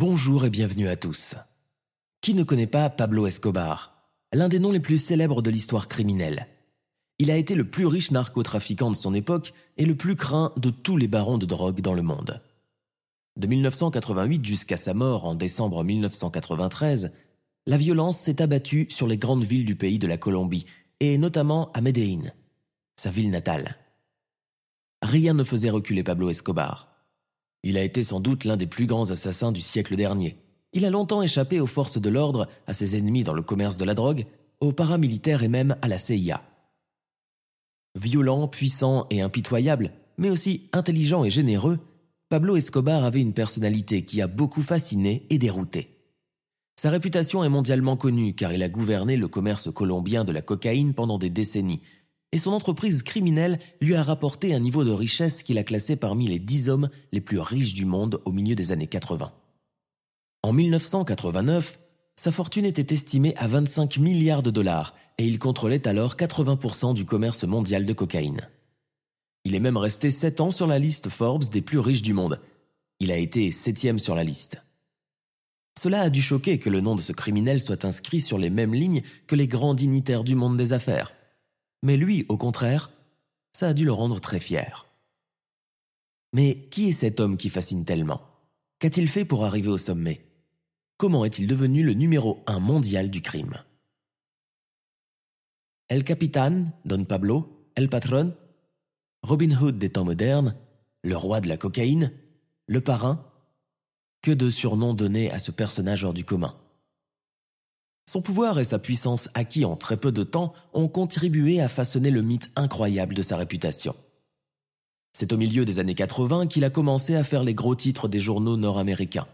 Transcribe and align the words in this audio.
Bonjour 0.00 0.46
et 0.46 0.50
bienvenue 0.50 0.88
à 0.88 0.96
tous. 0.96 1.34
Qui 2.22 2.32
ne 2.32 2.42
connaît 2.42 2.66
pas 2.66 2.88
Pablo 2.88 3.26
Escobar, 3.26 4.08
l'un 4.32 4.48
des 4.48 4.58
noms 4.58 4.72
les 4.72 4.80
plus 4.80 4.96
célèbres 4.96 5.42
de 5.42 5.50
l'histoire 5.50 5.88
criminelle? 5.88 6.46
Il 7.18 7.30
a 7.30 7.36
été 7.36 7.54
le 7.54 7.68
plus 7.68 7.84
riche 7.84 8.10
narcotrafiquant 8.10 8.90
de 8.90 8.96
son 8.96 9.12
époque 9.12 9.52
et 9.76 9.84
le 9.84 9.94
plus 9.94 10.16
craint 10.16 10.54
de 10.56 10.70
tous 10.70 10.96
les 10.96 11.06
barons 11.06 11.36
de 11.36 11.44
drogue 11.44 11.82
dans 11.82 11.92
le 11.92 12.00
monde. 12.00 12.40
De 13.36 13.46
1988 13.46 14.42
jusqu'à 14.42 14.78
sa 14.78 14.94
mort 14.94 15.26
en 15.26 15.34
décembre 15.34 15.84
1993, 15.84 17.12
la 17.66 17.76
violence 17.76 18.18
s'est 18.18 18.40
abattue 18.40 18.86
sur 18.88 19.06
les 19.06 19.18
grandes 19.18 19.44
villes 19.44 19.66
du 19.66 19.76
pays 19.76 19.98
de 19.98 20.06
la 20.06 20.16
Colombie, 20.16 20.64
et 21.00 21.18
notamment 21.18 21.70
à 21.72 21.82
Medellín, 21.82 22.32
sa 22.96 23.10
ville 23.10 23.28
natale. 23.28 23.76
Rien 25.02 25.34
ne 25.34 25.44
faisait 25.44 25.68
reculer 25.68 26.02
Pablo 26.02 26.30
Escobar. 26.30 26.89
Il 27.62 27.76
a 27.76 27.84
été 27.84 28.02
sans 28.02 28.20
doute 28.20 28.44
l'un 28.44 28.56
des 28.56 28.66
plus 28.66 28.86
grands 28.86 29.10
assassins 29.10 29.52
du 29.52 29.60
siècle 29.60 29.96
dernier. 29.96 30.36
Il 30.72 30.84
a 30.84 30.90
longtemps 30.90 31.22
échappé 31.22 31.60
aux 31.60 31.66
forces 31.66 32.00
de 32.00 32.08
l'ordre, 32.08 32.48
à 32.66 32.72
ses 32.72 32.96
ennemis 32.96 33.24
dans 33.24 33.34
le 33.34 33.42
commerce 33.42 33.76
de 33.76 33.84
la 33.84 33.94
drogue, 33.94 34.26
aux 34.60 34.72
paramilitaires 34.72 35.42
et 35.42 35.48
même 35.48 35.76
à 35.82 35.88
la 35.88 35.98
CIA. 35.98 36.42
Violent, 37.98 38.46
puissant 38.46 39.06
et 39.10 39.20
impitoyable, 39.20 39.92
mais 40.16 40.30
aussi 40.30 40.68
intelligent 40.72 41.24
et 41.24 41.30
généreux, 41.30 41.80
Pablo 42.28 42.56
Escobar 42.56 43.04
avait 43.04 43.20
une 43.20 43.32
personnalité 43.32 44.04
qui 44.04 44.22
a 44.22 44.28
beaucoup 44.28 44.62
fasciné 44.62 45.26
et 45.30 45.38
dérouté. 45.38 45.96
Sa 46.76 46.88
réputation 46.88 47.42
est 47.42 47.48
mondialement 47.48 47.96
connue 47.96 48.34
car 48.34 48.52
il 48.52 48.62
a 48.62 48.68
gouverné 48.68 49.16
le 49.16 49.28
commerce 49.28 49.70
colombien 49.72 50.24
de 50.24 50.32
la 50.32 50.40
cocaïne 50.40 50.94
pendant 50.94 51.18
des 51.18 51.28
décennies, 51.28 51.82
et 52.32 52.38
son 52.38 52.52
entreprise 52.52 53.02
criminelle 53.02 53.58
lui 53.80 53.94
a 53.94 54.02
rapporté 54.02 54.54
un 54.54 54.60
niveau 54.60 54.84
de 54.84 54.90
richesse 54.90 55.42
qu'il 55.42 55.58
a 55.58 55.64
classé 55.64 55.96
parmi 55.96 56.28
les 56.28 56.38
dix 56.38 56.68
hommes 56.68 56.88
les 57.12 57.20
plus 57.20 57.40
riches 57.40 57.74
du 57.74 57.84
monde 57.84 58.20
au 58.24 58.32
milieu 58.32 58.54
des 58.54 58.72
années 58.72 58.86
80. 58.86 59.32
En 60.42 60.52
1989, 60.52 61.80
sa 62.16 62.32
fortune 62.32 62.66
était 62.66 62.94
estimée 62.94 63.34
à 63.36 63.48
25 63.48 63.98
milliards 63.98 64.42
de 64.42 64.50
dollars 64.50 64.94
et 65.18 65.26
il 65.26 65.38
contrôlait 65.38 65.88
alors 65.88 66.16
80% 66.16 66.94
du 66.94 67.04
commerce 67.04 67.44
mondial 67.44 67.84
de 67.84 67.92
cocaïne. 67.92 68.48
Il 69.44 69.54
est 69.54 69.60
même 69.60 69.76
resté 69.76 70.10
7 70.10 70.40
ans 70.40 70.50
sur 70.50 70.66
la 70.66 70.78
liste 70.78 71.08
Forbes 71.08 71.48
des 71.50 71.62
plus 71.62 71.78
riches 71.78 72.02
du 72.02 72.12
monde. 72.12 72.40
Il 73.00 73.10
a 73.10 73.16
été 73.16 73.50
septième 73.52 73.98
sur 73.98 74.14
la 74.14 74.24
liste. 74.24 74.62
Cela 75.78 76.02
a 76.02 76.10
dû 76.10 76.20
choquer 76.20 76.58
que 76.58 76.68
le 76.68 76.82
nom 76.82 76.94
de 76.94 77.00
ce 77.00 77.12
criminel 77.12 77.60
soit 77.60 77.86
inscrit 77.86 78.20
sur 78.20 78.36
les 78.36 78.50
mêmes 78.50 78.74
lignes 78.74 79.02
que 79.26 79.34
les 79.34 79.48
grands 79.48 79.74
dignitaires 79.74 80.24
du 80.24 80.34
monde 80.34 80.58
des 80.58 80.74
affaires. 80.74 81.14
Mais 81.82 81.96
lui, 81.96 82.26
au 82.28 82.36
contraire, 82.36 82.90
ça 83.52 83.68
a 83.68 83.74
dû 83.74 83.84
le 83.84 83.92
rendre 83.92 84.20
très 84.20 84.40
fier. 84.40 84.86
Mais 86.32 86.68
qui 86.70 86.90
est 86.90 86.92
cet 86.94 87.20
homme 87.20 87.36
qui 87.36 87.48
fascine 87.48 87.84
tellement? 87.84 88.20
Qu'a-t-il 88.78 89.08
fait 89.08 89.24
pour 89.24 89.44
arriver 89.44 89.68
au 89.68 89.78
sommet? 89.78 90.24
Comment 90.96 91.24
est-il 91.24 91.46
devenu 91.46 91.82
le 91.82 91.94
numéro 91.94 92.42
un 92.46 92.60
mondial 92.60 93.10
du 93.10 93.22
crime? 93.22 93.62
El 95.88 96.04
Capitan, 96.04 96.64
Don 96.84 97.04
Pablo, 97.04 97.70
El 97.74 97.88
Patron, 97.88 98.36
Robin 99.22 99.50
Hood 99.50 99.78
des 99.78 99.90
temps 99.90 100.04
modernes, 100.04 100.54
le 101.02 101.16
roi 101.16 101.40
de 101.40 101.48
la 101.48 101.56
cocaïne, 101.56 102.12
le 102.66 102.80
parrain, 102.80 103.26
que 104.22 104.30
de 104.30 104.50
surnoms 104.50 104.94
donnés 104.94 105.30
à 105.30 105.38
ce 105.38 105.50
personnage 105.50 106.04
hors 106.04 106.12
du 106.12 106.24
commun. 106.24 106.59
Son 108.10 108.22
pouvoir 108.22 108.58
et 108.58 108.64
sa 108.64 108.80
puissance 108.80 109.28
acquis 109.34 109.64
en 109.64 109.76
très 109.76 109.96
peu 109.96 110.10
de 110.10 110.24
temps 110.24 110.52
ont 110.72 110.88
contribué 110.88 111.60
à 111.60 111.68
façonner 111.68 112.10
le 112.10 112.22
mythe 112.22 112.50
incroyable 112.56 113.14
de 113.14 113.22
sa 113.22 113.36
réputation. 113.36 113.94
C'est 115.12 115.32
au 115.32 115.36
milieu 115.36 115.64
des 115.64 115.78
années 115.78 115.94
80 115.94 116.48
qu'il 116.48 116.64
a 116.64 116.70
commencé 116.70 117.14
à 117.14 117.22
faire 117.22 117.44
les 117.44 117.54
gros 117.54 117.76
titres 117.76 118.08
des 118.08 118.18
journaux 118.18 118.56
nord-américains. 118.56 119.28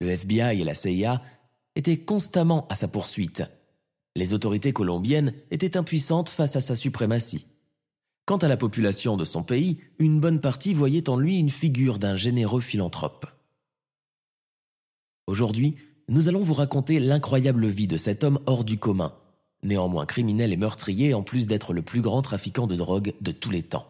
Le 0.00 0.08
FBI 0.08 0.62
et 0.62 0.64
la 0.64 0.74
CIA 0.74 1.20
étaient 1.76 1.98
constamment 1.98 2.66
à 2.68 2.74
sa 2.74 2.88
poursuite. 2.88 3.42
Les 4.16 4.32
autorités 4.32 4.72
colombiennes 4.72 5.34
étaient 5.50 5.76
impuissantes 5.76 6.30
face 6.30 6.56
à 6.56 6.62
sa 6.62 6.74
suprématie. 6.74 7.44
Quant 8.24 8.38
à 8.38 8.48
la 8.48 8.56
population 8.56 9.18
de 9.18 9.26
son 9.26 9.42
pays, 9.42 9.76
une 9.98 10.20
bonne 10.20 10.40
partie 10.40 10.72
voyait 10.72 11.10
en 11.10 11.18
lui 11.18 11.38
une 11.38 11.50
figure 11.50 11.98
d'un 11.98 12.16
généreux 12.16 12.62
philanthrope. 12.62 13.26
Aujourd'hui, 15.26 15.76
nous 16.10 16.26
allons 16.26 16.40
vous 16.40 16.54
raconter 16.54 16.98
l'incroyable 16.98 17.68
vie 17.68 17.86
de 17.86 17.96
cet 17.96 18.24
homme 18.24 18.40
hors 18.46 18.64
du 18.64 18.78
commun, 18.78 19.12
néanmoins 19.62 20.06
criminel 20.06 20.52
et 20.52 20.56
meurtrier 20.56 21.14
en 21.14 21.22
plus 21.22 21.46
d'être 21.46 21.72
le 21.72 21.82
plus 21.82 22.00
grand 22.00 22.20
trafiquant 22.20 22.66
de 22.66 22.74
drogue 22.74 23.14
de 23.20 23.30
tous 23.30 23.52
les 23.52 23.62
temps. 23.62 23.89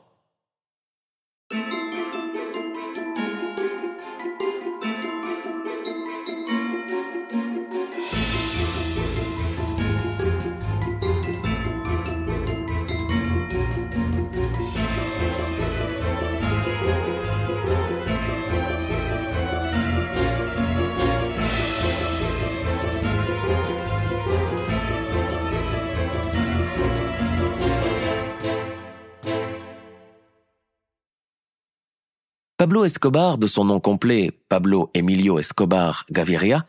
Pablo 32.70 32.84
Escobar, 32.84 33.36
de 33.36 33.48
son 33.48 33.64
nom 33.64 33.81
complet 33.81 34.31
Pablo 34.48 34.92
Emilio 34.94 35.41
Escobar 35.41 36.06
Gaviria, 36.08 36.69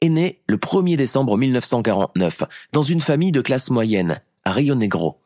est 0.00 0.08
né 0.08 0.40
le 0.46 0.58
1er 0.58 0.94
décembre 0.94 1.36
1949 1.36 2.44
dans 2.70 2.82
une 2.82 3.00
famille 3.00 3.32
de 3.32 3.40
classe 3.40 3.70
moyenne 3.70 4.22
à 4.44 4.52
Rio 4.52 4.76
Negro, 4.76 5.18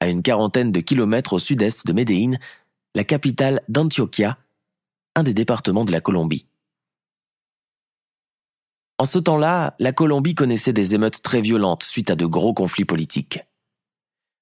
à 0.00 0.08
une 0.08 0.22
quarantaine 0.22 0.72
de 0.72 0.80
kilomètres 0.80 1.34
au 1.34 1.38
sud-est 1.38 1.86
de 1.86 1.92
Medellín, 1.92 2.38
la 2.94 3.04
capitale 3.04 3.60
d'Antioquia, 3.68 4.38
un 5.14 5.24
des 5.24 5.34
départements 5.34 5.84
de 5.84 5.92
la 5.92 6.00
Colombie. 6.00 6.46
En 8.96 9.04
ce 9.04 9.18
temps-là, 9.18 9.74
la 9.78 9.92
Colombie 9.92 10.34
connaissait 10.34 10.72
des 10.72 10.94
émeutes 10.94 11.20
très 11.20 11.42
violentes 11.42 11.82
suite 11.82 12.08
à 12.08 12.16
de 12.16 12.24
gros 12.24 12.54
conflits 12.54 12.86
politiques. 12.86 13.40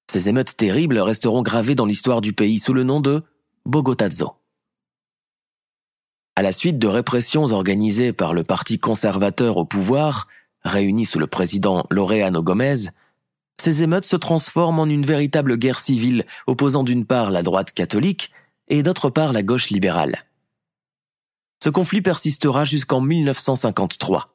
Ces 0.09 0.29
émeutes 0.29 0.55
terribles 0.55 0.99
resteront 0.99 1.41
gravées 1.41 1.75
dans 1.75 1.85
l'histoire 1.85 2.21
du 2.21 2.31
pays 2.31 2.59
sous 2.59 2.71
le 2.71 2.85
nom 2.85 3.01
de 3.01 3.21
Bogotazo. 3.65 4.38
À 6.39 6.41
la 6.41 6.53
suite 6.53 6.79
de 6.79 6.87
répressions 6.87 7.43
organisées 7.47 8.13
par 8.13 8.33
le 8.33 8.45
parti 8.45 8.79
conservateur 8.79 9.57
au 9.57 9.65
pouvoir, 9.65 10.29
réuni 10.63 11.03
sous 11.03 11.19
le 11.19 11.27
président 11.27 11.85
Laureano 11.89 12.41
Gomez, 12.41 12.91
ces 13.59 13.83
émeutes 13.83 14.05
se 14.05 14.15
transforment 14.15 14.79
en 14.79 14.85
une 14.85 15.05
véritable 15.05 15.57
guerre 15.57 15.79
civile 15.79 16.25
opposant 16.47 16.83
d'une 16.83 17.05
part 17.05 17.29
la 17.29 17.43
droite 17.43 17.73
catholique 17.73 18.31
et 18.69 18.83
d'autre 18.83 19.09
part 19.09 19.33
la 19.33 19.43
gauche 19.43 19.69
libérale. 19.69 20.15
Ce 21.61 21.69
conflit 21.69 22.01
persistera 22.01 22.63
jusqu'en 22.63 23.01
1953. 23.01 24.33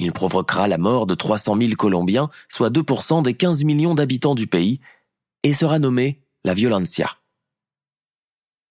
Il 0.00 0.12
provoquera 0.12 0.68
la 0.68 0.76
mort 0.76 1.06
de 1.06 1.14
300 1.14 1.56
000 1.56 1.72
Colombiens, 1.76 2.28
soit 2.50 2.68
2% 2.68 3.22
des 3.22 3.32
15 3.32 3.64
millions 3.64 3.94
d'habitants 3.94 4.34
du 4.34 4.46
pays, 4.46 4.78
et 5.42 5.54
sera 5.54 5.78
nommé 5.78 6.20
la 6.44 6.52
violencia. 6.52 7.16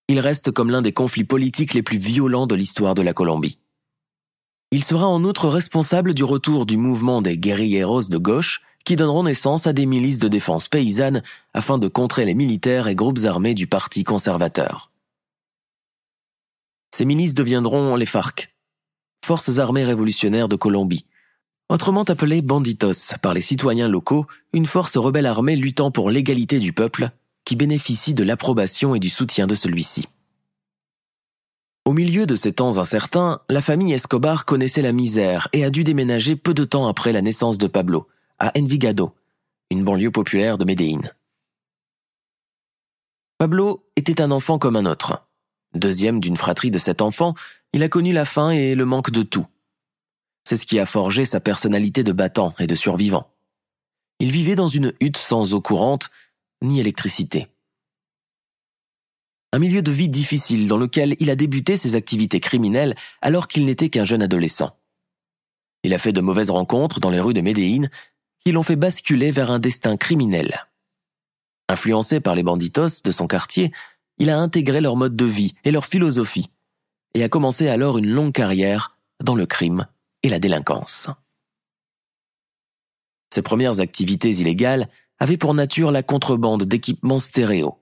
Il 0.08 0.20
reste 0.20 0.50
comme 0.50 0.70
l'un 0.70 0.82
des 0.82 0.92
conflits 0.92 1.24
politiques 1.24 1.72
les 1.72 1.82
plus 1.82 1.98
violents 1.98 2.46
de 2.46 2.54
l'histoire 2.54 2.94
de 2.94 3.02
la 3.02 3.14
Colombie. 3.14 3.58
Il 4.70 4.84
sera 4.84 5.06
en 5.06 5.24
outre 5.24 5.48
responsable 5.48 6.14
du 6.14 6.24
retour 6.24 6.66
du 6.66 6.76
mouvement 6.76 7.22
des 7.22 7.38
guerrilleros 7.38 8.08
de 8.08 8.18
gauche 8.18 8.60
qui 8.84 8.96
donneront 8.96 9.22
naissance 9.22 9.66
à 9.66 9.72
des 9.72 9.86
milices 9.86 10.18
de 10.18 10.28
défense 10.28 10.68
paysannes 10.68 11.22
afin 11.54 11.78
de 11.78 11.88
contrer 11.88 12.26
les 12.26 12.34
militaires 12.34 12.88
et 12.88 12.94
groupes 12.94 13.24
armés 13.24 13.54
du 13.54 13.66
Parti 13.66 14.04
conservateur. 14.04 14.90
Ces 16.94 17.06
milices 17.06 17.34
deviendront 17.34 17.96
les 17.96 18.06
FARC, 18.06 18.54
Forces 19.24 19.58
armées 19.58 19.84
révolutionnaires 19.84 20.48
de 20.48 20.56
Colombie, 20.56 21.06
autrement 21.70 22.04
appelées 22.04 22.42
banditos 22.42 23.16
par 23.22 23.32
les 23.32 23.40
citoyens 23.40 23.88
locaux, 23.88 24.26
une 24.52 24.66
force 24.66 24.98
rebelle 24.98 25.26
armée 25.26 25.56
luttant 25.56 25.90
pour 25.90 26.10
l'égalité 26.10 26.58
du 26.58 26.74
peuple, 26.74 27.10
qui 27.44 27.56
bénéficie 27.56 28.14
de 28.14 28.22
l'approbation 28.22 28.94
et 28.94 29.00
du 29.00 29.10
soutien 29.10 29.46
de 29.46 29.54
celui-ci. 29.54 30.06
Au 31.84 31.92
milieu 31.92 32.24
de 32.24 32.34
ces 32.34 32.54
temps 32.54 32.78
incertains, 32.78 33.40
la 33.50 33.60
famille 33.60 33.92
Escobar 33.92 34.46
connaissait 34.46 34.80
la 34.80 34.92
misère 34.92 35.48
et 35.52 35.64
a 35.64 35.70
dû 35.70 35.84
déménager 35.84 36.34
peu 36.34 36.54
de 36.54 36.64
temps 36.64 36.88
après 36.88 37.12
la 37.12 37.20
naissance 37.20 37.58
de 37.58 37.66
Pablo, 37.66 38.08
à 38.38 38.52
Envigado, 38.58 39.14
une 39.70 39.84
banlieue 39.84 40.10
populaire 40.10 40.56
de 40.56 40.64
Medellín. 40.64 41.02
Pablo 43.36 43.84
était 43.96 44.22
un 44.22 44.30
enfant 44.30 44.58
comme 44.58 44.76
un 44.76 44.86
autre. 44.86 45.26
Deuxième 45.74 46.20
d'une 46.20 46.38
fratrie 46.38 46.70
de 46.70 46.78
sept 46.78 47.02
enfants, 47.02 47.34
il 47.74 47.82
a 47.82 47.88
connu 47.88 48.12
la 48.12 48.24
faim 48.24 48.50
et 48.50 48.74
le 48.74 48.86
manque 48.86 49.10
de 49.10 49.22
tout. 49.22 49.46
C'est 50.44 50.56
ce 50.56 50.66
qui 50.66 50.78
a 50.78 50.86
forgé 50.86 51.24
sa 51.24 51.40
personnalité 51.40 52.02
de 52.04 52.12
battant 52.12 52.54
et 52.58 52.66
de 52.66 52.74
survivant. 52.74 53.30
Il 54.20 54.30
vivait 54.30 54.54
dans 54.54 54.68
une 54.68 54.92
hutte 55.00 55.16
sans 55.16 55.52
eau 55.52 55.60
courante 55.60 56.10
ni 56.64 56.80
électricité. 56.80 57.48
Un 59.52 59.60
milieu 59.60 59.82
de 59.82 59.92
vie 59.92 60.08
difficile 60.08 60.66
dans 60.66 60.78
lequel 60.78 61.14
il 61.20 61.30
a 61.30 61.36
débuté 61.36 61.76
ses 61.76 61.94
activités 61.94 62.40
criminelles 62.40 62.96
alors 63.22 63.46
qu'il 63.46 63.64
n'était 63.66 63.88
qu'un 63.88 64.04
jeune 64.04 64.22
adolescent. 64.22 64.76
Il 65.84 65.94
a 65.94 65.98
fait 65.98 66.12
de 66.12 66.20
mauvaises 66.20 66.50
rencontres 66.50 66.98
dans 66.98 67.10
les 67.10 67.20
rues 67.20 67.34
de 67.34 67.40
Médéine 67.40 67.88
qui 68.44 68.52
l'ont 68.52 68.62
fait 68.62 68.76
basculer 68.76 69.30
vers 69.30 69.50
un 69.50 69.58
destin 69.58 69.96
criminel. 69.96 70.66
Influencé 71.68 72.20
par 72.20 72.34
les 72.34 72.42
banditos 72.42 73.02
de 73.04 73.10
son 73.10 73.26
quartier, 73.26 73.72
il 74.18 74.30
a 74.30 74.38
intégré 74.38 74.80
leur 74.80 74.96
mode 74.96 75.16
de 75.16 75.24
vie 75.24 75.54
et 75.64 75.70
leur 75.70 75.86
philosophie, 75.86 76.50
et 77.14 77.22
a 77.22 77.28
commencé 77.28 77.68
alors 77.68 77.98
une 77.98 78.10
longue 78.10 78.32
carrière 78.32 78.98
dans 79.22 79.34
le 79.34 79.46
crime 79.46 79.86
et 80.22 80.28
la 80.28 80.38
délinquance. 80.38 81.08
Ses 83.32 83.42
premières 83.42 83.80
activités 83.80 84.30
illégales 84.30 84.88
avaient 85.18 85.36
pour 85.36 85.54
nature 85.54 85.90
la 85.90 86.02
contrebande 86.02 86.64
d'équipements 86.64 87.18
stéréo 87.18 87.78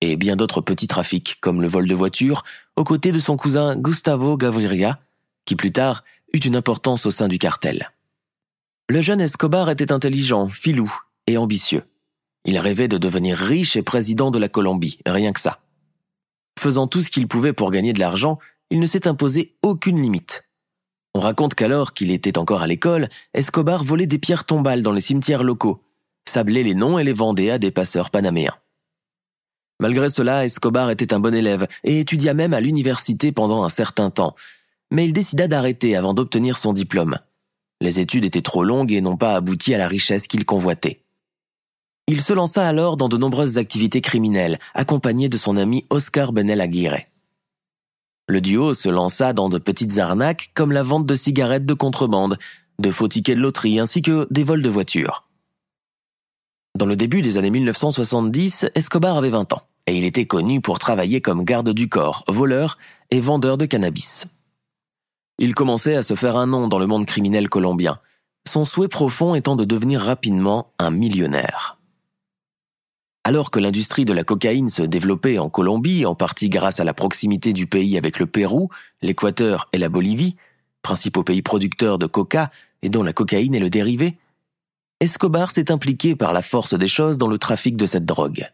et 0.00 0.16
bien 0.16 0.36
d'autres 0.36 0.60
petits 0.60 0.88
trafics 0.88 1.38
comme 1.40 1.62
le 1.62 1.68
vol 1.68 1.88
de 1.88 1.94
voitures 1.94 2.44
aux 2.76 2.84
côtés 2.84 3.12
de 3.12 3.20
son 3.20 3.36
cousin 3.36 3.76
Gustavo 3.76 4.36
Gaviria, 4.36 5.00
qui 5.46 5.56
plus 5.56 5.72
tard 5.72 6.04
eut 6.32 6.38
une 6.38 6.56
importance 6.56 7.06
au 7.06 7.10
sein 7.10 7.28
du 7.28 7.38
cartel. 7.38 7.90
Le 8.90 9.00
jeune 9.00 9.20
Escobar 9.20 9.70
était 9.70 9.92
intelligent, 9.92 10.46
filou 10.46 10.92
et 11.26 11.38
ambitieux. 11.38 11.84
Il 12.44 12.58
rêvait 12.58 12.88
de 12.88 12.98
devenir 12.98 13.38
riche 13.38 13.76
et 13.76 13.82
président 13.82 14.30
de 14.30 14.38
la 14.38 14.48
Colombie, 14.48 14.98
rien 15.06 15.32
que 15.32 15.40
ça. 15.40 15.60
Faisant 16.58 16.86
tout 16.86 17.00
ce 17.00 17.10
qu'il 17.10 17.26
pouvait 17.26 17.54
pour 17.54 17.70
gagner 17.70 17.94
de 17.94 18.00
l'argent, 18.00 18.38
il 18.70 18.80
ne 18.80 18.86
s'est 18.86 19.08
imposé 19.08 19.56
aucune 19.62 20.02
limite. 20.02 20.44
On 21.14 21.20
raconte 21.20 21.54
qu'alors 21.54 21.94
qu'il 21.94 22.10
était 22.10 22.38
encore 22.38 22.62
à 22.62 22.66
l'école, 22.66 23.08
Escobar 23.32 23.84
volait 23.84 24.06
des 24.06 24.18
pierres 24.18 24.44
tombales 24.44 24.82
dans 24.82 24.92
les 24.92 25.00
cimetières 25.00 25.44
locaux, 25.44 25.80
sablait 26.28 26.62
les 26.62 26.74
noms 26.74 26.98
et 26.98 27.04
les 27.04 27.12
vendait 27.12 27.50
à 27.50 27.58
des 27.58 27.70
passeurs 27.70 28.10
panaméens. 28.10 28.56
Malgré 29.80 30.08
cela, 30.10 30.44
Escobar 30.44 30.90
était 30.90 31.12
un 31.12 31.20
bon 31.20 31.34
élève 31.34 31.66
et 31.82 32.00
étudia 32.00 32.34
même 32.34 32.54
à 32.54 32.60
l'université 32.60 33.32
pendant 33.32 33.64
un 33.64 33.68
certain 33.68 34.10
temps, 34.10 34.34
mais 34.90 35.04
il 35.04 35.12
décida 35.12 35.48
d'arrêter 35.48 35.96
avant 35.96 36.14
d'obtenir 36.14 36.58
son 36.58 36.72
diplôme. 36.72 37.18
Les 37.80 38.00
études 38.00 38.24
étaient 38.24 38.40
trop 38.40 38.64
longues 38.64 38.92
et 38.92 39.00
n'ont 39.00 39.16
pas 39.16 39.34
abouti 39.34 39.74
à 39.74 39.78
la 39.78 39.88
richesse 39.88 40.28
qu'il 40.28 40.44
convoitait. 40.44 41.00
Il 42.06 42.20
se 42.20 42.32
lança 42.32 42.66
alors 42.66 42.96
dans 42.96 43.08
de 43.08 43.16
nombreuses 43.16 43.58
activités 43.58 44.00
criminelles, 44.00 44.58
accompagné 44.74 45.28
de 45.28 45.36
son 45.36 45.56
ami 45.56 45.86
Oscar 45.90 46.32
Benel 46.32 46.60
Aguirre. 46.60 47.00
Le 48.26 48.40
duo 48.40 48.74
se 48.74 48.88
lança 48.88 49.32
dans 49.32 49.48
de 49.48 49.58
petites 49.58 49.98
arnaques 49.98 50.50
comme 50.54 50.72
la 50.72 50.82
vente 50.82 51.06
de 51.06 51.14
cigarettes 51.14 51.66
de 51.66 51.74
contrebande, 51.74 52.38
de 52.78 52.90
faux 52.90 53.08
tickets 53.08 53.36
de 53.36 53.42
loterie 53.42 53.78
ainsi 53.78 54.02
que 54.02 54.26
des 54.30 54.44
vols 54.44 54.62
de 54.62 54.68
voitures. 54.68 55.24
Dans 56.76 56.86
le 56.86 56.96
début 56.96 57.22
des 57.22 57.38
années 57.38 57.52
1970, 57.52 58.66
Escobar 58.74 59.16
avait 59.16 59.30
20 59.30 59.52
ans 59.52 59.62
et 59.86 59.96
il 59.96 60.04
était 60.04 60.26
connu 60.26 60.60
pour 60.60 60.80
travailler 60.80 61.20
comme 61.20 61.44
garde 61.44 61.70
du 61.70 61.88
corps, 61.88 62.24
voleur 62.26 62.78
et 63.12 63.20
vendeur 63.20 63.56
de 63.56 63.64
cannabis. 63.64 64.26
Il 65.38 65.54
commençait 65.54 65.94
à 65.94 66.02
se 66.02 66.16
faire 66.16 66.36
un 66.36 66.48
nom 66.48 66.66
dans 66.66 66.80
le 66.80 66.88
monde 66.88 67.06
criminel 67.06 67.48
colombien, 67.48 68.00
son 68.48 68.64
souhait 68.64 68.88
profond 68.88 69.36
étant 69.36 69.54
de 69.54 69.64
devenir 69.64 70.00
rapidement 70.00 70.72
un 70.80 70.90
millionnaire. 70.90 71.78
Alors 73.22 73.52
que 73.52 73.60
l'industrie 73.60 74.04
de 74.04 74.12
la 74.12 74.24
cocaïne 74.24 74.68
se 74.68 74.82
développait 74.82 75.38
en 75.38 75.50
Colombie, 75.50 76.04
en 76.04 76.16
partie 76.16 76.50
grâce 76.50 76.80
à 76.80 76.84
la 76.84 76.92
proximité 76.92 77.52
du 77.52 77.68
pays 77.68 77.96
avec 77.96 78.18
le 78.18 78.26
Pérou, 78.26 78.68
l'Équateur 79.00 79.68
et 79.72 79.78
la 79.78 79.88
Bolivie, 79.88 80.34
principaux 80.82 81.22
pays 81.22 81.40
producteurs 81.40 81.98
de 81.98 82.06
coca 82.06 82.50
et 82.82 82.88
dont 82.88 83.04
la 83.04 83.12
cocaïne 83.12 83.54
est 83.54 83.60
le 83.60 83.70
dérivé, 83.70 84.18
Escobar 85.04 85.50
s'est 85.50 85.70
impliqué 85.70 86.16
par 86.16 86.32
la 86.32 86.40
force 86.40 86.72
des 86.72 86.88
choses 86.88 87.18
dans 87.18 87.28
le 87.28 87.36
trafic 87.36 87.76
de 87.76 87.84
cette 87.84 88.06
drogue. 88.06 88.50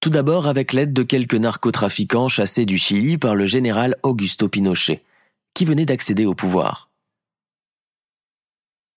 Tout 0.00 0.08
d'abord 0.08 0.46
avec 0.46 0.72
l'aide 0.72 0.94
de 0.94 1.02
quelques 1.02 1.34
narcotrafiquants 1.34 2.30
chassés 2.30 2.64
du 2.64 2.78
Chili 2.78 3.18
par 3.18 3.34
le 3.34 3.44
général 3.44 3.94
Augusto 4.02 4.48
Pinochet, 4.48 5.04
qui 5.52 5.66
venait 5.66 5.84
d'accéder 5.84 6.24
au 6.24 6.32
pouvoir. 6.32 6.88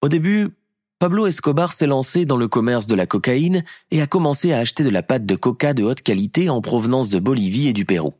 Au 0.01 0.07
début, 0.07 0.51
Pablo 0.99 1.27
Escobar 1.27 1.73
s'est 1.73 1.85
lancé 1.85 2.23
dans 2.23 2.37
le 2.37 2.47
commerce 2.47 2.87
de 2.87 2.95
la 2.95 3.05
cocaïne 3.05 3.65
et 3.91 4.01
a 4.01 4.07
commencé 4.07 4.53
à 4.53 4.59
acheter 4.59 4.85
de 4.85 4.89
la 4.89 5.03
pâte 5.03 5.25
de 5.25 5.35
coca 5.35 5.73
de 5.73 5.83
haute 5.83 6.01
qualité 6.01 6.49
en 6.49 6.61
provenance 6.61 7.09
de 7.09 7.19
Bolivie 7.19 7.67
et 7.67 7.73
du 7.73 7.83
Pérou. 7.83 8.13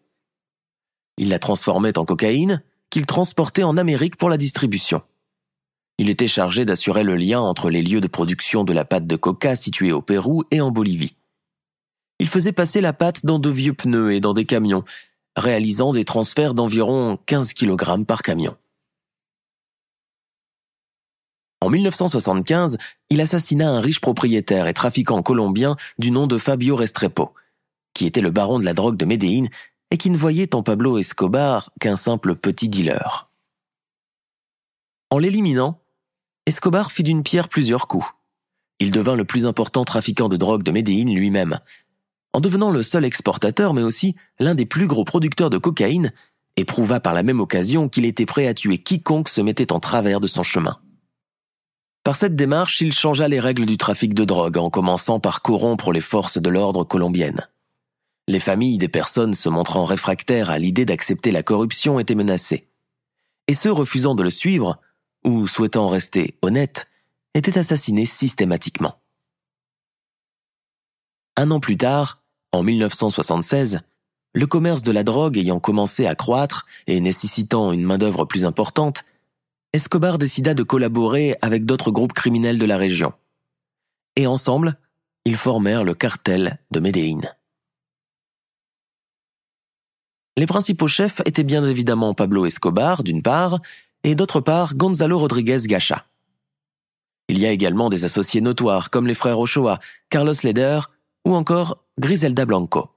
Il 1.16 1.30
la 1.30 1.40
transformait 1.40 1.98
en 1.98 2.04
cocaïne 2.04 2.62
qu'il 2.90 3.06
transportait 3.06 3.64
en 3.64 3.78
Amérique 3.78 4.18
pour 4.18 4.28
la 4.28 4.36
distribution. 4.36 5.02
Il 6.00 6.10
était 6.10 6.30
chargé 6.30 6.64
d'assurer 6.64 7.04
le 7.04 7.18
lien 7.18 7.42
entre 7.42 7.70
les 7.70 7.82
lieux 7.82 8.00
de 8.00 8.08
production 8.08 8.64
de 8.64 8.72
la 8.72 8.86
pâte 8.86 9.06
de 9.06 9.18
coca 9.18 9.58
situés 9.58 9.92
au 9.92 10.02
Pérou 10.02 10.46
et 10.50 10.62
en 10.62 10.72
Bolivie. 10.72 11.18
Il 12.20 12.30
faisait 12.30 12.54
passer 12.54 12.80
la 12.80 12.94
pâte 12.94 13.26
dans 13.26 13.38
de 13.38 13.50
vieux 13.50 13.74
pneus 13.74 14.14
et 14.14 14.22
dans 14.22 14.34
des 14.34 14.46
camions, 14.46 14.86
réalisant 15.36 15.92
des 15.92 16.06
transferts 16.06 16.54
d'environ 16.54 17.20
15 17.26 17.52
kg 17.52 18.06
par 18.06 18.22
camion. 18.22 18.56
En 21.60 21.70
1975, 21.70 22.78
il 23.10 23.20
assassina 23.20 23.70
un 23.70 23.82
riche 23.82 24.00
propriétaire 24.00 24.68
et 24.68 24.74
trafiquant 24.74 25.22
colombien 25.22 25.76
du 25.98 26.12
nom 26.12 26.28
de 26.28 26.38
Fabio 26.38 26.78
Restrepo, 26.78 27.34
qui 27.94 28.06
était 28.06 28.22
le 28.22 28.32
baron 28.32 28.60
de 28.60 28.64
la 28.64 28.74
drogue 28.74 28.96
de 28.96 29.04
Médéine 29.04 29.50
et 29.92 29.98
qui 29.98 30.10
ne 30.10 30.18
voyait 30.18 30.56
en 30.56 30.64
Pablo 30.64 30.98
Escobar 30.98 31.72
qu'un 31.82 31.98
simple 31.98 32.36
petit 32.36 32.70
dealer. 32.70 33.30
En 35.10 35.18
l'éliminant, 35.18 35.82
Escobar 36.50 36.92
fit 36.92 37.04
d'une 37.04 37.22
pierre 37.22 37.48
plusieurs 37.48 37.88
coups. 37.88 38.08
Il 38.80 38.90
devint 38.90 39.16
le 39.16 39.24
plus 39.24 39.46
important 39.46 39.86
trafiquant 39.86 40.30
de 40.30 40.36
drogue 40.36 40.64
de 40.64 40.72
Médéine 40.72 41.14
lui-même, 41.14 41.60
en 42.34 42.40
devenant 42.40 42.72
le 42.72 42.82
seul 42.82 43.06
exportateur 43.06 43.76
mais 43.76 43.84
aussi 43.84 44.16
l'un 44.40 44.56
des 44.56 44.66
plus 44.66 44.88
gros 44.88 45.04
producteurs 45.04 45.52
de 45.52 45.60
cocaïne, 45.60 46.12
et 46.56 46.66
prouva 46.66 47.00
par 47.00 47.14
la 47.14 47.22
même 47.22 47.40
occasion 47.40 47.88
qu'il 47.88 48.04
était 48.04 48.26
prêt 48.26 48.48
à 48.48 48.56
tuer 48.56 48.80
quiconque 48.80 49.30
se 49.30 49.42
mettait 49.42 49.72
en 49.72 49.80
travers 49.80 50.20
de 50.20 50.26
son 50.26 50.42
chemin. 50.42 50.80
Par 52.04 52.16
cette 52.16 52.36
démarche, 52.36 52.82
il 52.82 52.94
changea 52.94 53.28
les 53.28 53.40
règles 53.40 53.68
du 53.68 53.78
trafic 53.78 54.16
de 54.16 54.26
drogue 54.26 54.58
en 54.58 54.72
commençant 54.72 55.20
par 55.20 55.44
corrompre 55.44 55.92
les 55.92 56.02
forces 56.02 56.40
de 56.42 56.50
l'ordre 56.50 56.84
colombiennes. 56.84 57.48
Les 58.28 58.40
familles 58.40 58.80
des 58.80 58.88
personnes 58.88 59.36
se 59.36 59.50
montrant 59.50 59.86
réfractaires 59.86 60.50
à 60.50 60.58
l'idée 60.58 60.86
d'accepter 60.86 61.30
la 61.30 61.44
corruption 61.44 62.00
étaient 62.00 62.16
menacées. 62.16 62.68
Et 63.48 63.54
ceux 63.54 63.72
refusant 63.72 64.16
de 64.16 64.24
le 64.24 64.32
suivre 64.32 64.80
ou 65.24 65.48
souhaitant 65.48 65.88
rester 65.90 66.38
honnêtes, 66.42 66.88
étaient 67.34 67.58
assassinés 67.58 68.06
systématiquement. 68.06 69.00
Un 71.36 71.52
an 71.52 71.60
plus 71.60 71.78
tard, 71.78 72.22
en 72.52 72.64
1976, 72.64 73.82
le 74.34 74.48
commerce 74.48 74.84
de 74.84 74.92
la 74.92 75.04
drogue 75.04 75.38
ayant 75.38 75.60
commencé 75.60 76.06
à 76.06 76.16
croître 76.16 76.66
et 76.88 77.00
nécessitant 77.00 77.72
une 77.72 77.84
main-d'œuvre 77.84 78.26
plus 78.26 78.46
importante, 78.46 79.04
Escobar 79.72 80.18
décida 80.18 80.56
de 80.56 80.64
collaborer 80.64 81.36
avec 81.42 81.64
d'autres 81.64 81.92
groupes 81.92 82.14
criminels 82.14 82.58
de 82.58 82.66
la 82.66 82.78
région. 82.78 83.14
Et 84.16 84.26
ensemble, 84.26 84.80
ils 85.26 85.38
formèrent 85.38 85.84
le 85.84 85.94
cartel 85.94 86.60
de 86.72 86.80
Medellín. 86.80 87.22
Les 90.38 90.48
principaux 90.48 90.88
chefs 90.88 91.22
étaient 91.26 91.44
bien 91.44 91.66
évidemment 91.66 92.14
Pablo 92.14 92.46
Escobar, 92.46 93.04
d'une 93.04 93.22
part, 93.22 93.60
et 94.04 94.16
d'autre 94.16 94.42
part 94.42 94.76
Gonzalo 94.76 95.20
Rodriguez 95.20 95.60
Gacha. 95.66 96.06
Il 97.28 97.38
y 97.38 97.46
a 97.46 97.52
également 97.52 97.90
des 97.90 98.06
associés 98.06 98.42
notoires 98.42 98.90
comme 98.90 99.08
les 99.08 99.14
frères 99.14 99.40
Ochoa, 99.40 99.80
Carlos 100.10 100.34
Leder 100.44 100.80
ou 101.26 101.36
encore 101.36 101.84
Griselda 102.00 102.46
Blanco. 102.46 102.90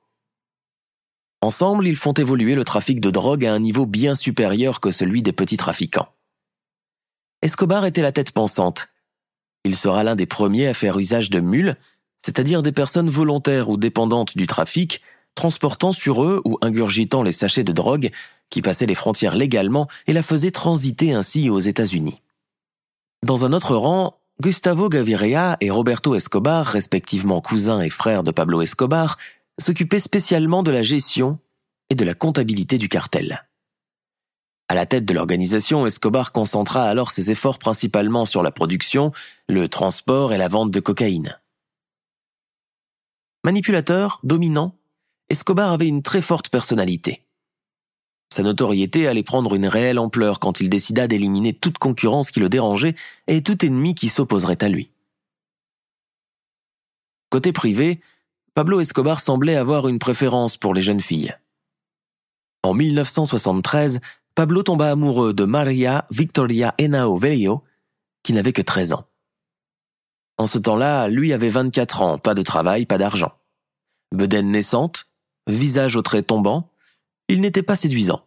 Ensemble, 1.43 1.87
ils 1.87 1.97
font 1.97 2.13
évoluer 2.13 2.55
le 2.55 2.65
trafic 2.65 3.01
de 3.01 3.11
drogue 3.11 3.45
à 3.45 3.53
un 3.53 3.59
niveau 3.59 3.85
bien 3.85 4.15
supérieur 4.15 4.81
que 4.81 4.93
celui 4.93 5.23
des 5.23 5.33
petits 5.33 5.57
trafiquants. 5.57 6.09
Escobar 7.43 7.85
était 7.85 8.03
la 8.03 8.13
tête 8.13 8.31
pensante, 8.31 8.89
Il 9.65 9.77
sera 9.77 10.05
l'un 10.05 10.15
des 10.15 10.27
premiers 10.27 10.69
à 10.69 10.75
faire 10.75 10.99
usage 10.99 11.31
de 11.31 11.41
mules, 11.41 11.77
c'est-à-dire 12.19 12.63
des 12.63 12.73
personnes 12.73 13.11
volontaires 13.11 13.69
ou 13.69 13.77
dépendantes 13.77 14.37
du 14.37 14.47
trafic, 14.47 15.03
transportant 15.35 15.93
sur 15.93 16.23
eux 16.23 16.41
ou 16.45 16.59
ingurgitant 16.63 17.23
les 17.23 17.33
sachets 17.33 17.65
de 17.65 17.73
drogue 17.73 18.11
qui 18.53 18.63
passaient 18.63 18.87
les 18.87 18.95
frontières 18.95 19.35
légalement 19.35 19.89
et 20.07 20.13
la 20.13 20.23
faisaient 20.23 20.51
transiter 20.53 21.15
ainsi 21.15 21.49
aux 21.49 21.59
États-Unis. 21.59 22.21
Dans 23.25 23.45
un 23.45 23.53
autre 23.53 23.75
rang, 23.75 24.19
Gustavo 24.41 24.89
Gaviria 24.89 25.57
et 25.61 25.71
Roberto 25.71 26.15
Escobar, 26.15 26.67
respectivement 26.67 27.41
cousins 27.41 27.81
et 27.81 27.91
frères 27.91 28.23
de 28.23 28.31
Pablo 28.31 28.61
Escobar, 28.61 29.17
s'occupaient 29.59 29.99
spécialement 29.99 30.63
de 30.63 30.71
la 30.71 30.83
gestion 30.83 31.39
et 31.89 31.95
de 31.95 32.05
la 32.05 32.15
comptabilité 32.15 32.79
du 32.79 32.89
cartel. 32.89 33.47
À 34.69 34.75
la 34.75 34.87
tête 34.87 35.05
de 35.05 35.15
l'organisation, 35.15 35.87
Escobar 35.87 36.33
concentra 36.33 36.85
alors 36.85 37.11
ses 37.11 37.31
efforts 37.31 37.59
principalement 37.59 38.25
sur 38.27 38.43
la 38.43 38.51
production, 38.51 39.13
le 39.49 39.69
transport 39.69 40.33
et 40.33 40.39
la 40.39 40.49
vente 40.49 40.71
de 40.71 40.81
cocaïne. 40.81 41.39
Manipulateur, 43.45 44.21
dominant, 44.25 44.77
Escobar 45.31 45.73
avait 45.73 45.89
une 45.89 46.03
très 46.03 46.23
forte 46.23 46.49
personnalité. 46.49 47.23
Sa 48.33 48.43
notoriété 48.43 49.09
allait 49.09 49.23
prendre 49.23 49.55
une 49.55 49.67
réelle 49.67 49.99
ampleur 49.99 50.41
quand 50.41 50.61
il 50.61 50.71
décida 50.71 51.07
d'éliminer 51.07 51.53
toute 51.53 51.77
concurrence 51.77 52.31
qui 52.31 52.41
le 52.41 52.49
dérangeait 52.49 52.95
et 53.27 53.43
tout 53.43 53.63
ennemi 53.63 53.95
qui 53.95 54.09
s'opposerait 54.09 54.65
à 54.65 54.71
lui. 54.71 54.91
Côté 57.29 57.53
privé, 57.53 58.01
Pablo 58.55 58.81
Escobar 58.81 59.21
semblait 59.21 59.57
avoir 59.57 59.87
une 59.87 59.99
préférence 59.99 60.57
pour 60.57 60.73
les 60.73 60.81
jeunes 60.81 61.03
filles. 61.03 61.37
En 62.63 62.73
1973, 62.73 64.01
Pablo 64.35 64.63
tomba 64.63 64.91
amoureux 64.91 65.35
de 65.35 65.45
Maria 65.45 66.07
Victoria 66.11 66.75
Henao 66.79 67.19
Velio, 67.19 67.63
qui 68.23 68.33
n'avait 68.33 68.55
que 68.55 68.63
13 68.63 68.95
ans. 68.95 69.05
En 70.39 70.47
ce 70.47 70.59
temps-là, 70.59 71.09
lui 71.09 71.35
avait 71.35 71.51
24 71.51 72.01
ans, 72.01 72.17
pas 72.17 72.33
de 72.33 72.43
travail, 72.43 72.87
pas 72.87 72.97
d'argent. 72.97 73.33
Bedaine 74.11 74.51
naissante, 74.51 75.07
visage 75.47 75.97
au 75.97 76.03
trait 76.03 76.23
tombant, 76.23 76.72
il 77.33 77.41
n'était 77.41 77.63
pas 77.63 77.77
séduisant. 77.77 78.27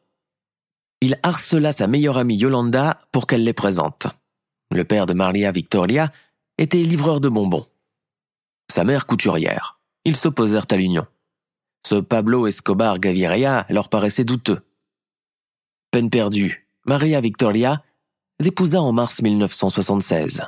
Il 1.00 1.20
harcela 1.22 1.72
sa 1.72 1.86
meilleure 1.86 2.18
amie 2.18 2.38
Yolanda 2.38 2.98
pour 3.12 3.28
qu'elle 3.28 3.44
les 3.44 3.54
présente. 3.54 4.08
Le 4.72 4.84
père 4.84 5.06
de 5.06 5.14
Maria 5.14 5.52
Victoria 5.52 6.10
était 6.58 6.82
livreur 6.82 7.22
de 7.22 7.30
bonbons. 7.30 7.68
Sa 8.72 8.84
mère 8.84 9.06
couturière. 9.06 9.80
Ils 10.06 10.16
s'opposèrent 10.16 10.66
à 10.72 10.76
l'union. 10.76 11.06
Ce 11.86 11.94
Pablo 11.96 12.48
Escobar 12.48 12.98
Gaviria 12.98 13.68
leur 13.70 13.90
paraissait 13.90 14.24
douteux. 14.24 14.66
Peine 15.92 16.10
perdue, 16.10 16.68
Maria 16.86 17.22
Victoria 17.22 17.84
l'épousa 18.40 18.82
en 18.82 18.92
mars 18.92 19.22
1976. 19.22 20.42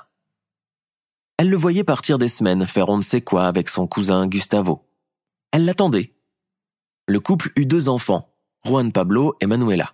Elle 1.37 1.51
le 1.51 1.57
voyait 1.57 1.83
partir 1.83 2.17
des 2.17 2.27
semaines 2.27 2.65
faire 2.65 2.89
on 2.89 2.97
ne 2.97 3.03
sait 3.03 3.21
quoi 3.21 3.45
avec 3.45 3.69
son 3.69 3.85
cousin 3.85 4.25
Gustavo. 4.25 4.83
Elle 5.51 5.65
l'attendait. 5.65 6.15
Le 7.07 7.19
couple 7.19 7.51
eut 7.55 7.67
deux 7.67 7.87
enfants, 7.87 8.33
Juan 8.67 8.91
Pablo 8.91 9.36
et 9.39 9.45
Manuela. 9.45 9.93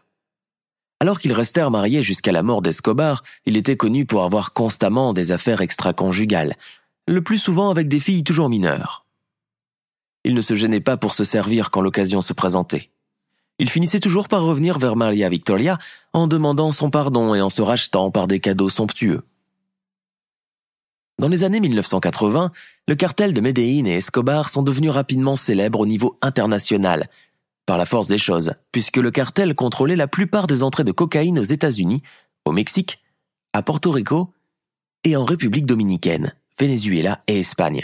Alors 1.00 1.20
qu'ils 1.20 1.34
restèrent 1.34 1.70
mariés 1.70 2.02
jusqu'à 2.02 2.32
la 2.32 2.42
mort 2.42 2.64
d'Escobar, 2.64 3.24
il 3.46 3.56
était 3.56 3.78
connu 3.78 4.06
pour 4.06 4.24
avoir 4.24 4.54
constamment 4.54 5.14
des 5.14 5.32
affaires 5.32 5.62
extra-conjugales, 5.62 6.56
le 7.08 7.22
plus 7.22 7.38
souvent 7.38 7.70
avec 7.70 7.88
des 7.88 8.00
filles 8.00 8.24
toujours 8.24 8.50
mineures. 8.50 9.06
Il 10.24 10.34
ne 10.34 10.42
se 10.42 10.56
gênait 10.56 10.80
pas 10.80 10.98
pour 10.98 11.14
se 11.14 11.24
servir 11.24 11.70
quand 11.70 11.82
l'occasion 11.82 12.22
se 12.22 12.34
présentait. 12.34 12.90
Il 13.60 13.70
finissait 13.70 14.00
toujours 14.00 14.28
par 14.28 14.42
revenir 14.42 14.80
vers 14.80 14.96
Maria 14.96 15.30
Victoria 15.30 15.78
en 16.14 16.28
demandant 16.28 16.72
son 16.72 16.90
pardon 16.90 17.36
et 17.36 17.42
en 17.42 17.50
se 17.50 17.62
rachetant 17.62 18.10
par 18.10 18.28
des 18.28 18.40
cadeaux 18.40 18.70
somptueux. 18.70 19.22
Dans 21.20 21.28
les 21.28 21.44
années 21.44 21.60
1980, 21.60 22.52
le 22.88 22.96
cartel 22.96 23.36
de 23.36 23.42
Medellín 23.42 23.86
et 23.86 23.98
Escobar 23.98 24.50
sont 24.50 24.64
devenus 24.64 24.90
rapidement 24.90 25.36
célèbres 25.36 25.82
au 25.82 25.86
niveau 25.86 26.18
international, 26.22 27.08
par 27.66 27.78
la 27.78 27.86
force 27.86 28.08
des 28.08 28.18
choses, 28.18 28.54
puisque 28.72 28.98
le 28.98 29.12
cartel 29.12 29.56
contrôlait 29.56 29.96
la 29.96 30.08
plupart 30.08 30.48
des 30.48 30.64
entrées 30.64 30.84
de 30.84 30.92
cocaïne 30.92 31.40
aux 31.40 31.44
États-Unis, 31.44 32.04
au 32.46 32.52
Mexique, 32.52 33.00
à 33.54 33.62
Porto 33.62 33.92
Rico 33.92 34.34
et 35.04 35.16
en 35.16 35.26
République 35.26 35.66
dominicaine, 35.66 36.34
Venezuela 36.60 37.24
et 37.28 37.40
Espagne. 37.40 37.84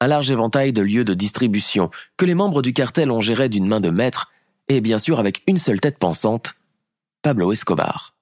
Un 0.00 0.06
large 0.06 0.30
éventail 0.30 0.72
de 0.72 0.82
lieux 0.82 1.04
de 1.04 1.14
distribution 1.14 1.90
que 2.16 2.24
les 2.24 2.34
membres 2.34 2.62
du 2.62 2.72
cartel 2.72 3.10
ont 3.10 3.20
géré 3.20 3.48
d'une 3.48 3.66
main 3.66 3.80
de 3.80 3.90
maître, 3.90 4.30
et 4.68 4.80
bien 4.80 4.98
sûr 4.98 5.18
avec 5.18 5.42
une 5.46 5.58
seule 5.58 5.80
tête 5.80 5.98
pensante, 5.98 6.54
Pablo 7.22 7.52
Escobar. 7.52 8.16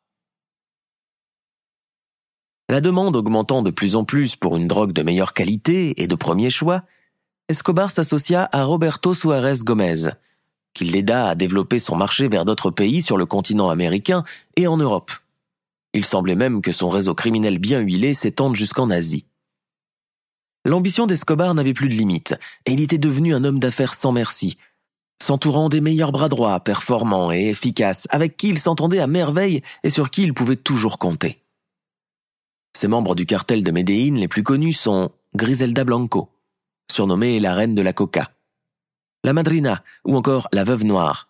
La 2.69 2.81
demande 2.81 3.17
augmentant 3.17 3.63
de 3.63 3.71
plus 3.71 3.97
en 3.97 4.05
plus 4.05 4.37
pour 4.37 4.57
une 4.57 4.69
drogue 4.69 4.93
de 4.93 5.03
meilleure 5.03 5.33
qualité 5.33 6.03
et 6.03 6.07
de 6.07 6.15
premier 6.15 6.51
choix, 6.51 6.83
Escobar 7.49 7.91
s'associa 7.91 8.47
à 8.53 8.65
Roberto 8.65 9.15
Suarez 9.15 9.61
Gomez, 9.63 10.11
qui 10.75 10.85
l'aida 10.85 11.29
à 11.29 11.35
développer 11.35 11.79
son 11.79 11.97
marché 11.97 12.29
vers 12.29 12.45
d'autres 12.45 12.71
pays 12.71 13.03
sur 13.03 13.17
le 13.17 13.27
continent 13.27 13.71
américain 13.71 14.25
et 14.57 14.67
en 14.67 14.77
Europe. 14.77 15.11
Il 15.95 16.05
semblait 16.05 16.37
même 16.37 16.61
que 16.63 16.73
son 16.73 16.89
réseau 16.89 17.15
criminel 17.15 17.59
bien 17.59 17.81
huilé 17.81 18.15
s'étende 18.15 18.55
jusqu'en 18.55 18.91
Asie. 18.91 19.25
L'ambition 20.65 21.07
d'Escobar 21.07 21.55
n'avait 21.55 21.73
plus 21.73 21.89
de 21.89 21.95
limites, 21.95 22.35
et 22.67 22.73
il 22.73 22.81
était 22.81 22.99
devenu 22.99 23.35
un 23.35 23.45
homme 23.45 23.59
d'affaires 23.59 23.95
sans 23.95 24.13
merci, 24.13 24.59
s'entourant 25.23 25.69
des 25.69 25.81
meilleurs 25.81 26.13
bras 26.13 26.29
droits, 26.29 26.61
performants 26.61 27.33
et 27.33 27.49
efficaces, 27.49 28.07
avec 28.11 28.37
qui 28.37 28.49
il 28.49 28.59
s'entendait 28.59 29.01
à 29.01 29.07
merveille 29.07 29.63
et 29.83 29.91
sur 29.91 30.11
qui 30.11 30.23
il 30.23 30.35
pouvait 30.35 30.57
toujours 30.57 30.99
compter. 30.99 31.43
Ces 32.77 32.89
membres 32.89 33.15
du 33.15 33.27
cartel 33.27 33.63
de 33.63 33.71
Medellín 33.71 34.17
les 34.17 34.29
plus 34.29 34.43
connus 34.43 34.75
sont 34.75 35.11
Griselda 35.35 35.85
Blanco, 35.85 36.29
surnommée 36.91 37.41
la 37.41 37.55
reine 37.55 37.75
de 37.75 37.83
la 37.83 37.93
coca, 37.93 38.31
la 39.29 39.35
madrina 39.35 39.85
ou 40.07 40.17
encore 40.17 40.49
la 40.55 40.65
veuve 40.65 40.85
noire. 40.85 41.29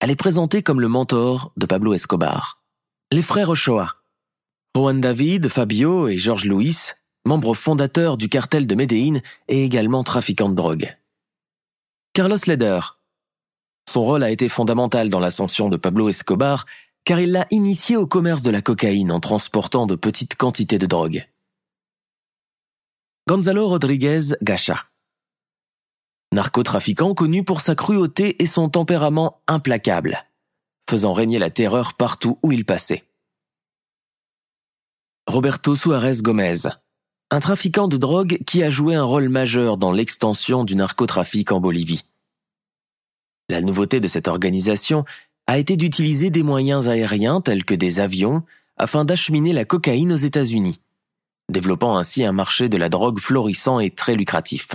Elle 0.00 0.10
est 0.10 0.16
présentée 0.16 0.64
comme 0.64 0.80
le 0.80 0.88
mentor 0.88 1.52
de 1.56 1.64
Pablo 1.64 1.94
Escobar. 1.94 2.60
Les 3.12 3.22
frères 3.22 3.50
Ochoa, 3.50 4.02
Juan 4.74 5.00
David, 5.00 5.46
Fabio 5.46 6.08
et 6.08 6.18
George 6.18 6.44
Luis, 6.44 6.90
membres 7.24 7.54
fondateurs 7.54 8.16
du 8.16 8.28
cartel 8.28 8.66
de 8.66 8.74
Medellín 8.74 9.20
et 9.46 9.64
également 9.64 10.02
trafiquants 10.02 10.48
de 10.48 10.56
drogue. 10.56 10.92
Carlos 12.14 12.36
Leder. 12.48 12.80
Son 13.88 14.02
rôle 14.02 14.24
a 14.24 14.30
été 14.30 14.48
fondamental 14.48 15.08
dans 15.08 15.20
l'ascension 15.20 15.68
de 15.68 15.76
Pablo 15.76 16.08
Escobar 16.08 16.66
car 17.04 17.20
il 17.20 17.30
l'a 17.30 17.46
initié 17.52 17.96
au 17.96 18.08
commerce 18.08 18.42
de 18.42 18.50
la 18.50 18.60
cocaïne 18.60 19.12
en 19.12 19.20
transportant 19.20 19.86
de 19.86 19.94
petites 19.94 20.34
quantités 20.34 20.80
de 20.80 20.86
drogue. 20.86 21.28
Gonzalo 23.28 23.68
Rodriguez 23.68 24.34
Gacha. 24.42 24.88
Narcotrafiquant 26.34 27.14
connu 27.14 27.44
pour 27.44 27.60
sa 27.60 27.76
cruauté 27.76 28.42
et 28.42 28.48
son 28.48 28.68
tempérament 28.68 29.40
implacable, 29.46 30.24
faisant 30.90 31.12
régner 31.12 31.38
la 31.38 31.48
terreur 31.48 31.94
partout 31.94 32.40
où 32.42 32.50
il 32.50 32.64
passait. 32.64 33.04
Roberto 35.28 35.76
Suarez 35.76 36.22
Gomez, 36.22 36.62
un 37.30 37.38
trafiquant 37.38 37.86
de 37.86 37.96
drogue 37.96 38.40
qui 38.48 38.64
a 38.64 38.68
joué 38.68 38.96
un 38.96 39.04
rôle 39.04 39.28
majeur 39.28 39.76
dans 39.76 39.92
l'extension 39.92 40.64
du 40.64 40.74
narcotrafic 40.74 41.52
en 41.52 41.60
Bolivie. 41.60 42.02
La 43.48 43.60
nouveauté 43.60 44.00
de 44.00 44.08
cette 44.08 44.26
organisation 44.26 45.04
a 45.46 45.58
été 45.58 45.76
d'utiliser 45.76 46.30
des 46.30 46.42
moyens 46.42 46.88
aériens 46.88 47.42
tels 47.42 47.64
que 47.64 47.76
des 47.76 48.00
avions 48.00 48.42
afin 48.76 49.04
d'acheminer 49.04 49.52
la 49.52 49.64
cocaïne 49.64 50.10
aux 50.10 50.16
États-Unis, 50.16 50.80
développant 51.48 51.96
ainsi 51.96 52.24
un 52.24 52.32
marché 52.32 52.68
de 52.68 52.76
la 52.76 52.88
drogue 52.88 53.20
florissant 53.20 53.78
et 53.78 53.92
très 53.92 54.16
lucratif. 54.16 54.74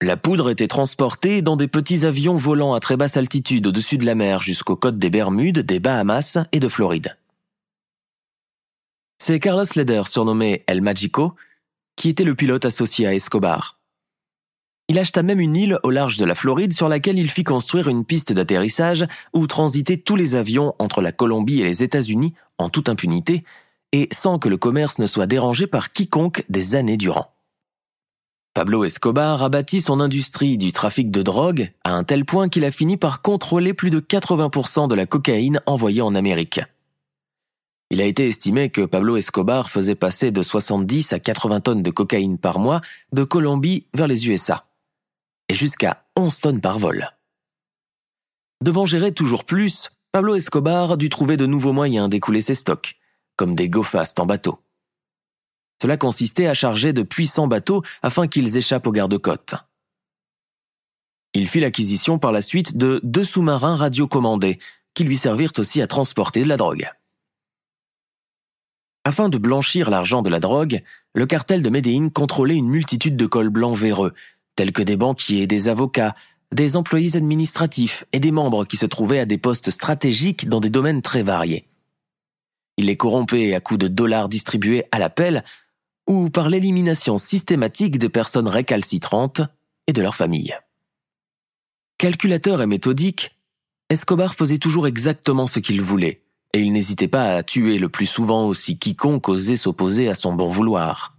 La 0.00 0.16
poudre 0.16 0.48
était 0.50 0.68
transportée 0.68 1.42
dans 1.42 1.56
des 1.56 1.66
petits 1.66 2.06
avions 2.06 2.36
volant 2.36 2.72
à 2.72 2.78
très 2.78 2.96
basse 2.96 3.16
altitude 3.16 3.66
au-dessus 3.66 3.98
de 3.98 4.06
la 4.06 4.14
mer 4.14 4.40
jusqu'aux 4.40 4.76
côtes 4.76 4.98
des 4.98 5.10
Bermudes, 5.10 5.58
des 5.58 5.80
Bahamas 5.80 6.38
et 6.52 6.60
de 6.60 6.68
Floride. 6.68 7.16
C'est 9.20 9.40
Carlos 9.40 9.64
Leder, 9.74 10.04
surnommé 10.06 10.62
El 10.68 10.82
Magico, 10.82 11.34
qui 11.96 12.10
était 12.10 12.22
le 12.22 12.36
pilote 12.36 12.64
associé 12.64 13.08
à 13.08 13.14
Escobar. 13.14 13.80
Il 14.86 15.00
acheta 15.00 15.24
même 15.24 15.40
une 15.40 15.56
île 15.56 15.78
au 15.82 15.90
large 15.90 16.16
de 16.16 16.24
la 16.24 16.36
Floride 16.36 16.72
sur 16.72 16.88
laquelle 16.88 17.18
il 17.18 17.28
fit 17.28 17.42
construire 17.42 17.88
une 17.88 18.04
piste 18.04 18.32
d'atterrissage 18.32 19.04
où 19.34 19.48
transitaient 19.48 19.96
tous 19.96 20.14
les 20.14 20.36
avions 20.36 20.76
entre 20.78 21.02
la 21.02 21.10
Colombie 21.10 21.60
et 21.60 21.64
les 21.64 21.82
États-Unis 21.82 22.34
en 22.56 22.70
toute 22.70 22.88
impunité 22.88 23.44
et 23.90 24.08
sans 24.12 24.38
que 24.38 24.48
le 24.48 24.56
commerce 24.58 25.00
ne 25.00 25.08
soit 25.08 25.26
dérangé 25.26 25.66
par 25.66 25.92
quiconque 25.92 26.44
des 26.48 26.76
années 26.76 26.96
durant. 26.96 27.32
Pablo 28.54 28.84
Escobar 28.84 29.42
a 29.42 29.48
bâti 29.48 29.80
son 29.80 30.00
industrie 30.00 30.58
du 30.58 30.72
trafic 30.72 31.10
de 31.10 31.22
drogue 31.22 31.70
à 31.84 31.92
un 31.92 32.02
tel 32.02 32.24
point 32.24 32.48
qu'il 32.48 32.64
a 32.64 32.70
fini 32.70 32.96
par 32.96 33.22
contrôler 33.22 33.72
plus 33.72 33.90
de 33.90 34.00
80% 34.00 34.88
de 34.88 34.94
la 34.94 35.06
cocaïne 35.06 35.60
envoyée 35.66 36.02
en 36.02 36.14
Amérique. 36.14 36.60
Il 37.90 38.02
a 38.02 38.04
été 38.04 38.26
estimé 38.26 38.68
que 38.68 38.84
Pablo 38.84 39.16
Escobar 39.16 39.70
faisait 39.70 39.94
passer 39.94 40.30
de 40.30 40.42
70 40.42 41.12
à 41.12 41.20
80 41.20 41.60
tonnes 41.60 41.82
de 41.82 41.90
cocaïne 41.90 42.36
par 42.36 42.58
mois 42.58 42.80
de 43.12 43.24
Colombie 43.24 43.86
vers 43.94 44.08
les 44.08 44.28
USA 44.28 44.66
et 45.48 45.54
jusqu'à 45.54 46.04
11 46.16 46.40
tonnes 46.40 46.60
par 46.60 46.78
vol. 46.78 47.08
Devant 48.62 48.86
gérer 48.86 49.12
toujours 49.12 49.44
plus, 49.44 49.90
Pablo 50.12 50.34
Escobar 50.34 50.96
dut 50.96 51.08
trouver 51.08 51.36
de 51.36 51.46
nouveaux 51.46 51.72
moyens 51.72 52.08
d'écouler 52.08 52.40
ses 52.40 52.54
stocks, 52.54 52.96
comme 53.36 53.54
des 53.54 53.68
go 53.68 53.82
fast 53.82 54.18
en 54.20 54.26
bateau. 54.26 54.58
Cela 55.80 55.96
consistait 55.96 56.46
à 56.46 56.54
charger 56.54 56.92
de 56.92 57.02
puissants 57.02 57.46
bateaux 57.46 57.82
afin 58.02 58.26
qu'ils 58.26 58.56
échappent 58.56 58.86
aux 58.86 58.92
gardes-côtes. 58.92 59.54
Il 61.34 61.46
fit 61.46 61.60
l'acquisition 61.60 62.18
par 62.18 62.32
la 62.32 62.40
suite 62.40 62.76
de 62.76 63.00
deux 63.04 63.24
sous-marins 63.24 63.76
radiocommandés, 63.76 64.58
qui 64.94 65.04
lui 65.04 65.16
servirent 65.16 65.52
aussi 65.58 65.80
à 65.80 65.86
transporter 65.86 66.42
de 66.42 66.48
la 66.48 66.56
drogue. 66.56 66.90
Afin 69.04 69.28
de 69.28 69.38
blanchir 69.38 69.90
l'argent 69.90 70.22
de 70.22 70.30
la 70.30 70.40
drogue, 70.40 70.82
le 71.14 71.26
cartel 71.26 71.62
de 71.62 71.70
Médéine 71.70 72.10
contrôlait 72.10 72.56
une 72.56 72.68
multitude 72.68 73.16
de 73.16 73.26
cols 73.26 73.48
blancs 73.48 73.76
véreux, 73.76 74.12
tels 74.56 74.72
que 74.72 74.82
des 74.82 74.96
banquiers, 74.96 75.46
des 75.46 75.68
avocats, 75.68 76.14
des 76.52 76.76
employés 76.76 77.16
administratifs 77.16 78.04
et 78.12 78.20
des 78.20 78.30
membres 78.32 78.64
qui 78.64 78.76
se 78.76 78.86
trouvaient 78.86 79.20
à 79.20 79.26
des 79.26 79.38
postes 79.38 79.70
stratégiques 79.70 80.48
dans 80.48 80.60
des 80.60 80.70
domaines 80.70 81.02
très 81.02 81.22
variés. 81.22 81.68
Il 82.76 82.86
les 82.86 82.96
corrompait 82.96 83.54
à 83.54 83.60
coups 83.60 83.80
de 83.80 83.88
dollars 83.88 84.28
distribués 84.28 84.84
à 84.92 84.98
l'appel 84.98 85.44
ou 86.08 86.30
par 86.30 86.48
l'élimination 86.48 87.18
systématique 87.18 87.98
des 87.98 88.08
personnes 88.08 88.48
récalcitrantes 88.48 89.42
et 89.86 89.92
de 89.92 90.02
leurs 90.02 90.14
familles. 90.14 90.56
Calculateur 91.98 92.62
et 92.62 92.66
méthodique, 92.66 93.38
Escobar 93.90 94.34
faisait 94.34 94.58
toujours 94.58 94.86
exactement 94.86 95.46
ce 95.46 95.60
qu'il 95.60 95.80
voulait, 95.82 96.24
et 96.54 96.60
il 96.60 96.72
n'hésitait 96.72 97.08
pas 97.08 97.36
à 97.36 97.42
tuer 97.42 97.78
le 97.78 97.88
plus 97.88 98.06
souvent 98.06 98.46
aussi 98.46 98.78
quiconque 98.78 99.28
osait 99.28 99.56
s'opposer 99.56 100.08
à 100.08 100.14
son 100.14 100.32
bon 100.32 100.48
vouloir. 100.48 101.16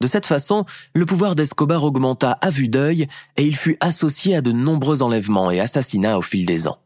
De 0.00 0.06
cette 0.06 0.26
façon, 0.26 0.66
le 0.94 1.06
pouvoir 1.06 1.34
d'Escobar 1.34 1.82
augmenta 1.82 2.32
à 2.32 2.50
vue 2.50 2.68
d'œil 2.68 3.08
et 3.36 3.44
il 3.44 3.56
fut 3.56 3.78
associé 3.80 4.36
à 4.36 4.42
de 4.42 4.52
nombreux 4.52 5.02
enlèvements 5.02 5.50
et 5.50 5.58
assassinats 5.58 6.18
au 6.18 6.22
fil 6.22 6.44
des 6.44 6.68
ans. 6.68 6.78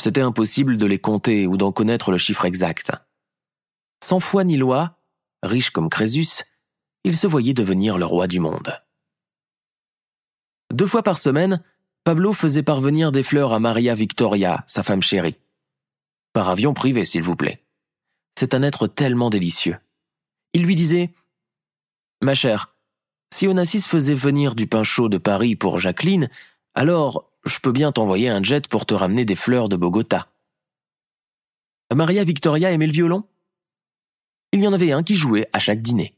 C'était 0.00 0.20
impossible 0.20 0.78
de 0.78 0.86
les 0.86 1.00
compter 1.00 1.48
ou 1.48 1.56
d'en 1.56 1.72
connaître 1.72 2.12
le 2.12 2.18
chiffre 2.18 2.44
exact. 2.44 2.92
Sans 4.04 4.20
foi 4.20 4.44
ni 4.44 4.56
loi, 4.56 4.97
riche 5.42 5.70
comme 5.70 5.88
Crésus, 5.88 6.44
il 7.04 7.16
se 7.16 7.26
voyait 7.26 7.54
devenir 7.54 7.98
le 7.98 8.04
roi 8.04 8.26
du 8.26 8.40
monde. 8.40 8.82
Deux 10.72 10.86
fois 10.86 11.02
par 11.02 11.18
semaine, 11.18 11.62
Pablo 12.04 12.32
faisait 12.32 12.62
parvenir 12.62 13.12
des 13.12 13.22
fleurs 13.22 13.52
à 13.52 13.60
Maria 13.60 13.94
Victoria, 13.94 14.64
sa 14.66 14.82
femme 14.82 15.02
chérie. 15.02 15.38
Par 16.32 16.48
avion 16.48 16.74
privé, 16.74 17.04
s'il 17.04 17.22
vous 17.22 17.36
plaît. 17.36 17.64
C'est 18.38 18.54
un 18.54 18.62
être 18.62 18.86
tellement 18.86 19.30
délicieux. 19.30 19.76
Il 20.52 20.62
lui 20.62 20.74
disait 20.74 21.12
Ma 22.22 22.34
chère, 22.34 22.74
si 23.32 23.46
Onassis 23.46 23.82
faisait 23.82 24.14
venir 24.14 24.54
du 24.54 24.66
pain 24.66 24.84
chaud 24.84 25.08
de 25.08 25.18
Paris 25.18 25.56
pour 25.56 25.78
Jacqueline, 25.78 26.28
alors 26.74 27.30
je 27.44 27.58
peux 27.60 27.72
bien 27.72 27.92
t'envoyer 27.92 28.28
un 28.28 28.42
jet 28.42 28.68
pour 28.68 28.86
te 28.86 28.94
ramener 28.94 29.24
des 29.24 29.36
fleurs 29.36 29.68
de 29.68 29.76
Bogota. 29.76 30.28
Maria 31.94 32.24
Victoria 32.24 32.70
aimait 32.70 32.86
le 32.86 32.92
violon? 32.92 33.24
Il 34.52 34.62
y 34.62 34.66
en 34.66 34.72
avait 34.72 34.92
un 34.92 35.02
qui 35.02 35.14
jouait 35.14 35.48
à 35.52 35.58
chaque 35.58 35.82
dîner. 35.82 36.14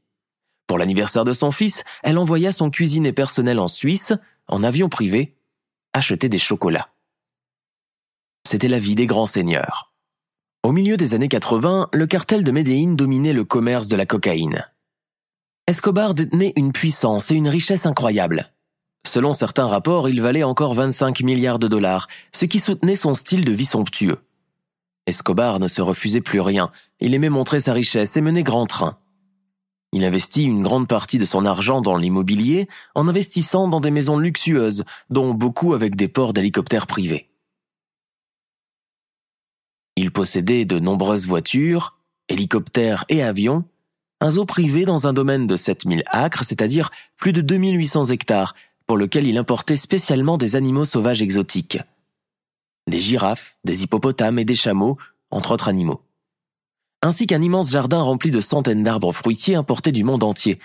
Pour 0.66 0.78
l'anniversaire 0.78 1.24
de 1.24 1.32
son 1.32 1.50
fils, 1.50 1.82
elle 2.04 2.18
envoya 2.18 2.52
son 2.52 2.70
cuisinier 2.70 3.12
personnel 3.12 3.58
en 3.58 3.66
Suisse, 3.66 4.12
en 4.46 4.62
avion 4.62 4.88
privé, 4.88 5.36
acheter 5.92 6.28
des 6.28 6.38
chocolats. 6.38 6.90
C'était 8.46 8.68
la 8.68 8.78
vie 8.78 8.94
des 8.94 9.06
grands 9.06 9.26
seigneurs. 9.26 9.92
Au 10.62 10.72
milieu 10.72 10.96
des 10.96 11.14
années 11.14 11.28
80, 11.28 11.88
le 11.92 12.06
cartel 12.06 12.44
de 12.44 12.52
Médéine 12.52 12.94
dominait 12.94 13.32
le 13.32 13.44
commerce 13.44 13.88
de 13.88 13.96
la 13.96 14.06
cocaïne. 14.06 14.64
Escobar 15.66 16.14
détenait 16.14 16.52
une 16.56 16.72
puissance 16.72 17.30
et 17.30 17.34
une 17.34 17.48
richesse 17.48 17.86
incroyables. 17.86 18.52
Selon 19.06 19.32
certains 19.32 19.66
rapports, 19.66 20.08
il 20.08 20.20
valait 20.20 20.42
encore 20.42 20.74
25 20.74 21.20
milliards 21.22 21.58
de 21.58 21.68
dollars, 21.68 22.06
ce 22.32 22.44
qui 22.44 22.60
soutenait 22.60 22.96
son 22.96 23.14
style 23.14 23.44
de 23.44 23.52
vie 23.52 23.66
somptueux. 23.66 24.18
Escobar 25.10 25.60
ne 25.60 25.68
se 25.68 25.82
refusait 25.82 26.20
plus 26.20 26.40
rien, 26.40 26.70
il 27.00 27.14
aimait 27.14 27.28
montrer 27.28 27.60
sa 27.60 27.72
richesse 27.72 28.16
et 28.16 28.20
mener 28.20 28.42
grand 28.42 28.66
train. 28.66 28.98
Il 29.92 30.04
investit 30.04 30.44
une 30.44 30.62
grande 30.62 30.86
partie 30.86 31.18
de 31.18 31.24
son 31.24 31.44
argent 31.44 31.80
dans 31.80 31.96
l'immobilier 31.96 32.68
en 32.94 33.08
investissant 33.08 33.66
dans 33.66 33.80
des 33.80 33.90
maisons 33.90 34.18
luxueuses, 34.18 34.84
dont 35.10 35.34
beaucoup 35.34 35.74
avec 35.74 35.96
des 35.96 36.06
ports 36.06 36.32
d'hélicoptères 36.32 36.86
privés. 36.86 37.28
Il 39.96 40.12
possédait 40.12 40.64
de 40.64 40.78
nombreuses 40.78 41.26
voitures, 41.26 41.98
hélicoptères 42.28 43.04
et 43.08 43.22
avions, 43.22 43.64
un 44.20 44.30
zoo 44.30 44.44
privé 44.44 44.84
dans 44.84 45.08
un 45.08 45.12
domaine 45.12 45.48
de 45.48 45.56
7000 45.56 46.04
acres, 46.06 46.44
c'est-à-dire 46.44 46.90
plus 47.16 47.32
de 47.32 47.40
2800 47.40 48.06
hectares, 48.06 48.54
pour 48.86 48.96
lequel 48.96 49.26
il 49.26 49.38
importait 49.38 49.76
spécialement 49.76 50.38
des 50.38 50.54
animaux 50.54 50.84
sauvages 50.84 51.20
exotiques. 51.20 51.78
Des 52.86 52.98
girafes, 52.98 53.56
des 53.64 53.82
hippopotames 53.82 54.38
et 54.38 54.44
des 54.44 54.54
chameaux, 54.54 54.98
entre 55.30 55.52
autres 55.52 55.68
animaux. 55.68 56.02
Ainsi 57.02 57.26
qu'un 57.26 57.42
immense 57.42 57.70
jardin 57.70 58.02
rempli 58.02 58.30
de 58.30 58.40
centaines 58.40 58.84
d'arbres 58.84 59.12
fruitiers 59.12 59.54
importés 59.54 59.92
du 59.92 60.04
monde 60.04 60.22
entier. 60.22 60.58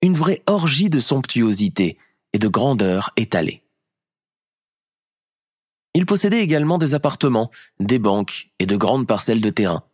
Une 0.00 0.16
vraie 0.16 0.42
orgie 0.46 0.90
de 0.90 1.00
somptuosité 1.00 1.98
et 2.32 2.38
de 2.38 2.48
grandeur 2.48 3.12
étalée. 3.16 3.62
Il 5.94 6.06
possédait 6.06 6.40
également 6.40 6.78
des 6.78 6.94
appartements, 6.94 7.50
des 7.78 7.98
banques 7.98 8.50
et 8.58 8.66
de 8.66 8.76
grandes 8.76 9.06
parcelles 9.06 9.40
de 9.40 9.50
terrain. 9.50 9.84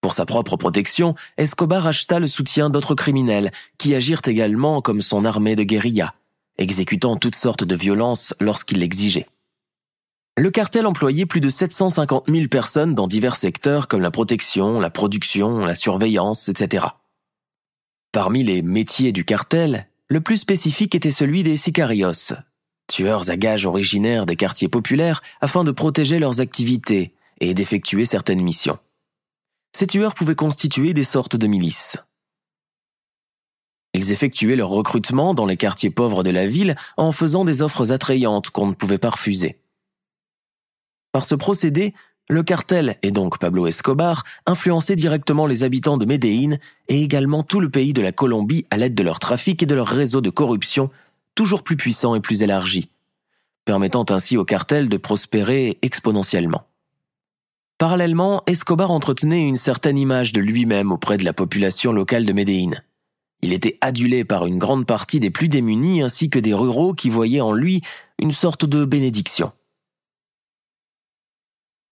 Pour 0.00 0.14
sa 0.14 0.26
propre 0.26 0.56
protection, 0.56 1.14
Escobar 1.36 1.86
acheta 1.86 2.18
le 2.18 2.26
soutien 2.26 2.70
d'autres 2.70 2.94
criminels 2.94 3.50
qui 3.78 3.94
agirent 3.94 4.22
également 4.26 4.80
comme 4.80 5.00
son 5.00 5.24
armée 5.24 5.56
de 5.56 5.62
guérilla, 5.62 6.14
exécutant 6.58 7.16
toutes 7.16 7.36
sortes 7.36 7.64
de 7.64 7.76
violences 7.76 8.34
lorsqu'il 8.40 8.78
l'exigeait. 8.78 9.28
Le 10.38 10.50
cartel 10.50 10.86
employait 10.86 11.26
plus 11.26 11.40
de 11.40 11.48
750 11.48 12.30
000 12.30 12.48
personnes 12.48 12.94
dans 12.94 13.06
divers 13.06 13.36
secteurs 13.36 13.88
comme 13.88 14.00
la 14.00 14.10
protection, 14.10 14.80
la 14.80 14.90
production, 14.90 15.60
la 15.60 15.74
surveillance, 15.74 16.48
etc. 16.48 16.86
Parmi 18.12 18.42
les 18.42 18.62
métiers 18.62 19.12
du 19.12 19.24
cartel, 19.24 19.88
le 20.08 20.20
plus 20.20 20.38
spécifique 20.38 20.94
était 20.94 21.10
celui 21.10 21.42
des 21.42 21.56
sicarios, 21.56 22.34
tueurs 22.86 23.30
à 23.30 23.36
gages 23.36 23.66
originaires 23.66 24.26
des 24.26 24.36
quartiers 24.36 24.68
populaires 24.68 25.22
afin 25.40 25.64
de 25.64 25.70
protéger 25.70 26.18
leurs 26.18 26.40
activités 26.40 27.14
et 27.40 27.54
d'effectuer 27.54 28.04
certaines 28.04 28.42
missions 28.42 28.78
ces 29.74 29.86
tueurs 29.86 30.14
pouvaient 30.14 30.34
constituer 30.34 30.94
des 30.94 31.04
sortes 31.04 31.36
de 31.36 31.46
milices. 31.46 31.96
Ils 33.94 34.12
effectuaient 34.12 34.56
leur 34.56 34.68
recrutement 34.68 35.34
dans 35.34 35.46
les 35.46 35.56
quartiers 35.56 35.90
pauvres 35.90 36.22
de 36.22 36.30
la 36.30 36.46
ville 36.46 36.76
en 36.96 37.12
faisant 37.12 37.44
des 37.44 37.62
offres 37.62 37.92
attrayantes 37.92 38.50
qu'on 38.50 38.66
ne 38.66 38.74
pouvait 38.74 38.98
pas 38.98 39.10
refuser. 39.10 39.58
Par 41.12 41.26
ce 41.26 41.34
procédé, 41.34 41.94
le 42.28 42.42
cartel, 42.42 42.96
et 43.02 43.10
donc 43.10 43.38
Pablo 43.38 43.66
Escobar, 43.66 44.24
influençait 44.46 44.96
directement 44.96 45.46
les 45.46 45.64
habitants 45.64 45.98
de 45.98 46.06
Médéine 46.06 46.58
et 46.88 47.02
également 47.02 47.42
tout 47.42 47.60
le 47.60 47.68
pays 47.68 47.92
de 47.92 48.00
la 48.00 48.12
Colombie 48.12 48.64
à 48.70 48.78
l'aide 48.78 48.94
de 48.94 49.02
leur 49.02 49.18
trafic 49.18 49.62
et 49.62 49.66
de 49.66 49.74
leur 49.74 49.88
réseau 49.88 50.22
de 50.22 50.30
corruption 50.30 50.90
toujours 51.34 51.62
plus 51.62 51.76
puissant 51.76 52.14
et 52.14 52.20
plus 52.20 52.42
élargi, 52.42 52.90
permettant 53.64 54.06
ainsi 54.08 54.36
au 54.36 54.44
cartel 54.44 54.88
de 54.88 54.96
prospérer 54.96 55.78
exponentiellement. 55.82 56.64
Parallèlement, 57.78 58.42
Escobar 58.46 58.90
entretenait 58.90 59.46
une 59.46 59.56
certaine 59.56 59.98
image 59.98 60.32
de 60.32 60.40
lui-même 60.40 60.92
auprès 60.92 61.16
de 61.16 61.24
la 61.24 61.32
population 61.32 61.92
locale 61.92 62.24
de 62.24 62.32
Médéine. 62.32 62.82
Il 63.42 63.52
était 63.52 63.76
adulé 63.80 64.24
par 64.24 64.46
une 64.46 64.58
grande 64.58 64.86
partie 64.86 65.18
des 65.18 65.30
plus 65.30 65.48
démunis 65.48 66.00
ainsi 66.00 66.30
que 66.30 66.38
des 66.38 66.54
ruraux 66.54 66.94
qui 66.94 67.10
voyaient 67.10 67.40
en 67.40 67.52
lui 67.52 67.82
une 68.20 68.30
sorte 68.30 68.64
de 68.64 68.84
bénédiction. 68.84 69.52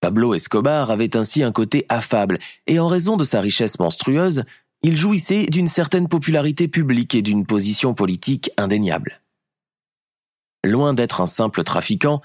Pablo 0.00 0.34
Escobar 0.34 0.90
avait 0.90 1.16
ainsi 1.16 1.42
un 1.42 1.52
côté 1.52 1.84
affable, 1.88 2.38
et 2.66 2.78
en 2.78 2.88
raison 2.88 3.16
de 3.16 3.24
sa 3.24 3.40
richesse 3.40 3.78
monstrueuse, 3.78 4.44
il 4.82 4.96
jouissait 4.96 5.46
d'une 5.46 5.66
certaine 5.66 6.08
popularité 6.08 6.68
publique 6.68 7.14
et 7.14 7.22
d'une 7.22 7.44
position 7.44 7.92
politique 7.92 8.50
indéniable. 8.56 9.20
Loin 10.64 10.94
d'être 10.94 11.20
un 11.20 11.26
simple 11.26 11.64
trafiquant, 11.64 12.22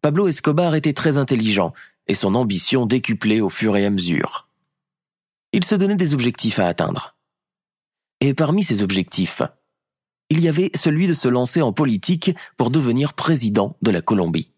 Pablo 0.00 0.26
Escobar 0.26 0.74
était 0.74 0.94
très 0.94 1.18
intelligent, 1.18 1.74
et 2.06 2.14
son 2.14 2.34
ambition 2.34 2.86
décuplée 2.86 3.42
au 3.42 3.50
fur 3.50 3.76
et 3.76 3.84
à 3.84 3.90
mesure. 3.90 4.48
Il 5.52 5.64
se 5.64 5.74
donnait 5.74 5.96
des 5.96 6.14
objectifs 6.14 6.58
à 6.58 6.66
atteindre. 6.66 7.16
Et 8.20 8.32
parmi 8.32 8.64
ces 8.64 8.82
objectifs, 8.82 9.42
il 10.30 10.40
y 10.40 10.48
avait 10.48 10.70
celui 10.74 11.06
de 11.06 11.14
se 11.14 11.28
lancer 11.28 11.62
en 11.62 11.72
politique 11.72 12.34
pour 12.56 12.70
devenir 12.70 13.14
président 13.14 13.76
de 13.82 13.90
la 13.90 14.00
Colombie. 14.00 14.50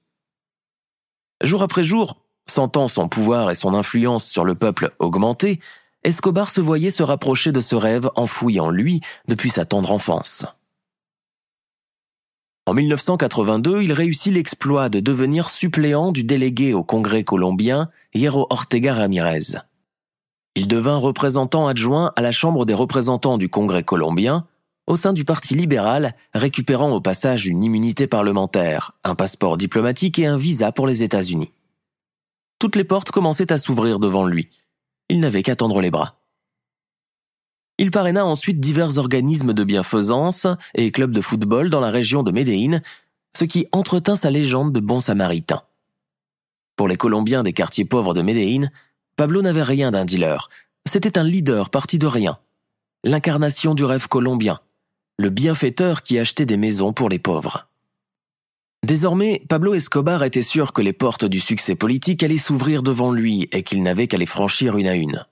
Jour 1.42 1.62
après 1.62 1.82
jour, 1.82 2.20
sentant 2.50 2.88
son 2.88 3.08
pouvoir 3.08 3.50
et 3.50 3.54
son 3.54 3.74
influence 3.74 4.24
sur 4.24 4.44
le 4.44 4.54
peuple 4.54 4.90
augmenter, 4.98 5.60
Escobar 6.02 6.50
se 6.50 6.60
voyait 6.60 6.90
se 6.90 7.02
rapprocher 7.02 7.52
de 7.52 7.60
ce 7.60 7.74
rêve 7.74 8.10
enfoui 8.16 8.60
en 8.60 8.70
lui 8.70 9.00
depuis 9.28 9.50
sa 9.50 9.64
tendre 9.64 9.92
enfance. 9.92 10.46
En 12.66 12.74
1982, 12.74 13.82
il 13.82 13.92
réussit 13.92 14.32
l'exploit 14.32 14.88
de 14.88 15.00
devenir 15.00 15.50
suppléant 15.50 16.12
du 16.12 16.24
délégué 16.24 16.72
au 16.72 16.84
Congrès 16.84 17.24
colombien, 17.24 17.90
Hierro 18.14 18.46
Ortega 18.50 18.94
Ramirez. 18.94 19.58
Il 20.54 20.68
devint 20.68 20.96
représentant 20.96 21.66
adjoint 21.66 22.12
à 22.16 22.22
la 22.22 22.32
Chambre 22.32 22.66
des 22.66 22.74
représentants 22.74 23.38
du 23.38 23.48
Congrès 23.48 23.82
colombien, 23.82 24.46
au 24.86 24.96
sein 24.96 25.12
du 25.12 25.24
Parti 25.24 25.54
libéral, 25.54 26.14
récupérant 26.34 26.90
au 26.90 27.00
passage 27.00 27.46
une 27.46 27.62
immunité 27.62 28.06
parlementaire, 28.06 28.92
un 29.04 29.14
passeport 29.14 29.56
diplomatique 29.56 30.18
et 30.18 30.26
un 30.26 30.36
visa 30.36 30.72
pour 30.72 30.86
les 30.86 31.02
États-Unis. 31.02 31.52
Toutes 32.60 32.76
les 32.76 32.84
portes 32.84 33.10
commençaient 33.10 33.52
à 33.52 33.58
s'ouvrir 33.58 33.98
devant 33.98 34.26
lui. 34.26 34.50
Il 35.08 35.18
n'avait 35.18 35.42
qu'à 35.42 35.56
tendre 35.56 35.80
les 35.80 35.90
bras. 35.90 36.20
Il 37.78 37.90
parraina 37.90 38.26
ensuite 38.26 38.60
divers 38.60 38.98
organismes 38.98 39.54
de 39.54 39.64
bienfaisance 39.64 40.46
et 40.74 40.92
clubs 40.92 41.10
de 41.10 41.22
football 41.22 41.70
dans 41.70 41.80
la 41.80 41.90
région 41.90 42.22
de 42.22 42.30
Médéine, 42.30 42.82
ce 43.34 43.46
qui 43.46 43.66
entretint 43.72 44.14
sa 44.14 44.30
légende 44.30 44.74
de 44.74 44.80
bon 44.80 45.00
samaritain. 45.00 45.62
Pour 46.76 46.86
les 46.86 46.98
Colombiens 46.98 47.42
des 47.42 47.54
quartiers 47.54 47.86
pauvres 47.86 48.12
de 48.12 48.20
Médéine, 48.20 48.70
Pablo 49.16 49.40
n'avait 49.40 49.62
rien 49.62 49.90
d'un 49.90 50.04
dealer. 50.04 50.50
C'était 50.84 51.18
un 51.18 51.24
leader 51.24 51.70
parti 51.70 51.98
de 51.98 52.06
rien. 52.06 52.38
L'incarnation 53.04 53.74
du 53.74 53.84
rêve 53.84 54.06
colombien. 54.06 54.60
Le 55.18 55.30
bienfaiteur 55.30 56.02
qui 56.02 56.18
achetait 56.18 56.44
des 56.44 56.58
maisons 56.58 56.92
pour 56.92 57.08
les 57.08 57.18
pauvres. 57.18 57.69
Désormais, 58.82 59.42
Pablo 59.48 59.74
Escobar 59.74 60.24
était 60.24 60.42
sûr 60.42 60.72
que 60.72 60.82
les 60.82 60.92
portes 60.92 61.24
du 61.24 61.38
succès 61.38 61.74
politique 61.74 62.22
allaient 62.22 62.38
s'ouvrir 62.38 62.82
devant 62.82 63.12
lui 63.12 63.48
et 63.52 63.62
qu'il 63.62 63.82
n'avait 63.82 64.06
qu'à 64.06 64.16
les 64.16 64.26
franchir 64.26 64.76
une 64.76 64.88
à 64.88 64.94
une. 64.94 65.26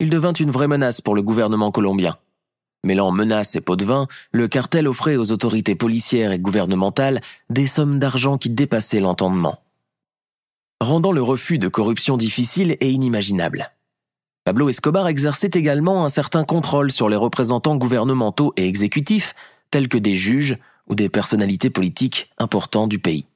Il 0.00 0.08
devint 0.08 0.32
une 0.32 0.50
vraie 0.50 0.68
menace 0.68 1.00
pour 1.00 1.14
le 1.14 1.22
gouvernement 1.22 1.70
colombien. 1.70 2.16
Mêlant 2.84 3.10
menaces 3.10 3.56
et 3.56 3.60
pots 3.60 3.76
de 3.76 3.84
vin, 3.84 4.06
le 4.30 4.46
cartel 4.46 4.86
offrait 4.86 5.16
aux 5.16 5.32
autorités 5.32 5.74
policières 5.74 6.32
et 6.32 6.38
gouvernementales 6.38 7.20
des 7.50 7.66
sommes 7.66 7.98
d'argent 7.98 8.38
qui 8.38 8.50
dépassaient 8.50 9.00
l'entendement. 9.00 9.58
Rendant 10.80 11.12
le 11.12 11.22
refus 11.22 11.58
de 11.58 11.68
corruption 11.68 12.16
difficile 12.16 12.76
et 12.80 12.90
inimaginable. 12.90 13.72
Pablo 14.44 14.68
Escobar 14.68 15.08
exerçait 15.08 15.50
également 15.54 16.04
un 16.04 16.10
certain 16.10 16.44
contrôle 16.44 16.92
sur 16.92 17.08
les 17.08 17.16
représentants 17.16 17.76
gouvernementaux 17.76 18.52
et 18.56 18.68
exécutifs, 18.68 19.34
tels 19.70 19.88
que 19.88 19.96
des 19.96 20.14
juges, 20.14 20.58
ou 20.88 20.94
des 20.94 21.08
personnalités 21.08 21.70
politiques 21.70 22.30
importantes 22.38 22.88
du 22.88 22.98
pays. 22.98 23.26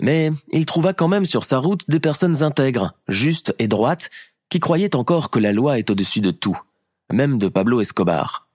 Mais 0.00 0.30
il 0.50 0.66
trouva 0.66 0.92
quand 0.92 1.08
même 1.08 1.26
sur 1.26 1.44
sa 1.44 1.58
route 1.58 1.88
des 1.88 2.00
personnes 2.00 2.42
intègres, 2.42 2.94
justes 3.08 3.54
et 3.58 3.68
droites, 3.68 4.10
qui 4.48 4.60
croyaient 4.60 4.96
encore 4.96 5.30
que 5.30 5.38
la 5.38 5.52
loi 5.52 5.78
est 5.78 5.90
au-dessus 5.90 6.20
de 6.20 6.30
tout, 6.30 6.58
même 7.12 7.38
de 7.38 7.48
Pablo 7.48 7.80
Escobar. 7.80 8.48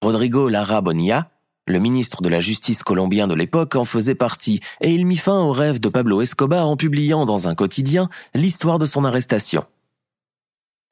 Rodrigo 0.00 0.48
Lara 0.48 0.80
Bonilla, 0.80 1.30
le 1.66 1.78
ministre 1.78 2.22
de 2.22 2.28
la 2.28 2.40
Justice 2.40 2.82
colombien 2.82 3.26
de 3.26 3.34
l'époque, 3.34 3.74
en 3.74 3.84
faisait 3.84 4.14
partie, 4.14 4.60
et 4.80 4.90
il 4.90 5.06
mit 5.06 5.16
fin 5.16 5.40
au 5.40 5.50
rêve 5.50 5.80
de 5.80 5.88
Pablo 5.88 6.20
Escobar 6.20 6.68
en 6.68 6.76
publiant 6.76 7.26
dans 7.26 7.48
un 7.48 7.54
quotidien 7.54 8.10
l'histoire 8.34 8.78
de 8.78 8.86
son 8.86 9.04
arrestation. 9.04 9.64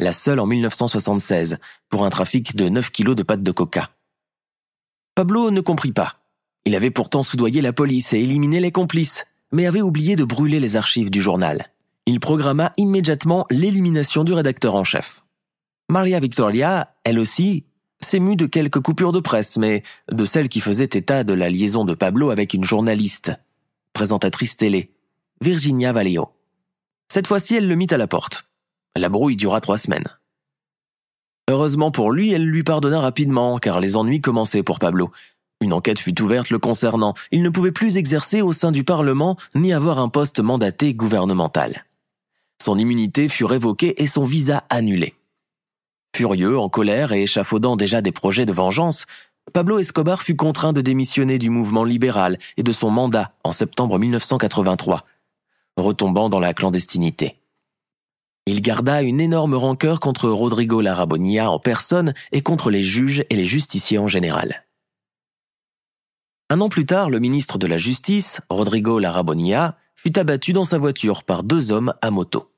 La 0.01 0.13
seule 0.13 0.41
en 0.41 0.47
1976, 0.47 1.59
pour 1.91 2.05
un 2.05 2.11
trafic 2.11 2.57
de 2.57 2.69
9 2.69 2.91
kilos 2.91 3.15
de 3.15 3.23
pâte 3.23 3.43
de 3.43 3.53
coca. 3.53 3.91
Pablo 5.15 5.51
ne 5.51 5.61
comprit 5.61 5.93
pas. 5.93 6.23
Il 6.65 6.75
avait 6.75 6.91
pourtant 6.91 7.23
soudoyé 7.23 7.61
la 7.61 7.75
police 7.75 8.15
et 8.15 8.21
éliminé 8.21 8.61
les 8.61 8.73
complices, 8.73 9.27
mais 9.53 9.67
avait 9.67 9.83
oublié 9.83 10.17
de 10.17 10.25
brûler 10.25 10.59
les 10.59 10.77
archives 10.77 11.11
du 11.11 11.21
journal. 11.21 11.67
Il 12.07 12.19
programma 12.19 12.73
immédiatement 12.79 13.45
l'élimination 13.51 14.25
du 14.25 14.33
rédacteur 14.33 14.75
en 14.75 14.85
chef. 14.85 15.23
Maria 15.91 16.19
Victoria, 16.19 16.95
elle 17.05 17.19
aussi, 17.19 17.67
s'émut 18.01 18.39
de 18.39 18.47
quelques 18.47 18.81
coupures 18.81 19.13
de 19.13 19.21
presse, 19.21 19.59
mais 19.59 19.83
de 20.11 20.25
celles 20.25 20.49
qui 20.49 20.61
faisaient 20.61 20.85
état 20.85 21.25
de 21.25 21.35
la 21.35 21.51
liaison 21.51 21.85
de 21.85 21.93
Pablo 21.93 22.31
avec 22.31 22.55
une 22.55 22.65
journaliste, 22.65 23.33
présentatrice 23.93 24.57
télé, 24.57 24.95
Virginia 25.43 25.93
Valeo. 25.93 26.31
Cette 27.13 27.27
fois-ci, 27.27 27.57
elle 27.57 27.69
le 27.69 27.77
mit 27.77 27.89
à 27.91 27.99
la 27.99 28.07
porte. 28.07 28.45
La 28.97 29.11
brouille 29.11 29.37
dura 29.37 29.61
trois 29.61 29.77
semaines. 29.77 30.09
Heureusement 31.51 31.91
pour 31.91 32.13
lui, 32.13 32.33
elle 32.33 32.45
lui 32.45 32.63
pardonna 32.63 33.01
rapidement, 33.01 33.59
car 33.59 33.81
les 33.81 33.97
ennuis 33.97 34.21
commençaient 34.21 34.63
pour 34.63 34.79
Pablo. 34.79 35.11
Une 35.61 35.73
enquête 35.73 35.99
fut 35.99 36.21
ouverte 36.21 36.51
le 36.51 36.59
concernant. 36.59 37.15
Il 37.31 37.43
ne 37.43 37.49
pouvait 37.49 37.73
plus 37.73 37.97
exercer 37.97 38.43
au 38.43 38.53
sein 38.53 38.73
du 38.73 38.85
Parlement 38.85 39.37
ni 39.55 39.73
avoir 39.73 39.99
un 39.99 40.09
poste 40.09 40.41
mandaté 40.41 40.95
gouvernemental. 40.95 41.85
Son 42.63 42.79
immunité 42.79 43.29
fut 43.29 43.45
révoquée 43.45 44.01
et 44.03 44.07
son 44.07 44.25
visa 44.25 44.65
annulé. 44.71 45.15
Furieux, 46.15 46.59
en 46.59 46.69
colère 46.69 47.13
et 47.13 47.23
échafaudant 47.23 47.77
déjà 47.77 48.03
des 48.03 48.13
projets 48.13 48.47
de 48.47 48.53
vengeance, 48.53 49.07
Pablo 49.53 49.79
Escobar 49.79 50.23
fut 50.23 50.37
contraint 50.37 50.73
de 50.73 50.81
démissionner 50.81 51.39
du 51.39 51.51
mouvement 51.51 51.85
libéral 51.85 52.39
et 52.57 52.63
de 52.63 52.73
son 52.73 52.91
mandat 52.91 53.33
en 53.45 53.53
septembre 53.53 53.99
1983, 53.99 55.05
retombant 55.77 56.29
dans 56.29 56.41
la 56.41 56.55
clandestinité. 56.55 57.42
Il 58.47 58.61
garda 58.61 59.03
une 59.03 59.21
énorme 59.21 59.55
rancœur 59.55 60.01
contre 60.01 60.29
Rodrigo 60.29 60.81
Larabonia 60.81 61.51
en 61.51 61.61
personne 61.61 62.13
et 62.33 62.43
contre 62.43 62.71
les 62.71 62.83
juges 62.83 63.25
et 63.31 63.37
les 63.37 63.47
justiciers 63.47 63.99
en 63.99 64.09
général. 64.09 64.67
Un 66.51 66.61
an 66.61 66.69
plus 66.69 66.85
tard, 66.85 67.09
le 67.09 67.21
ministre 67.21 67.57
de 67.57 67.67
la 67.67 67.79
Justice, 67.79 68.41
Rodrigo 68.51 68.99
Larabonia, 68.99 69.79
fut 69.95 70.19
abattu 70.19 70.53
dans 70.53 70.65
sa 70.65 70.79
voiture 70.79 71.23
par 71.23 71.45
deux 71.45 71.71
hommes 71.71 71.95
à 72.03 72.11
moto. 72.11 72.53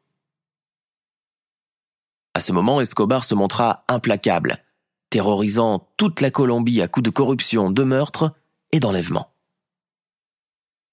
À 2.32 2.40
ce 2.40 2.50
moment, 2.50 2.80
Escobar 2.80 3.22
se 3.22 3.34
montra 3.34 3.84
implacable, 3.86 4.64
terrorisant 5.10 5.86
toute 5.96 6.20
la 6.20 6.30
Colombie 6.30 6.80
à 6.80 6.88
coups 6.88 7.04
de 7.04 7.10
corruption, 7.10 7.70
de 7.70 7.84
meurtre 7.84 8.34
et 8.72 8.80
d'enlèvement. 8.80 9.30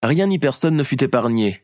Rien 0.03 0.27
ni 0.27 0.37
personne 0.37 0.75
ne 0.75 0.83
fut 0.83 1.03
épargné, 1.03 1.63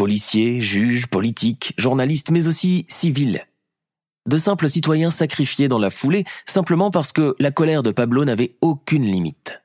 Policiers, 0.00 0.62
juges, 0.62 1.08
politiques, 1.08 1.74
journalistes, 1.76 2.30
mais 2.30 2.46
aussi 2.46 2.86
civils. 2.88 3.46
De 4.26 4.38
simples 4.38 4.66
citoyens 4.66 5.10
sacrifiés 5.10 5.68
dans 5.68 5.78
la 5.78 5.90
foulée 5.90 6.24
simplement 6.46 6.90
parce 6.90 7.12
que 7.12 7.36
la 7.38 7.50
colère 7.50 7.82
de 7.82 7.90
Pablo 7.90 8.24
n'avait 8.24 8.56
aucune 8.62 9.02
limite. 9.02 9.60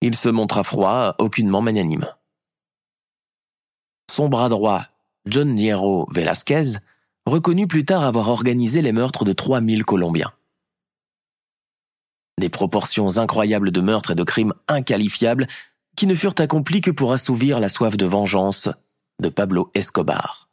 Il 0.00 0.16
se 0.16 0.30
montra 0.30 0.64
froid, 0.64 1.16
aucunement 1.18 1.60
magnanime. 1.60 2.06
Son 4.10 4.30
bras 4.30 4.48
droit, 4.48 4.86
John 5.26 5.52
Niero 5.52 6.08
Velasquez, 6.10 6.78
reconnut 7.26 7.66
plus 7.66 7.84
tard 7.84 8.04
avoir 8.04 8.30
organisé 8.30 8.80
les 8.80 8.92
meurtres 8.92 9.26
de 9.26 9.34
3000 9.34 9.84
Colombiens. 9.84 10.32
Des 12.40 12.48
proportions 12.48 13.18
incroyables 13.18 13.70
de 13.70 13.82
meurtres 13.82 14.12
et 14.12 14.14
de 14.14 14.24
crimes 14.24 14.54
inqualifiables 14.66 15.46
qui 15.96 16.06
ne 16.06 16.14
furent 16.14 16.34
accomplis 16.38 16.80
que 16.80 16.90
pour 16.90 17.12
assouvir 17.12 17.60
la 17.60 17.68
soif 17.68 17.96
de 17.96 18.06
vengeance 18.06 18.68
de 19.20 19.28
Pablo 19.28 19.70
Escobar. 19.74 20.48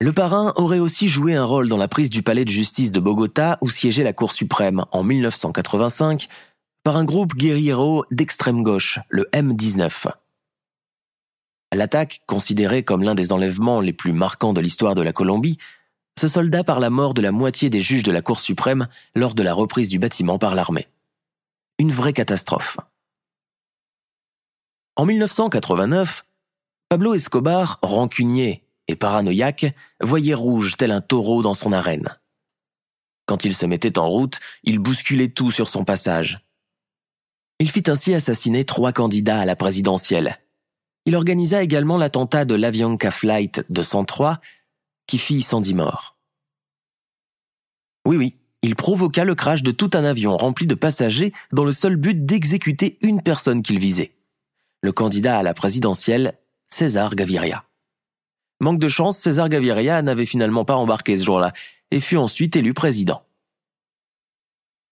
Le 0.00 0.12
parrain 0.12 0.52
aurait 0.56 0.78
aussi 0.78 1.08
joué 1.08 1.34
un 1.34 1.44
rôle 1.44 1.68
dans 1.68 1.78
la 1.78 1.88
prise 1.88 2.10
du 2.10 2.22
palais 2.22 2.44
de 2.44 2.50
justice 2.50 2.92
de 2.92 3.00
Bogota 3.00 3.56
où 3.62 3.70
siégeait 3.70 4.04
la 4.04 4.12
Cour 4.12 4.32
suprême 4.32 4.84
en 4.92 5.02
1985 5.02 6.28
par 6.84 6.96
un 6.96 7.04
groupe 7.04 7.34
guerriero 7.34 8.04
d'extrême 8.10 8.62
gauche, 8.62 8.98
le 9.08 9.26
M19. 9.32 10.12
L'attaque, 11.74 12.20
considérée 12.26 12.84
comme 12.84 13.02
l'un 13.02 13.14
des 13.14 13.32
enlèvements 13.32 13.80
les 13.80 13.92
plus 13.92 14.12
marquants 14.12 14.52
de 14.52 14.60
l'histoire 14.60 14.94
de 14.94 15.02
la 15.02 15.12
Colombie, 15.12 15.58
se 16.20 16.28
solda 16.28 16.62
par 16.62 16.78
la 16.78 16.90
mort 16.90 17.14
de 17.14 17.22
la 17.22 17.32
moitié 17.32 17.70
des 17.70 17.80
juges 17.80 18.02
de 18.02 18.12
la 18.12 18.22
Cour 18.22 18.40
suprême 18.40 18.88
lors 19.14 19.34
de 19.34 19.42
la 19.42 19.54
reprise 19.54 19.88
du 19.88 19.98
bâtiment 19.98 20.38
par 20.38 20.54
l'armée. 20.54 20.88
Une 21.78 21.90
vraie 21.90 22.12
catastrophe. 22.12 22.78
En 24.98 25.04
1989, 25.04 26.24
Pablo 26.88 27.12
Escobar, 27.12 27.78
rancunier 27.82 28.64
et 28.88 28.96
paranoïaque, 28.96 29.74
voyait 30.00 30.32
rouge 30.32 30.78
tel 30.78 30.90
un 30.90 31.02
taureau 31.02 31.42
dans 31.42 31.52
son 31.52 31.70
arène. 31.70 32.16
Quand 33.26 33.44
il 33.44 33.54
se 33.54 33.66
mettait 33.66 33.98
en 33.98 34.08
route, 34.08 34.40
il 34.64 34.78
bousculait 34.78 35.28
tout 35.28 35.50
sur 35.50 35.68
son 35.68 35.84
passage. 35.84 36.46
Il 37.58 37.70
fit 37.70 37.82
ainsi 37.88 38.14
assassiner 38.14 38.64
trois 38.64 38.92
candidats 38.92 39.40
à 39.40 39.44
la 39.44 39.54
présidentielle. 39.54 40.38
Il 41.04 41.14
organisa 41.14 41.62
également 41.62 41.98
l'attentat 41.98 42.46
de 42.46 42.54
l'Avianca 42.54 43.10
Flight 43.10 43.66
203, 43.68 44.40
qui 45.06 45.18
fit 45.18 45.42
110 45.42 45.74
morts. 45.74 46.16
Oui, 48.06 48.16
oui, 48.16 48.38
il 48.62 48.76
provoqua 48.76 49.24
le 49.24 49.34
crash 49.34 49.62
de 49.62 49.72
tout 49.72 49.90
un 49.92 50.04
avion 50.04 50.38
rempli 50.38 50.66
de 50.66 50.74
passagers 50.74 51.34
dans 51.52 51.64
le 51.64 51.72
seul 51.72 51.96
but 51.96 52.24
d'exécuter 52.24 52.96
une 53.02 53.20
personne 53.20 53.62
qu'il 53.62 53.78
visait 53.78 54.15
le 54.86 54.92
candidat 54.92 55.38
à 55.38 55.42
la 55.42 55.52
présidentielle, 55.52 56.38
César 56.68 57.16
Gaviria. 57.16 57.64
Manque 58.60 58.78
de 58.78 58.86
chance, 58.86 59.18
César 59.18 59.48
Gaviria 59.48 60.00
n'avait 60.00 60.26
finalement 60.26 60.64
pas 60.64 60.76
embarqué 60.76 61.18
ce 61.18 61.24
jour-là 61.24 61.52
et 61.90 62.00
fut 62.00 62.16
ensuite 62.16 62.54
élu 62.54 62.72
président. 62.72 63.24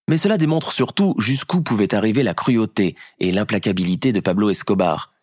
Mais 0.08 0.16
cela 0.16 0.36
démontre 0.36 0.72
surtout 0.72 1.14
jusqu'où 1.18 1.62
pouvait 1.62 1.94
arriver 1.94 2.24
la 2.24 2.34
cruauté 2.34 2.96
et 3.20 3.30
l'implacabilité 3.30 4.12
de 4.12 4.18
Pablo 4.18 4.50
Escobar, 4.50 5.14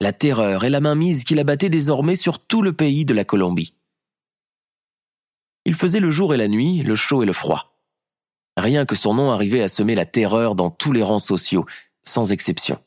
la 0.00 0.14
terreur 0.14 0.64
et 0.64 0.70
la 0.70 0.80
mainmise 0.80 1.24
qu'il 1.24 1.38
abattait 1.38 1.68
désormais 1.68 2.16
sur 2.16 2.38
tout 2.38 2.62
le 2.62 2.72
pays 2.72 3.04
de 3.04 3.12
la 3.12 3.24
Colombie. 3.24 3.74
Il 5.66 5.74
faisait 5.74 6.00
le 6.00 6.10
jour 6.10 6.32
et 6.32 6.38
la 6.38 6.48
nuit, 6.48 6.82
le 6.82 6.96
chaud 6.96 7.22
et 7.22 7.26
le 7.26 7.34
froid. 7.34 7.76
Rien 8.56 8.86
que 8.86 8.96
son 8.96 9.12
nom 9.12 9.30
arrivait 9.30 9.62
à 9.62 9.68
semer 9.68 9.94
la 9.94 10.06
terreur 10.06 10.54
dans 10.54 10.70
tous 10.70 10.92
les 10.92 11.02
rangs 11.02 11.18
sociaux, 11.18 11.66
sans 12.02 12.32
exception 12.32 12.80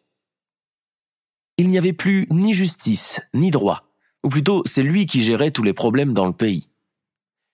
il 1.59 1.67
n'y 1.67 1.77
avait 1.77 1.91
plus 1.91 2.25
ni 2.29 2.53
justice, 2.53 3.19
ni 3.33 3.51
droit. 3.51 3.83
Ou 4.23 4.29
plutôt, 4.29 4.63
c'est 4.65 4.81
lui 4.81 5.05
qui 5.05 5.21
gérait 5.21 5.51
tous 5.51 5.61
les 5.61 5.73
problèmes 5.73 6.13
dans 6.13 6.25
le 6.25 6.31
pays. 6.31 6.69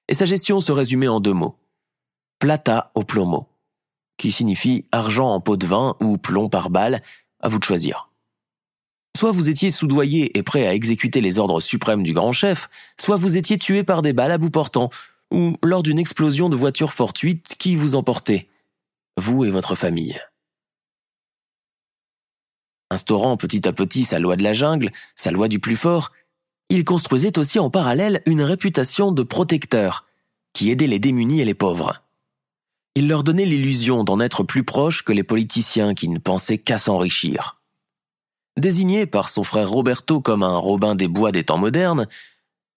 Et 0.08 0.14
sa 0.14 0.26
gestion 0.26 0.60
se 0.60 0.72
résumait 0.72 1.08
en 1.08 1.20
deux 1.20 1.34
mots. 1.34 1.58
Plata 2.38 2.92
au 2.94 3.04
plomo, 3.04 3.48
qui 4.18 4.32
signifie 4.32 4.86
argent 4.92 5.34
en 5.34 5.42
pot 5.42 5.58
de 5.58 5.66
vin 5.66 5.96
ou 6.02 6.20
plomb 6.20 6.50
par 6.50 6.70
balle, 6.70 7.02
à 7.40 7.50
vous 7.50 7.58
de 7.58 7.64
choisir. 7.64 8.12
Soit 9.18 9.32
vous 9.32 9.50
étiez 9.50 9.72
soudoyé 9.72 10.38
et 10.38 10.44
prêt 10.44 10.68
à 10.68 10.76
exécuter 10.76 11.20
les 11.20 11.40
ordres 11.40 11.60
suprêmes 11.60 12.04
du 12.04 12.14
grand 12.14 12.32
chef, 12.32 12.70
soit 13.02 13.18
vous 13.18 13.38
étiez 13.38 13.58
tué 13.58 13.84
par 13.84 14.04
des 14.04 14.14
balles 14.14 14.32
à 14.32 14.38
bout 14.38 14.52
portant, 14.52 14.92
ou 15.32 15.58
lors 15.64 15.82
d'une 15.82 15.98
explosion 15.98 16.50
de 16.50 16.56
voiture 16.56 16.94
fortuite 16.94 17.56
qui 17.58 17.76
vous 17.76 17.96
emportait, 17.96 18.50
vous 19.18 19.46
et 19.46 19.50
votre 19.50 19.76
famille. 19.76 20.22
Instaurant 22.96 23.36
petit 23.36 23.68
à 23.68 23.74
petit 23.74 24.06
sa 24.06 24.20
loi 24.20 24.38
de 24.38 24.44
la 24.44 24.54
jungle, 24.54 24.90
sa 25.16 25.30
loi 25.30 25.50
du 25.50 25.60
plus 25.60 25.76
fort, 25.76 26.14
il 26.70 26.86
construisait 26.86 27.38
aussi 27.38 27.60
en 27.60 27.70
parallèle 27.70 28.22
une 28.26 28.42
réputation 28.42 29.12
de 29.12 29.22
protecteur, 29.22 30.06
qui 30.54 30.72
aidait 30.72 30.88
les 30.88 30.98
démunis 30.98 31.42
et 31.42 31.46
les 31.46 31.54
pauvres. 31.54 32.04
Il 32.96 33.10
leur 33.10 33.26
donnait 33.26 33.44
l'illusion 33.44 34.06
d'en 34.06 34.22
être 34.22 34.44
plus 34.44 34.64
proche 34.64 35.04
que 35.04 35.12
les 35.12 35.26
politiciens 35.26 35.94
qui 35.94 36.08
ne 36.08 36.20
pensaient 36.20 36.58
qu'à 36.58 36.78
s'enrichir. 36.78 37.60
Désigné 38.56 39.06
par 39.06 39.28
son 39.28 39.44
frère 39.44 39.70
Roberto 39.70 40.22
comme 40.22 40.44
un 40.44 40.56
Robin 40.56 40.96
des 40.96 41.10
Bois 41.10 41.34
des 41.34 41.44
temps 41.44 41.58
modernes, 41.58 42.08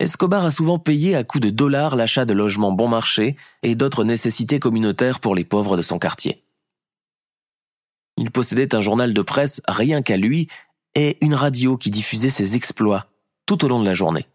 Escobar 0.00 0.44
a 0.44 0.50
souvent 0.50 0.80
payé 0.80 1.14
à 1.14 1.22
coups 1.22 1.44
de 1.44 1.50
dollars 1.50 1.94
l'achat 1.94 2.24
de 2.24 2.34
logements 2.34 2.72
bon 2.72 2.88
marché 2.88 3.36
et 3.62 3.76
d'autres 3.76 4.02
nécessités 4.02 4.58
communautaires 4.58 5.20
pour 5.20 5.36
les 5.36 5.44
pauvres 5.44 5.76
de 5.76 5.82
son 5.82 6.00
quartier. 6.00 6.42
Il 8.28 8.30
possédait 8.30 8.74
un 8.74 8.82
journal 8.82 9.14
de 9.14 9.22
presse 9.22 9.62
rien 9.66 10.02
qu'à 10.02 10.18
lui 10.18 10.48
et 10.94 11.16
une 11.22 11.32
radio 11.32 11.78
qui 11.78 11.88
diffusait 11.88 12.28
ses 12.28 12.56
exploits 12.56 13.06
tout 13.46 13.64
au 13.64 13.68
long 13.68 13.80
de 13.80 13.86
la 13.86 13.94
journée. 13.94 14.26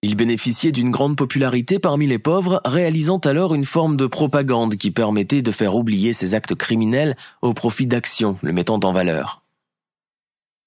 Il 0.00 0.14
bénéficiait 0.16 0.72
d'une 0.72 0.90
grande 0.90 1.18
popularité 1.18 1.78
parmi 1.78 2.06
les 2.06 2.18
pauvres, 2.18 2.62
réalisant 2.64 3.18
alors 3.18 3.54
une 3.54 3.66
forme 3.66 3.98
de 3.98 4.06
propagande 4.06 4.76
qui 4.76 4.90
permettait 4.90 5.42
de 5.42 5.50
faire 5.50 5.74
oublier 5.74 6.14
ses 6.14 6.32
actes 6.32 6.54
criminels 6.54 7.14
au 7.42 7.52
profit 7.52 7.86
d'actions 7.86 8.38
le 8.40 8.54
mettant 8.54 8.80
en 8.82 8.92
valeur. 8.94 9.42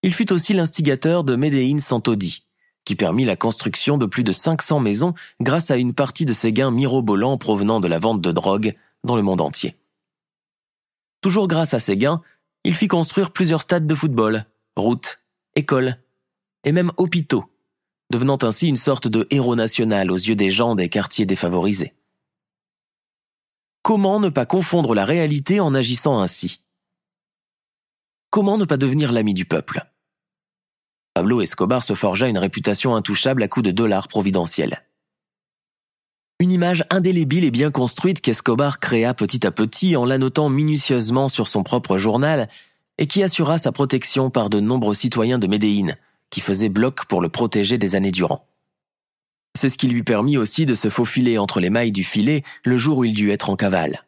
Il 0.03 0.13
fut 0.13 0.31
aussi 0.31 0.53
l'instigateur 0.53 1.23
de 1.23 1.35
Medellín 1.35 1.79
Santodi, 1.79 2.43
qui 2.85 2.95
permit 2.95 3.25
la 3.25 3.35
construction 3.35 3.97
de 3.97 4.05
plus 4.05 4.23
de 4.23 4.31
500 4.31 4.79
maisons 4.79 5.15
grâce 5.41 5.71
à 5.71 5.77
une 5.77 5.95
partie 5.95 6.25
de 6.25 6.33
ses 6.33 6.53
gains 6.53 6.69
mirobolants 6.69 7.39
provenant 7.39 7.79
de 7.79 7.87
la 7.87 7.97
vente 7.97 8.21
de 8.21 8.31
drogue 8.31 8.75
dans 9.03 9.15
le 9.15 9.23
monde 9.23 9.41
entier. 9.41 9.75
Toujours 11.21 11.47
grâce 11.47 11.73
à 11.73 11.79
ses 11.79 11.97
gains, 11.97 12.21
il 12.63 12.75
fit 12.75 12.87
construire 12.87 13.31
plusieurs 13.31 13.61
stades 13.61 13.87
de 13.87 13.95
football, 13.95 14.45
routes, 14.75 15.19
écoles 15.55 15.97
et 16.63 16.71
même 16.71 16.91
hôpitaux, 16.97 17.45
devenant 18.09 18.37
ainsi 18.41 18.67
une 18.67 18.77
sorte 18.77 19.07
de 19.07 19.27
héros 19.29 19.55
national 19.55 20.11
aux 20.11 20.17
yeux 20.17 20.35
des 20.35 20.51
gens 20.51 20.75
des 20.75 20.89
quartiers 20.89 21.25
défavorisés. 21.25 21.93
Comment 23.81 24.19
ne 24.19 24.29
pas 24.29 24.45
confondre 24.45 24.95
la 24.95 25.03
réalité 25.03 25.59
en 25.59 25.75
agissant 25.75 26.21
ainsi? 26.21 26.63
Comment 28.29 28.57
ne 28.57 28.65
pas 28.65 28.77
devenir 28.77 29.11
l'ami 29.11 29.33
du 29.33 29.45
peuple? 29.45 29.85
Pablo 31.13 31.41
Escobar 31.41 31.83
se 31.83 31.93
forgea 31.93 32.27
une 32.27 32.37
réputation 32.37 32.95
intouchable 32.95 33.43
à 33.43 33.47
coups 33.47 33.65
de 33.65 33.71
dollars 33.71 34.07
providentiels. 34.07 34.83
Une 36.39 36.51
image 36.51 36.83
indélébile 36.89 37.43
et 37.43 37.51
bien 37.51 37.71
construite 37.71 38.19
qu'Escobar 38.19 38.79
créa 38.79 39.13
petit 39.13 39.45
à 39.45 39.51
petit 39.51 39.95
en 39.95 40.05
l'annotant 40.05 40.49
minutieusement 40.49 41.29
sur 41.29 41.47
son 41.47 41.63
propre 41.63 41.97
journal 41.97 42.49
et 42.97 43.07
qui 43.07 43.23
assura 43.23 43.57
sa 43.57 43.71
protection 43.71 44.29
par 44.29 44.49
de 44.49 44.59
nombreux 44.59 44.93
citoyens 44.93 45.39
de 45.39 45.47
Médéine, 45.47 45.95
qui 46.29 46.41
faisaient 46.41 46.69
bloc 46.69 47.05
pour 47.05 47.21
le 47.21 47.29
protéger 47.29 47.77
des 47.77 47.95
années 47.95 48.11
durant. 48.11 48.45
C'est 49.57 49.69
ce 49.69 49.77
qui 49.77 49.87
lui 49.87 50.03
permit 50.03 50.37
aussi 50.37 50.65
de 50.65 50.75
se 50.75 50.89
faufiler 50.89 51.37
entre 51.37 51.59
les 51.59 51.69
mailles 51.69 51.91
du 51.91 52.03
filet 52.03 52.43
le 52.65 52.77
jour 52.77 52.99
où 52.99 53.03
il 53.03 53.13
dut 53.13 53.31
être 53.31 53.49
en 53.49 53.55
cavale. 53.55 54.05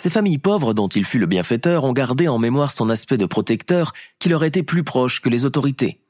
Ces 0.00 0.08
familles 0.08 0.38
pauvres 0.38 0.72
dont 0.72 0.88
il 0.88 1.04
fut 1.04 1.18
le 1.18 1.26
bienfaiteur 1.26 1.84
ont 1.84 1.92
gardé 1.92 2.28
en 2.28 2.38
mémoire 2.38 2.72
son 2.72 2.88
aspect 2.88 3.18
de 3.18 3.26
protecteur 3.26 3.92
qui 4.18 4.30
leur 4.30 4.44
était 4.44 4.62
plus 4.62 4.84
proche 4.84 5.20
que 5.20 5.28
les 5.28 5.44
autorités. 5.44 6.00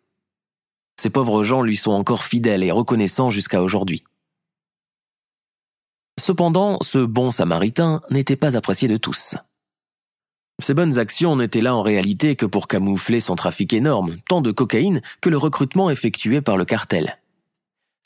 Ces 1.00 1.10
pauvres 1.10 1.42
gens 1.42 1.62
lui 1.62 1.76
sont 1.76 1.90
encore 1.90 2.22
fidèles 2.22 2.62
et 2.62 2.70
reconnaissants 2.70 3.30
jusqu'à 3.30 3.62
aujourd'hui. 3.62 4.04
Cependant, 6.20 6.78
ce 6.83 6.98
bon 6.98 7.30
samaritain 7.30 8.02
n'était 8.11 8.37
pas 8.37 8.54
apprécié 8.54 8.88
de 8.88 8.98
tous. 8.98 9.37
Ses 10.61 10.74
bonnes 10.74 10.98
actions 10.98 11.35
n'étaient 11.35 11.62
là 11.62 11.74
en 11.74 11.80
réalité 11.80 12.37
que 12.37 12.44
pour 12.44 12.68
camoufler 12.68 13.20
son 13.20 13.37
trafic 13.37 13.72
énorme, 13.72 14.18
tant 14.28 14.42
de 14.42 14.50
cocaïne 14.52 15.00
que 15.22 15.30
le 15.30 15.38
recrutement 15.38 15.88
effectué 15.88 16.42
par 16.42 16.59
le 16.59 16.66
cartel. 16.66 17.18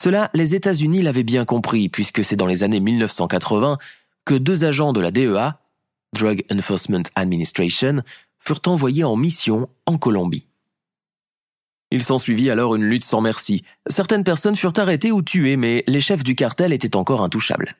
Cela, 0.01 0.29
les 0.33 0.55
États-Unis 0.55 1.01
l'avaient 1.01 1.23
bien 1.23 1.43
compris, 1.43 1.89
puisque 1.89 2.23
c'est 2.23 2.37
dans 2.37 2.45
les 2.45 2.63
années 2.63 2.79
1980 2.79 3.77
que 4.23 4.35
deux 4.35 4.63
agents 4.63 4.93
de 4.93 5.01
la 5.01 5.11
DEA, 5.11 5.59
Drug 6.13 6.45
Enforcement 6.53 7.03
Administration, 7.15 8.01
furent 8.39 8.61
envoyés 8.67 9.03
en 9.03 9.17
mission 9.17 9.67
en 9.85 9.97
Colombie. 9.97 10.47
Il 11.91 12.01
s'ensuivit 12.01 12.49
alors 12.49 12.75
une 12.75 12.85
lutte 12.85 13.03
sans 13.03 13.19
merci. 13.19 13.63
Certaines 13.87 14.23
personnes 14.23 14.55
furent 14.55 14.77
arrêtées 14.77 15.11
ou 15.11 15.21
tuées, 15.21 15.57
mais 15.57 15.83
les 15.87 15.99
chefs 15.99 16.23
du 16.23 16.35
cartel 16.35 16.71
étaient 16.71 16.95
encore 16.95 17.21
intouchables. 17.21 17.75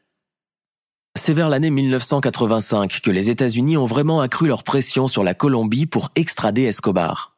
C'est 1.17 1.33
vers 1.33 1.47
l'année 1.47 1.71
1985 1.71 2.99
que 3.01 3.09
les 3.09 3.29
États-Unis 3.29 3.77
ont 3.77 3.85
vraiment 3.85 4.19
accru 4.19 4.47
leur 4.47 4.63
pression 4.63 5.07
sur 5.07 5.23
la 5.23 5.33
Colombie 5.33 5.85
pour 5.85 6.11
extrader 6.15 6.63
Escobar. 6.63 7.35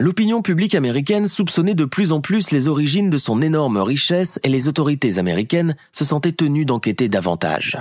L'opinion 0.00 0.42
publique 0.42 0.74
américaine 0.74 1.28
soupçonnait 1.28 1.74
de 1.74 1.84
plus 1.84 2.12
en 2.12 2.20
plus 2.20 2.50
les 2.50 2.66
origines 2.68 3.08
de 3.08 3.18
son 3.18 3.40
énorme 3.40 3.78
richesse 3.78 4.40
et 4.42 4.48
les 4.48 4.68
autorités 4.68 5.18
américaines 5.18 5.76
se 5.92 6.04
sentaient 6.04 6.32
tenues 6.32 6.64
d'enquêter 6.64 7.08
davantage. 7.08 7.78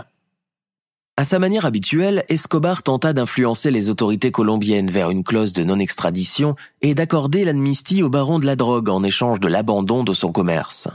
À 1.17 1.25
sa 1.25 1.39
manière 1.39 1.65
habituelle, 1.65 2.23
Escobar 2.29 2.83
tenta 2.83 3.11
d'influencer 3.11 3.71
les 3.71 3.89
autorités 3.89 4.31
colombiennes 4.31 4.91
vers 4.91 5.09
une 5.09 5.23
clause 5.23 5.51
de 5.51 5.63
non-extradition 5.63 6.55
et 6.83 6.93
d'accorder 6.93 7.43
l'amnistie 7.43 8.03
au 8.03 8.09
baron 8.09 8.37
de 8.37 8.45
la 8.45 8.55
drogue 8.55 8.89
en 8.89 9.03
échange 9.03 9.39
de 9.39 9.47
l'abandon 9.47 10.03
de 10.03 10.13
son 10.13 10.31
commerce. 10.31 10.89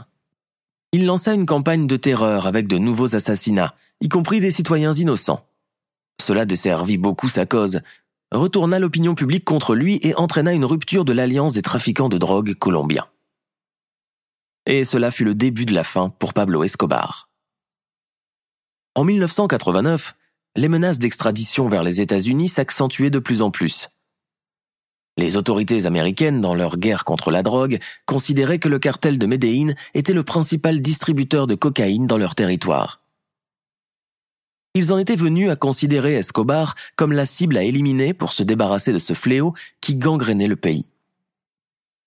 Il 0.95 1.07
lança 1.07 1.33
une 1.33 1.47
campagne 1.47 1.87
de 1.87 1.97
terreur 1.97 2.45
avec 2.45 2.67
de 2.67 2.77
nouveaux 2.77 3.15
assassinats, 3.15 3.73
y 3.99 4.09
compris 4.09 4.39
des 4.39 4.51
citoyens 4.51 4.93
innocents. 4.93 5.43
Cela 6.21 6.45
desservit 6.45 6.99
beaucoup 6.99 7.29
sa 7.29 7.47
cause, 7.47 7.81
retourna 8.31 8.77
l'opinion 8.77 9.15
publique 9.15 9.43
contre 9.43 9.73
lui 9.73 9.99
et 10.03 10.13
entraîna 10.13 10.53
une 10.53 10.65
rupture 10.65 11.03
de 11.03 11.11
l'alliance 11.11 11.53
des 11.53 11.63
trafiquants 11.63 12.09
de 12.09 12.19
drogue 12.19 12.53
colombiens. 12.53 13.07
Et 14.67 14.85
cela 14.85 15.09
fut 15.09 15.25
le 15.25 15.33
début 15.33 15.65
de 15.65 15.73
la 15.73 15.83
fin 15.83 16.09
pour 16.09 16.31
Pablo 16.31 16.63
Escobar. 16.63 17.27
En 18.93 19.03
1989, 19.03 20.13
les 20.55 20.69
menaces 20.69 20.99
d'extradition 20.99 21.69
vers 21.69 21.81
les 21.81 22.01
États-Unis 22.01 22.49
s'accentuaient 22.49 23.09
de 23.09 23.17
plus 23.17 23.41
en 23.41 23.49
plus. 23.49 23.89
Les 25.17 25.37
autorités 25.37 25.85
américaines, 25.85 26.41
dans 26.41 26.55
leur 26.55 26.77
guerre 26.77 27.05
contre 27.05 27.29
la 27.29 27.43
drogue, 27.43 27.79
considéraient 28.05 28.59
que 28.59 28.69
le 28.69 28.79
cartel 28.79 29.19
de 29.19 29.25
Medellín 29.27 29.75
était 29.93 30.13
le 30.13 30.23
principal 30.23 30.81
distributeur 30.81 31.45
de 31.45 31.55
cocaïne 31.55 32.07
dans 32.07 32.17
leur 32.17 32.33
territoire. 32.33 33.01
Ils 34.75 34.91
en 34.91 34.97
étaient 34.97 35.15
venus 35.15 35.51
à 35.51 35.55
considérer 35.55 36.15
Escobar 36.15 36.73
comme 36.95 37.13
la 37.13 37.27
cible 37.27 37.57
à 37.57 37.63
éliminer 37.63 38.15
pour 38.15 38.33
se 38.33 38.41
débarrasser 38.41 38.91
de 38.91 38.97
ce 38.97 39.13
fléau 39.13 39.53
qui 39.81 39.95
gangrénait 39.95 40.47
le 40.47 40.55
pays. 40.55 40.87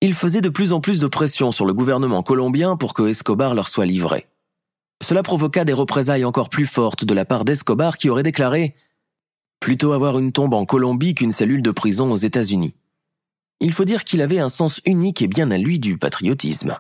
Ils 0.01 0.15
faisaient 0.15 0.41
de 0.41 0.49
plus 0.49 0.73
en 0.73 0.81
plus 0.81 0.99
de 0.99 1.07
pression 1.07 1.53
sur 1.53 1.65
le 1.65 1.73
gouvernement 1.73 2.25
colombien 2.25 2.77
pour 2.77 2.93
que 2.93 3.09
Escobar 3.09 3.55
leur 3.55 3.69
soit 3.69 3.87
livré. 3.87 4.27
Cela 5.01 5.23
provoqua 5.23 5.65
des 5.65 5.73
représailles 5.73 6.25
encore 6.25 6.49
plus 6.49 6.67
fortes 6.67 7.05
de 7.05 7.15
la 7.15 7.25
part 7.25 7.45
d'Escobar 7.45 7.97
qui 7.97 8.11
aurait 8.11 8.25
déclaré 8.25 8.75
Plutôt 9.61 9.93
avoir 9.93 10.19
une 10.19 10.33
tombe 10.33 10.55
en 10.55 10.65
Colombie 10.65 11.15
qu'une 11.15 11.33
cellule 11.33 11.63
de 11.63 11.71
prison 11.71 12.11
aux 12.11 12.17
États-Unis. 12.17 12.75
Il 13.61 13.73
faut 13.73 13.85
dire 13.85 14.05
qu'il 14.05 14.21
avait 14.21 14.39
un 14.39 14.49
sens 14.49 14.81
unique 14.85 15.23
et 15.23 15.29
bien 15.29 15.51
à 15.51 15.59
lui 15.59 15.79
du 15.79 15.97
patriotisme. 15.97 16.79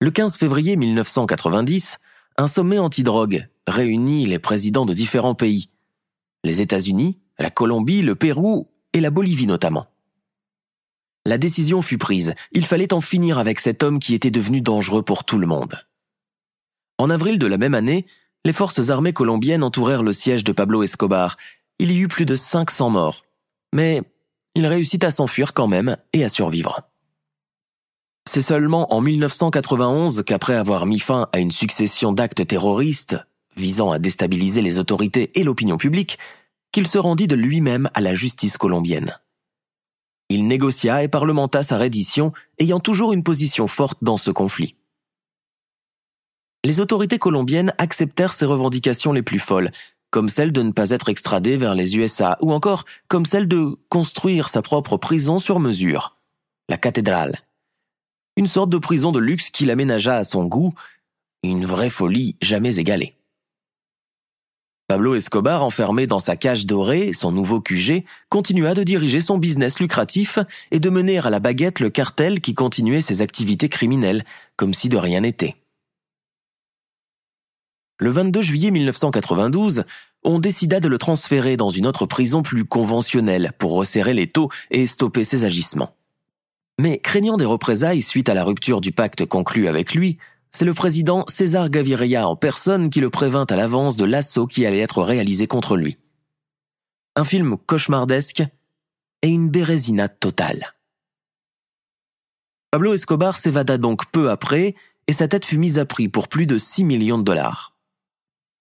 Le 0.00 0.10
15 0.10 0.38
février 0.38 0.76
1990, 0.76 1.98
un 2.38 2.46
sommet 2.46 2.78
antidrogue 2.78 3.48
réunit 3.66 4.24
les 4.26 4.38
présidents 4.38 4.86
de 4.86 4.94
différents 4.94 5.34
pays, 5.34 5.68
les 6.42 6.62
États-Unis, 6.62 7.18
la 7.38 7.50
Colombie, 7.50 8.02
le 8.02 8.14
Pérou 8.14 8.70
et 8.94 9.00
la 9.00 9.10
Bolivie 9.10 9.46
notamment. 9.46 9.88
La 11.26 11.36
décision 11.36 11.82
fut 11.82 11.98
prise, 11.98 12.34
il 12.52 12.64
fallait 12.64 12.94
en 12.94 13.02
finir 13.02 13.38
avec 13.38 13.60
cet 13.60 13.82
homme 13.82 13.98
qui 13.98 14.14
était 14.14 14.30
devenu 14.30 14.62
dangereux 14.62 15.02
pour 15.02 15.24
tout 15.24 15.38
le 15.38 15.46
monde. 15.46 15.86
En 16.96 17.10
avril 17.10 17.38
de 17.38 17.46
la 17.46 17.58
même 17.58 17.74
année, 17.74 18.06
les 18.44 18.54
forces 18.54 18.88
armées 18.88 19.12
colombiennes 19.12 19.62
entourèrent 19.62 20.02
le 20.02 20.14
siège 20.14 20.44
de 20.44 20.52
Pablo 20.52 20.82
Escobar. 20.82 21.36
Il 21.78 21.92
y 21.92 21.98
eut 21.98 22.08
plus 22.08 22.24
de 22.24 22.36
500 22.36 22.90
morts. 22.90 23.24
Mais 23.74 24.02
il 24.54 24.66
réussit 24.66 25.02
à 25.04 25.10
s'enfuir 25.10 25.54
quand 25.54 25.66
même 25.66 25.96
et 26.12 26.24
à 26.24 26.28
survivre. 26.28 26.82
C'est 28.28 28.42
seulement 28.42 28.92
en 28.94 29.00
1991 29.00 30.22
qu'après 30.24 30.54
avoir 30.54 30.86
mis 30.86 31.00
fin 31.00 31.28
à 31.32 31.38
une 31.38 31.50
succession 31.50 32.12
d'actes 32.12 32.46
terroristes 32.46 33.16
visant 33.56 33.90
à 33.90 33.98
déstabiliser 33.98 34.62
les 34.62 34.78
autorités 34.78 35.38
et 35.38 35.42
l'opinion 35.42 35.76
publique, 35.76 36.18
qu'il 36.72 36.86
se 36.86 36.98
rendit 36.98 37.26
de 37.26 37.34
lui-même 37.34 37.90
à 37.94 38.00
la 38.00 38.14
justice 38.14 38.56
colombienne. 38.56 39.18
Il 40.28 40.46
négocia 40.46 41.02
et 41.02 41.08
parlementa 41.08 41.64
sa 41.64 41.76
reddition, 41.76 42.32
ayant 42.58 42.78
toujours 42.78 43.12
une 43.12 43.24
position 43.24 43.66
forte 43.66 43.98
dans 44.02 44.16
ce 44.16 44.30
conflit 44.30 44.76
les 46.64 46.80
autorités 46.80 47.18
colombiennes 47.18 47.72
acceptèrent 47.78 48.32
ses 48.32 48.44
revendications 48.44 49.12
les 49.12 49.22
plus 49.22 49.38
folles, 49.38 49.70
comme 50.10 50.28
celle 50.28 50.52
de 50.52 50.62
ne 50.62 50.72
pas 50.72 50.90
être 50.90 51.08
extradé 51.08 51.56
vers 51.56 51.74
les 51.74 51.96
USA, 51.96 52.36
ou 52.40 52.52
encore 52.52 52.84
comme 53.08 53.26
celle 53.26 53.48
de 53.48 53.76
construire 53.88 54.48
sa 54.48 54.62
propre 54.62 54.96
prison 54.96 55.38
sur 55.38 55.60
mesure, 55.60 56.16
la 56.68 56.76
cathédrale. 56.76 57.36
Une 58.36 58.46
sorte 58.46 58.70
de 58.70 58.78
prison 58.78 59.12
de 59.12 59.18
luxe 59.18 59.50
qu'il 59.50 59.70
aménagea 59.70 60.16
à 60.16 60.24
son 60.24 60.44
goût, 60.44 60.74
une 61.42 61.64
vraie 61.64 61.90
folie 61.90 62.36
jamais 62.40 62.78
égalée. 62.78 63.14
Pablo 64.88 65.14
Escobar, 65.14 65.62
enfermé 65.62 66.08
dans 66.08 66.18
sa 66.18 66.34
cage 66.34 66.66
dorée, 66.66 67.12
son 67.12 67.30
nouveau 67.30 67.60
QG, 67.60 68.04
continua 68.28 68.74
de 68.74 68.82
diriger 68.82 69.20
son 69.20 69.38
business 69.38 69.78
lucratif 69.78 70.40
et 70.72 70.80
de 70.80 70.90
mener 70.90 71.18
à 71.18 71.30
la 71.30 71.38
baguette 71.38 71.78
le 71.78 71.90
cartel 71.90 72.40
qui 72.40 72.54
continuait 72.54 73.00
ses 73.00 73.22
activités 73.22 73.68
criminelles, 73.68 74.24
comme 74.56 74.74
si 74.74 74.88
de 74.88 74.96
rien 74.96 75.20
n'était. 75.20 75.54
Le 78.02 78.08
22 78.08 78.40
juillet 78.40 78.70
1992, 78.70 79.84
on 80.24 80.38
décida 80.38 80.80
de 80.80 80.88
le 80.88 80.96
transférer 80.96 81.58
dans 81.58 81.68
une 81.68 81.86
autre 81.86 82.06
prison 82.06 82.40
plus 82.40 82.64
conventionnelle 82.64 83.52
pour 83.58 83.72
resserrer 83.72 84.14
les 84.14 84.26
taux 84.26 84.48
et 84.70 84.86
stopper 84.86 85.22
ses 85.22 85.44
agissements. 85.44 85.94
Mais 86.80 86.98
craignant 86.98 87.36
des 87.36 87.44
représailles 87.44 88.00
suite 88.00 88.30
à 88.30 88.34
la 88.34 88.42
rupture 88.42 88.80
du 88.80 88.90
pacte 88.90 89.26
conclu 89.26 89.68
avec 89.68 89.92
lui, 89.92 90.16
c'est 90.50 90.64
le 90.64 90.72
président 90.72 91.26
César 91.28 91.68
Gaviria 91.68 92.26
en 92.26 92.36
personne 92.36 92.88
qui 92.88 93.00
le 93.00 93.10
prévint 93.10 93.44
à 93.44 93.54
l'avance 93.54 93.98
de 93.98 94.06
l'assaut 94.06 94.46
qui 94.46 94.64
allait 94.64 94.78
être 94.78 95.02
réalisé 95.02 95.46
contre 95.46 95.76
lui. 95.76 95.98
Un 97.16 97.24
film 97.24 97.58
cauchemardesque 97.66 98.42
et 99.20 99.28
une 99.28 99.50
bérésinade 99.50 100.18
totale. 100.18 100.74
Pablo 102.70 102.94
Escobar 102.94 103.36
s'évada 103.36 103.76
donc 103.76 104.10
peu 104.10 104.30
après 104.30 104.74
et 105.06 105.12
sa 105.12 105.28
tête 105.28 105.44
fut 105.44 105.58
mise 105.58 105.78
à 105.78 105.84
prix 105.84 106.08
pour 106.08 106.28
plus 106.28 106.46
de 106.46 106.56
6 106.56 106.84
millions 106.84 107.18
de 107.18 107.24
dollars. 107.24 107.69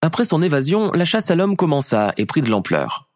Après 0.01 0.25
son 0.25 0.41
évasion, 0.41 0.91
la 0.91 1.05
chasse 1.05 1.31
à 1.31 1.35
l'homme 1.35 1.55
commença 1.55 2.13
et 2.17 2.25
prit 2.25 2.41
de 2.41 2.49
l'ampleur. 2.49 3.09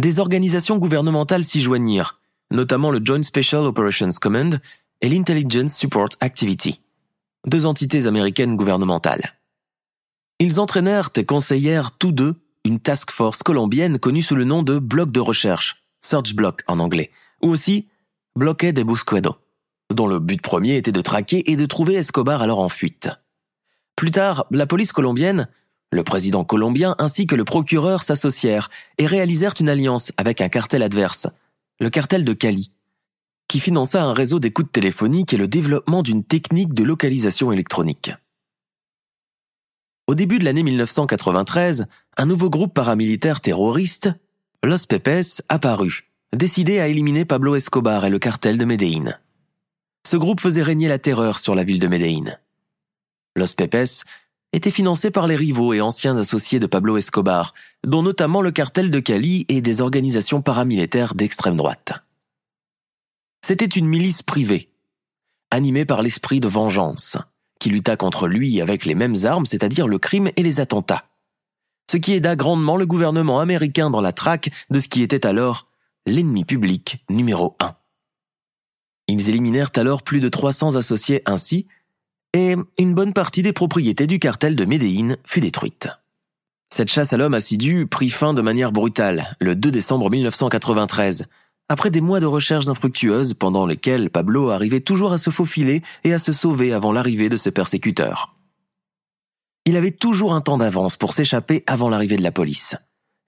Des 0.00 0.20
organisations 0.20 0.78
gouvernementales 0.78 1.44
s'y 1.44 1.60
joignirent, 1.60 2.20
notamment 2.52 2.90
le 2.90 3.00
Joint 3.04 3.22
Special 3.22 3.66
Operations 3.66 4.10
Command 4.20 4.60
et 5.00 5.08
l'Intelligence 5.08 5.74
Support 5.74 6.10
Activity 6.20 6.80
deux 7.46 7.66
entités 7.66 8.06
américaines 8.06 8.56
gouvernementales. 8.56 9.38
Ils 10.38 10.60
entraînèrent 10.60 11.10
et 11.16 11.24
conseillèrent 11.24 11.96
tous 11.96 12.12
deux 12.12 12.34
une 12.64 12.80
task 12.80 13.10
force 13.10 13.42
colombienne 13.42 13.98
connue 13.98 14.22
sous 14.22 14.34
le 14.34 14.44
nom 14.44 14.62
de 14.62 14.78
Bloc 14.78 15.10
de 15.10 15.20
recherche, 15.20 15.82
Search 16.00 16.34
Block 16.34 16.62
en 16.66 16.78
anglais, 16.78 17.10
ou 17.42 17.48
aussi 17.48 17.88
Bloque 18.36 18.66
de 18.66 18.82
Busquedo, 18.82 19.36
dont 19.92 20.06
le 20.06 20.18
but 20.18 20.42
premier 20.42 20.76
était 20.76 20.92
de 20.92 21.00
traquer 21.00 21.50
et 21.50 21.56
de 21.56 21.66
trouver 21.66 21.94
Escobar 21.94 22.42
alors 22.42 22.58
en 22.58 22.68
fuite. 22.68 23.08
Plus 23.96 24.10
tard, 24.10 24.46
la 24.50 24.66
police 24.66 24.92
colombienne, 24.92 25.48
le 25.90 26.04
président 26.04 26.44
colombien 26.44 26.94
ainsi 26.98 27.26
que 27.26 27.34
le 27.34 27.44
procureur 27.44 28.02
s'associèrent 28.02 28.68
et 28.98 29.06
réalisèrent 29.06 29.54
une 29.58 29.68
alliance 29.68 30.12
avec 30.16 30.40
un 30.40 30.48
cartel 30.48 30.82
adverse, 30.82 31.28
le 31.80 31.90
cartel 31.90 32.24
de 32.24 32.32
Cali, 32.32 32.70
qui 33.48 33.60
finança 33.60 34.02
un 34.02 34.12
réseau 34.12 34.38
d'écoute 34.38 34.70
téléphonique 34.70 35.32
et 35.32 35.38
le 35.38 35.48
développement 35.48 36.02
d'une 36.02 36.24
technique 36.24 36.74
de 36.74 36.84
localisation 36.84 37.50
électronique. 37.52 38.12
Au 40.06 40.14
début 40.14 40.38
de 40.38 40.44
l'année 40.44 40.62
1993, 40.62 41.86
un 42.16 42.26
nouveau 42.26 42.50
groupe 42.50 42.74
paramilitaire 42.74 43.40
terroriste, 43.40 44.10
Los 44.62 44.86
Pepes, 44.88 45.42
apparut, 45.48 46.10
décidé 46.34 46.80
à 46.80 46.88
éliminer 46.88 47.24
Pablo 47.24 47.54
Escobar 47.56 48.04
et 48.04 48.10
le 48.10 48.18
cartel 48.18 48.58
de 48.58 48.64
Medellín. 48.64 49.18
Ce 50.06 50.16
groupe 50.16 50.40
faisait 50.40 50.62
régner 50.62 50.88
la 50.88 50.98
terreur 50.98 51.38
sur 51.38 51.54
la 51.54 51.64
ville 51.64 51.78
de 51.78 51.86
Medellín. 51.86 52.38
Los 53.36 53.54
Pepes 53.56 54.04
était 54.58 54.72
financé 54.72 55.12
par 55.12 55.28
les 55.28 55.36
rivaux 55.36 55.72
et 55.72 55.80
anciens 55.80 56.16
associés 56.16 56.58
de 56.58 56.66
Pablo 56.66 56.96
Escobar, 56.96 57.54
dont 57.86 58.02
notamment 58.02 58.42
le 58.42 58.50
cartel 58.50 58.90
de 58.90 58.98
Cali 58.98 59.46
et 59.48 59.60
des 59.60 59.80
organisations 59.80 60.42
paramilitaires 60.42 61.14
d'extrême 61.14 61.56
droite. 61.56 61.92
C'était 63.46 63.66
une 63.66 63.86
milice 63.86 64.24
privée, 64.24 64.72
animée 65.52 65.84
par 65.84 66.02
l'esprit 66.02 66.40
de 66.40 66.48
vengeance, 66.48 67.18
qui 67.60 67.70
lutta 67.70 67.96
contre 67.96 68.26
lui 68.26 68.60
avec 68.60 68.84
les 68.84 68.96
mêmes 68.96 69.14
armes, 69.24 69.46
c'est-à-dire 69.46 69.86
le 69.86 70.00
crime 70.00 70.32
et 70.36 70.42
les 70.42 70.58
attentats. 70.58 71.04
Ce 71.88 71.96
qui 71.96 72.14
aida 72.14 72.34
grandement 72.34 72.76
le 72.76 72.84
gouvernement 72.84 73.38
américain 73.38 73.90
dans 73.90 74.00
la 74.00 74.12
traque 74.12 74.50
de 74.70 74.80
ce 74.80 74.88
qui 74.88 75.02
était 75.02 75.24
alors 75.24 75.68
l'ennemi 76.04 76.44
public 76.44 77.04
numéro 77.08 77.56
un. 77.60 77.76
Ils 79.06 79.28
éliminèrent 79.28 79.70
alors 79.76 80.02
plus 80.02 80.18
de 80.18 80.28
300 80.28 80.74
associés 80.74 81.22
ainsi, 81.26 81.68
et 82.34 82.56
une 82.78 82.94
bonne 82.94 83.12
partie 83.12 83.42
des 83.42 83.52
propriétés 83.52 84.06
du 84.06 84.18
cartel 84.18 84.54
de 84.54 84.64
Médéine 84.64 85.16
fut 85.24 85.40
détruite. 85.40 85.88
Cette 86.72 86.90
chasse 86.90 87.12
à 87.12 87.16
l'homme 87.16 87.34
assidu 87.34 87.86
prit 87.86 88.10
fin 88.10 88.34
de 88.34 88.42
manière 88.42 88.72
brutale 88.72 89.36
le 89.40 89.54
2 89.54 89.70
décembre 89.70 90.10
1993, 90.10 91.26
après 91.68 91.90
des 91.90 92.00
mois 92.00 92.20
de 92.20 92.26
recherches 92.26 92.68
infructueuses 92.68 93.34
pendant 93.34 93.66
lesquelles 93.66 94.10
Pablo 94.10 94.50
arrivait 94.50 94.80
toujours 94.80 95.12
à 95.12 95.18
se 95.18 95.30
faufiler 95.30 95.82
et 96.04 96.12
à 96.12 96.18
se 96.18 96.32
sauver 96.32 96.72
avant 96.72 96.92
l'arrivée 96.92 97.28
de 97.28 97.36
ses 97.36 97.50
persécuteurs. 97.50 98.34
Il 99.64 99.76
avait 99.76 99.90
toujours 99.90 100.34
un 100.34 100.40
temps 100.40 100.58
d'avance 100.58 100.96
pour 100.96 101.12
s'échapper 101.12 101.64
avant 101.66 101.90
l'arrivée 101.90 102.16
de 102.16 102.22
la 102.22 102.32
police, 102.32 102.76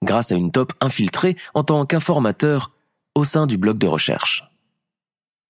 grâce 0.03 0.31
à 0.31 0.35
une 0.35 0.51
top 0.51 0.73
infiltrée 0.81 1.35
en 1.53 1.63
tant 1.63 1.85
qu'informateur 1.85 2.71
au 3.15 3.23
sein 3.23 3.45
du 3.45 3.57
bloc 3.57 3.77
de 3.77 3.87
recherche. 3.87 4.50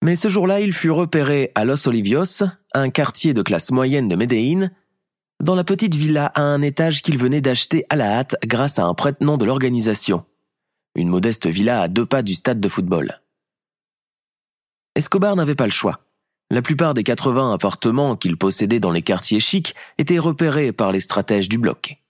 Mais 0.04 0.16
ce 0.16 0.30
jour-là, 0.30 0.62
il 0.62 0.74
fut 0.74 0.90
repéré 0.90 1.52
à 1.54 1.64
Los 1.64 1.88
Olivios, 1.88 2.44
un 2.74 2.90
quartier 2.90 3.34
de 3.36 3.44
classe 3.44 3.70
moyenne 3.70 4.08
de 4.08 4.16
Medellín, 4.16 4.72
dans 5.42 5.54
la 5.54 5.64
petite 5.64 5.94
villa 5.94 6.28
à 6.34 6.42
un 6.42 6.62
étage 6.62 7.02
qu'il 7.02 7.18
venait 7.18 7.42
d'acheter 7.42 7.86
à 7.90 7.96
la 7.96 8.18
hâte 8.18 8.36
grâce 8.46 8.80
à 8.80 8.86
un 8.86 8.94
prête-nom 8.96 9.38
de 9.38 9.46
l'organisation, 9.46 10.26
une 10.96 11.10
modeste 11.10 11.48
villa 11.48 11.82
à 11.82 11.88
deux 11.88 12.06
pas 12.06 12.24
du 12.24 12.34
stade 12.34 12.60
de 12.60 12.68
football. 12.68 13.22
Escobar 14.96 15.36
n'avait 15.36 15.56
pas 15.56 15.66
le 15.66 15.72
choix. 15.72 16.02
La 16.50 16.62
plupart 16.62 16.94
des 16.94 17.04
80 17.04 17.54
appartements 17.54 18.16
qu'il 18.16 18.38
possédait 18.38 18.80
dans 18.80 18.92
les 18.92 19.04
quartiers 19.04 19.40
chics 19.40 19.76
étaient 19.98 20.20
repérés 20.20 20.74
par 20.74 20.92
les 20.92 21.00
stratèges 21.00 21.48
du 21.48 21.58
bloc. 21.58 22.02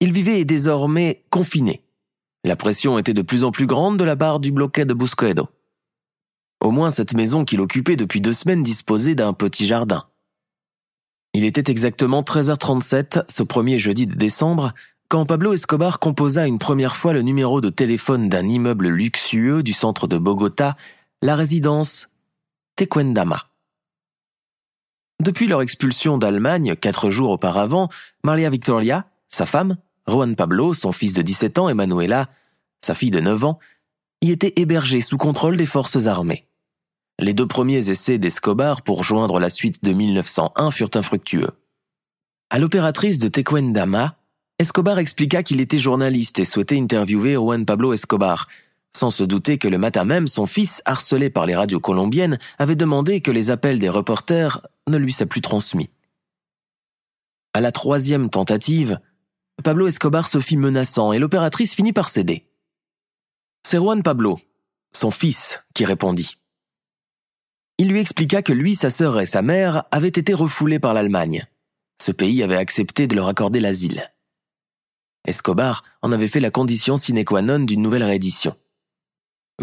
Il 0.00 0.12
vivait 0.12 0.44
désormais 0.44 1.24
confiné. 1.30 1.81
La 2.44 2.56
pression 2.56 2.98
était 2.98 3.14
de 3.14 3.22
plus 3.22 3.44
en 3.44 3.52
plus 3.52 3.66
grande 3.66 3.98
de 3.98 4.04
la 4.04 4.16
part 4.16 4.40
du 4.40 4.50
bloquet 4.50 4.84
de 4.84 4.94
Busquedo. 4.94 5.48
Au 6.60 6.70
moins 6.70 6.90
cette 6.90 7.14
maison 7.14 7.44
qu'il 7.44 7.60
occupait 7.60 7.96
depuis 7.96 8.20
deux 8.20 8.32
semaines 8.32 8.62
disposait 8.62 9.14
d'un 9.14 9.32
petit 9.32 9.66
jardin. 9.66 10.06
Il 11.34 11.44
était 11.44 11.70
exactement 11.70 12.22
13h37 12.22 13.24
ce 13.28 13.42
premier 13.42 13.78
jeudi 13.78 14.06
de 14.06 14.14
décembre 14.14 14.74
quand 15.08 15.24
Pablo 15.26 15.52
Escobar 15.52 15.98
composa 15.98 16.46
une 16.46 16.58
première 16.58 16.96
fois 16.96 17.12
le 17.12 17.22
numéro 17.22 17.60
de 17.60 17.68
téléphone 17.68 18.28
d'un 18.28 18.48
immeuble 18.48 18.88
luxueux 18.88 19.62
du 19.62 19.72
centre 19.72 20.06
de 20.06 20.18
Bogota, 20.18 20.76
la 21.20 21.36
résidence 21.36 22.08
Tequendama. 22.76 23.46
Depuis 25.20 25.46
leur 25.46 25.62
expulsion 25.62 26.18
d'Allemagne 26.18 26.74
quatre 26.76 27.10
jours 27.10 27.30
auparavant, 27.30 27.88
Maria 28.24 28.50
Victoria, 28.50 29.06
sa 29.28 29.46
femme, 29.46 29.76
Juan 30.08 30.34
Pablo, 30.34 30.74
son 30.74 30.92
fils 30.92 31.14
de 31.14 31.22
17 31.22 31.58
ans, 31.58 31.68
et 31.68 31.74
Manuela, 31.74 32.28
sa 32.80 32.94
fille 32.94 33.10
de 33.10 33.20
9 33.20 33.44
ans, 33.44 33.58
y 34.20 34.30
étaient 34.30 34.52
hébergés 34.56 35.00
sous 35.00 35.18
contrôle 35.18 35.56
des 35.56 35.66
forces 35.66 36.06
armées. 36.06 36.46
Les 37.18 37.34
deux 37.34 37.46
premiers 37.46 37.88
essais 37.88 38.18
d'Escobar 38.18 38.82
pour 38.82 39.04
joindre 39.04 39.38
la 39.38 39.50
suite 39.50 39.84
de 39.84 39.92
1901 39.92 40.70
furent 40.70 40.90
infructueux. 40.94 41.50
À 42.50 42.58
l'opératrice 42.58 43.18
de 43.18 43.28
Tequendama, 43.28 44.16
Escobar 44.58 44.98
expliqua 44.98 45.42
qu'il 45.42 45.60
était 45.60 45.78
journaliste 45.78 46.38
et 46.38 46.44
souhaitait 46.44 46.78
interviewer 46.78 47.34
Juan 47.34 47.64
Pablo 47.64 47.92
Escobar, 47.92 48.48
sans 48.96 49.10
se 49.10 49.24
douter 49.24 49.58
que 49.58 49.68
le 49.68 49.78
matin 49.78 50.04
même, 50.04 50.28
son 50.28 50.46
fils, 50.46 50.82
harcelé 50.84 51.30
par 51.30 51.46
les 51.46 51.56
radios 51.56 51.80
colombiennes, 51.80 52.38
avait 52.58 52.76
demandé 52.76 53.20
que 53.20 53.30
les 53.30 53.50
appels 53.50 53.78
des 53.78 53.88
reporters 53.88 54.60
ne 54.88 54.98
lui 54.98 55.12
soient 55.12 55.26
plus 55.26 55.40
transmis. 55.40 55.90
À 57.54 57.60
la 57.60 57.72
troisième 57.72 58.30
tentative, 58.30 59.00
Pablo 59.62 59.86
Escobar 59.86 60.28
se 60.28 60.40
fit 60.40 60.56
menaçant 60.56 61.12
et 61.12 61.18
l'opératrice 61.18 61.74
finit 61.74 61.92
par 61.92 62.08
céder. 62.08 62.46
C'est 63.66 63.78
Juan 63.78 64.02
Pablo, 64.02 64.38
son 64.92 65.10
fils, 65.10 65.60
qui 65.74 65.84
répondit. 65.84 66.36
Il 67.78 67.88
lui 67.88 68.00
expliqua 68.00 68.42
que 68.42 68.52
lui, 68.52 68.74
sa 68.74 68.90
sœur 68.90 69.20
et 69.20 69.26
sa 69.26 69.42
mère 69.42 69.84
avaient 69.90 70.08
été 70.08 70.34
refoulés 70.34 70.78
par 70.78 70.94
l'Allemagne. 70.94 71.46
Ce 72.02 72.12
pays 72.12 72.42
avait 72.42 72.56
accepté 72.56 73.06
de 73.06 73.14
leur 73.14 73.28
accorder 73.28 73.60
l'asile. 73.60 74.12
Escobar 75.24 75.84
en 76.02 76.10
avait 76.10 76.28
fait 76.28 76.40
la 76.40 76.50
condition 76.50 76.96
sine 76.96 77.24
qua 77.24 77.42
non 77.42 77.60
d'une 77.60 77.82
nouvelle 77.82 78.02
réédition. 78.02 78.56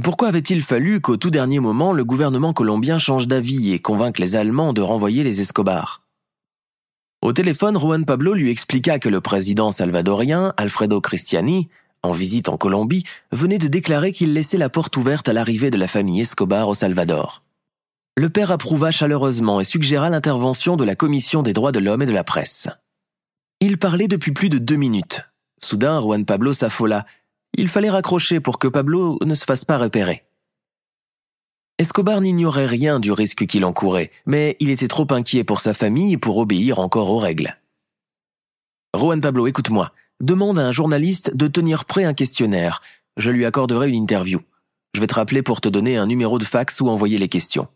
Pourquoi 0.01 0.29
avait-il 0.29 0.63
fallu 0.63 1.01
qu'au 1.01 1.17
tout 1.17 1.31
dernier 1.31 1.59
moment 1.59 1.91
le 1.91 2.05
gouvernement 2.05 2.53
colombien 2.53 2.97
change 2.97 3.27
d'avis 3.27 3.73
et 3.73 3.79
convainque 3.79 4.19
les 4.19 4.35
Allemands 4.35 4.71
de 4.71 4.81
renvoyer 4.81 5.23
les 5.23 5.41
Escobar 5.41 6.08
Au 7.21 7.33
téléphone, 7.33 7.77
Juan 7.77 8.05
Pablo 8.05 8.33
lui 8.33 8.49
expliqua 8.49 8.97
que 8.97 9.09
le 9.09 9.19
président 9.19 9.71
salvadorien, 9.71 10.53
Alfredo 10.55 11.01
Cristiani, 11.01 11.67
en 12.01 12.13
visite 12.13 12.47
en 12.47 12.55
Colombie, 12.55 13.03
venait 13.33 13.57
de 13.57 13.67
déclarer 13.67 14.13
qu'il 14.13 14.33
laissait 14.33 14.57
la 14.57 14.69
porte 14.69 14.95
ouverte 14.95 15.27
à 15.27 15.33
l'arrivée 15.33 15.69
de 15.69 15.77
la 15.77 15.89
famille 15.89 16.21
Escobar 16.21 16.69
au 16.69 16.75
Salvador. 16.75 17.43
Le 18.17 18.29
père 18.29 18.51
approuva 18.51 18.91
chaleureusement 18.91 19.59
et 19.59 19.65
suggéra 19.65 20.09
l'intervention 20.09 20.77
de 20.77 20.85
la 20.85 20.95
Commission 20.95 21.43
des 21.43 21.53
droits 21.53 21.73
de 21.73 21.79
l'homme 21.79 22.01
et 22.01 22.05
de 22.05 22.11
la 22.11 22.23
presse. 22.23 22.69
Il 23.59 23.77
parlait 23.77 24.07
depuis 24.07 24.31
plus 24.31 24.49
de 24.49 24.57
deux 24.57 24.77
minutes, 24.77 25.21
Soudain, 25.57 25.99
Juan 25.99 26.23
Pablo 26.23 26.53
s'affola. 26.53 27.05
Il 27.53 27.67
fallait 27.67 27.89
raccrocher 27.89 28.39
pour 28.39 28.59
que 28.59 28.69
Pablo 28.69 29.19
ne 29.25 29.35
se 29.35 29.43
fasse 29.43 29.65
pas 29.65 29.77
repérer. 29.77 30.23
Escobar 31.79 32.19
n'ignorait 32.19 32.65
rien 32.65 32.99
du 32.99 33.13
risque 33.13 33.45
qu'il 33.45 33.63
encourait, 33.63 34.11
mais 34.25 34.57
il 34.59 34.69
était 34.69 34.89
trop 34.89 35.07
inquiet 35.11 35.45
pour 35.45 35.61
sa 35.61 35.73
famille 35.73 36.17
pour 36.17 36.37
obéir 36.37 36.79
encore 36.79 37.09
aux 37.09 37.19
règles. 37.19 37.57
Juan 38.93 39.21
Pablo, 39.21 39.47
écoute-moi. 39.47 39.93
Demande 40.19 40.59
à 40.59 40.67
un 40.67 40.73
journaliste 40.73 41.33
de 41.33 41.47
tenir 41.47 41.85
prêt 41.85 42.03
un 42.03 42.13
questionnaire. 42.13 42.81
Je 43.15 43.31
lui 43.31 43.45
accorderai 43.45 43.87
une 43.87 43.95
interview. 43.95 44.41
Je 44.93 44.99
vais 44.99 45.07
te 45.07 45.15
rappeler 45.15 45.41
pour 45.41 45.61
te 45.61 45.69
donner 45.69 45.95
un 45.95 46.05
numéro 46.05 46.37
de 46.37 46.43
fax 46.43 46.81
ou 46.81 46.89
envoyer 46.89 47.17
les 47.17 47.29
questions. 47.29 47.69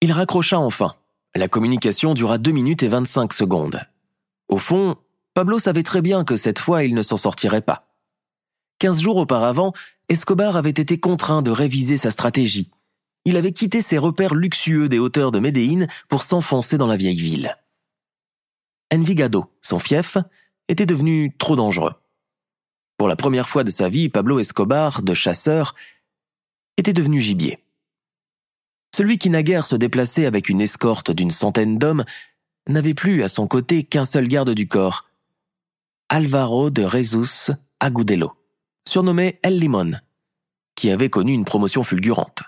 Il 0.00 0.10
raccrocha 0.10 0.58
enfin. 0.58 0.96
La 1.36 1.46
communication 1.46 2.12
dura 2.12 2.38
2 2.38 2.50
minutes 2.50 2.82
et 2.82 2.88
25 2.88 3.32
secondes. 3.32 3.86
Au 4.48 4.58
fond, 4.58 4.96
Pablo 5.34 5.60
savait 5.60 5.84
très 5.84 6.02
bien 6.02 6.24
que 6.24 6.34
cette 6.34 6.58
fois 6.58 6.82
il 6.82 6.96
ne 6.96 7.02
s'en 7.02 7.16
sortirait 7.16 7.60
pas. 7.60 7.86
Quinze 8.80 9.00
jours 9.00 9.18
auparavant, 9.18 9.74
Escobar 10.08 10.56
avait 10.56 10.70
été 10.70 10.98
contraint 10.98 11.42
de 11.42 11.52
réviser 11.52 11.96
sa 11.96 12.10
stratégie. 12.10 12.68
Il 13.24 13.36
avait 13.36 13.52
quitté 13.52 13.82
ses 13.82 13.98
repères 13.98 14.34
luxueux 14.34 14.88
des 14.88 14.98
hauteurs 14.98 15.32
de 15.32 15.38
Médéine 15.38 15.88
pour 16.08 16.22
s'enfoncer 16.22 16.78
dans 16.78 16.86
la 16.86 16.96
vieille 16.96 17.18
ville. 17.18 17.56
Envigado, 18.92 19.52
son 19.62 19.78
fief, 19.78 20.16
était 20.68 20.86
devenu 20.86 21.36
trop 21.36 21.56
dangereux. 21.56 21.94
Pour 22.96 23.08
la 23.08 23.16
première 23.16 23.48
fois 23.48 23.64
de 23.64 23.70
sa 23.70 23.88
vie, 23.88 24.08
Pablo 24.08 24.38
Escobar, 24.38 25.02
de 25.02 25.14
chasseur, 25.14 25.74
était 26.76 26.92
devenu 26.92 27.20
gibier. 27.20 27.64
Celui 28.94 29.18
qui 29.18 29.30
naguère 29.30 29.66
se 29.66 29.76
déplaçait 29.76 30.26
avec 30.26 30.48
une 30.48 30.60
escorte 30.60 31.10
d'une 31.10 31.30
centaine 31.30 31.78
d'hommes 31.78 32.04
n'avait 32.68 32.94
plus 32.94 33.22
à 33.22 33.28
son 33.28 33.46
côté 33.46 33.84
qu'un 33.84 34.04
seul 34.04 34.28
garde 34.28 34.50
du 34.50 34.66
corps, 34.66 35.08
Alvaro 36.08 36.70
de 36.70 36.82
Rezus 36.82 37.52
Agudelo, 37.78 38.32
surnommé 38.86 39.38
El 39.42 39.58
Limon, 39.58 39.92
qui 40.74 40.90
avait 40.90 41.10
connu 41.10 41.32
une 41.32 41.44
promotion 41.44 41.84
fulgurante. 41.84 42.42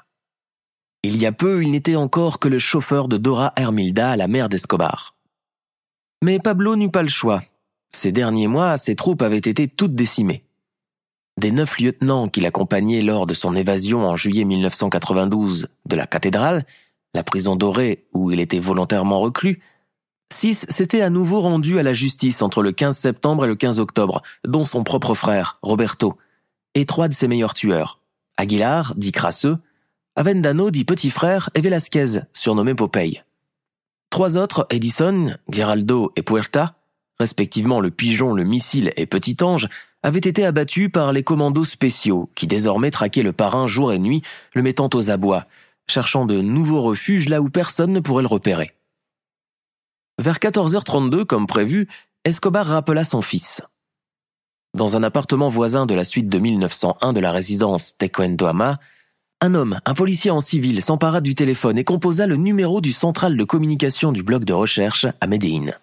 Il 1.05 1.17
y 1.17 1.27
a 1.27 1.33
peu, 1.33 1.65
il 1.65 1.73
n'était 1.73 1.97
encore 1.97 2.39
que 2.39 2.47
le 2.47 2.61
chauffeur 2.61 3.09
de 3.09 3.17
Dora 3.17 3.53
Hermilda 3.57 4.17
la 4.17 4.29
mer 4.29 4.49
d'Escobar. 4.49 5.17
Mais 6.23 6.39
Pablo 6.39 6.77
n'eut 6.77 6.91
pas 6.91 7.03
le 7.03 7.09
choix. 7.09 7.41
Ces 7.91 8.13
derniers 8.13 8.47
mois, 8.47 8.79
ses 8.79 8.95
troupes 8.95 9.23
avaient 9.23 9.37
été 9.39 9.67
toutes 9.67 9.97
décimées. 9.97 10.45
Des 11.41 11.51
neuf 11.51 11.81
lieutenants 11.81 12.29
qui 12.29 12.41
l'accompagnaient 12.41 13.03
lors 13.03 13.27
de 13.27 13.35
son 13.35 13.57
évasion 13.57 14.07
en 14.07 14.15
juillet 14.15 14.45
1992 14.45 15.69
de 15.87 15.97
la 15.97 16.07
cathédrale, 16.07 16.65
la 17.15 17.25
prison 17.25 17.57
dorée 17.57 18.07
où 18.13 18.31
il 18.31 18.39
était 18.39 18.61
volontairement 18.61 19.19
reclus, 19.19 19.61
six 20.33 20.67
s'étaient 20.69 21.03
à 21.03 21.11
nouveau 21.11 21.41
rendus 21.41 21.81
à 21.81 21.83
la 21.83 21.93
justice 21.93 22.43
entre 22.43 22.63
le 22.63 22.71
15 22.71 22.97
septembre 22.97 23.45
et 23.45 23.49
le 23.49 23.57
15 23.57 23.81
octobre, 23.81 24.23
dont 24.47 24.65
son 24.65 24.85
propre 24.85 25.15
frère, 25.15 25.59
Roberto, 25.63 26.17
et 26.75 26.87
trois 26.87 27.09
de 27.09 27.13
ses 27.13 27.29
meilleurs 27.29 27.55
tueurs, 27.55 28.01
Aguilar, 28.37 28.95
dit 28.97 29.13
Crasseux, 29.13 29.59
Avendano, 30.15 30.71
dit 30.71 30.85
Petit 30.85 31.09
Frère, 31.09 31.49
et 31.55 31.63
Velasquez, 31.63 32.21
surnommé 32.35 32.75
Popeye. 32.75 33.23
Trois 34.11 34.37
autres, 34.37 34.67
Edison, 34.69 35.35
Geraldo 35.49 36.13
et 36.17 36.23
Puerta, 36.23 36.75
respectivement 37.19 37.81
le 37.81 37.91
pigeon, 37.91 38.35
le 38.35 38.45
missile 38.45 38.93
et 38.97 39.07
Petit 39.07 39.37
Ange, 39.41 39.69
avaient 40.03 40.19
été 40.19 40.45
abattus 40.45 40.91
par 40.93 41.15
les 41.15 41.23
commandos 41.23 41.65
spéciaux 41.65 42.29
qui 42.35 42.47
désormais 42.47 42.91
traquaient 42.91 43.23
le 43.23 43.33
parrain 43.33 43.67
jour 43.67 43.91
et 43.91 43.99
nuit, 43.99 44.21
le 44.53 44.61
mettant 44.61 44.91
aux 44.93 45.11
abois, 45.11 45.47
cherchant 45.89 46.27
de 46.27 46.43
nouveaux 46.43 46.83
refuges 46.83 47.31
là 47.31 47.41
où 47.41 47.49
personne 47.49 47.93
ne 47.93 48.01
pourrait 48.01 48.23
le 48.23 48.29
repérer. 48.29 48.73
Vers 50.21 50.39
14h32, 50.39 51.25
comme 51.25 51.47
prévu, 51.47 51.89
Escobar 52.25 52.67
rappela 52.67 53.05
son 53.05 53.23
fils. 53.23 53.63
Dans 54.75 54.95
un 54.95 55.03
appartement 55.03 55.49
voisin 55.49 55.87
de 55.87 55.95
la 55.95 56.05
suite 56.05 56.29
de 56.29 56.39
1901 56.39 57.15
de 57.15 57.21
la 57.21 57.33
résidence 57.33 57.97
Tecuendoama, 57.97 58.79
un 59.43 59.55
homme, 59.55 59.81
un 59.85 59.95
policier 59.95 60.31
en 60.31 60.39
civil, 60.39 60.81
s'empara 60.81 61.21
du 61.21 61.35
téléphone 61.35 61.77
et 61.77 61.83
composa 61.83 62.29
le 62.29 62.37
numéro 62.37 62.81
du 62.81 62.93
central 62.93 63.37
de 63.37 63.43
communication 63.43 64.13
du 64.13 64.23
bloc 64.23 64.45
de 64.45 64.53
recherche 64.53 65.05
à 65.21 65.27
Médéine. 65.27 65.77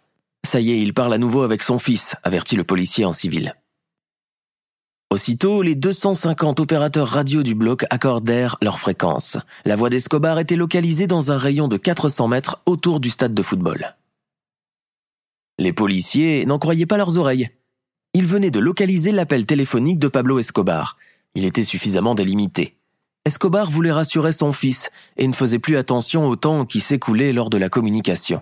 Ça 0.48 0.62
y 0.62 0.72
est, 0.72 0.82
il 0.82 0.94
parle 0.94 1.14
à 1.14 1.18
nouveau 1.18 1.42
avec 1.42 1.62
son 1.62 1.78
fils, 1.78 2.16
avertit 2.24 2.56
le 2.56 2.64
policier 2.64 3.04
en 3.04 3.12
civil. 3.12 3.54
Aussitôt, 5.12 5.62
les 5.62 5.76
250 5.76 6.62
opérateurs 6.62 7.10
radio 7.10 7.44
du 7.44 7.54
bloc 7.54 7.84
accordèrent 7.90 8.56
leur 8.62 8.80
fréquence. 8.80 9.38
La 9.66 9.76
voix 9.76 9.90
d'Escobar 9.90 10.40
était 10.40 10.56
localisée 10.56 11.08
dans 11.08 11.34
un 11.34 11.38
rayon 11.38 11.68
de 11.68 11.76
400 11.76 12.30
mètres 12.30 12.62
autour 12.66 13.02
du 13.02 13.10
stade 13.10 13.34
de 13.34 13.44
football. 13.44 13.98
Les 15.58 15.74
policiers 15.74 16.46
n'en 16.46 16.60
croyaient 16.60 16.86
pas 16.86 16.98
leurs 16.98 17.18
oreilles. 17.18 17.50
Ils 18.14 18.26
venaient 18.26 18.52
de 18.52 18.60
localiser 18.60 19.12
l'appel 19.12 19.46
téléphonique 19.46 20.00
de 20.00 20.08
Pablo 20.08 20.40
Escobar. 20.40 20.96
Il 21.36 21.44
était 21.44 21.64
suffisamment 21.64 22.16
délimité. 22.16 22.79
Escobar 23.30 23.70
voulait 23.70 23.92
rassurer 23.92 24.32
son 24.32 24.52
fils 24.52 24.90
et 25.16 25.28
ne 25.28 25.34
faisait 25.34 25.60
plus 25.60 25.78
attention 25.78 26.26
au 26.26 26.36
temps 26.36 26.66
qui 26.66 26.80
s'écoulait 26.80 27.32
lors 27.32 27.52
de 27.52 27.60
la 27.60 27.70
communication. 27.70 28.42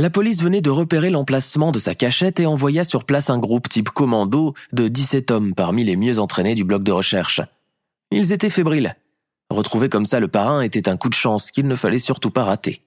La 0.00 0.10
police 0.10 0.42
venait 0.42 0.60
de 0.60 0.70
repérer 0.70 1.10
l'emplacement 1.10 1.70
de 1.70 1.78
sa 1.78 1.94
cachette 1.94 2.40
et 2.40 2.46
envoya 2.46 2.82
sur 2.82 3.04
place 3.04 3.30
un 3.30 3.38
groupe 3.38 3.68
type 3.68 3.90
commando 3.90 4.54
de 4.72 4.88
17 4.88 5.30
hommes 5.30 5.54
parmi 5.54 5.84
les 5.84 5.94
mieux 5.94 6.18
entraînés 6.18 6.56
du 6.56 6.64
bloc 6.64 6.82
de 6.82 6.90
recherche. 6.90 7.40
Ils 8.10 8.32
étaient 8.32 8.50
fébriles. 8.50 8.96
Retrouver 9.48 9.88
comme 9.88 10.06
ça 10.06 10.18
le 10.18 10.26
parrain 10.26 10.62
était 10.62 10.88
un 10.88 10.96
coup 10.96 11.08
de 11.08 11.14
chance 11.14 11.52
qu'il 11.52 11.68
ne 11.68 11.76
fallait 11.76 12.00
surtout 12.00 12.30
pas 12.30 12.42
rater. 12.42 12.82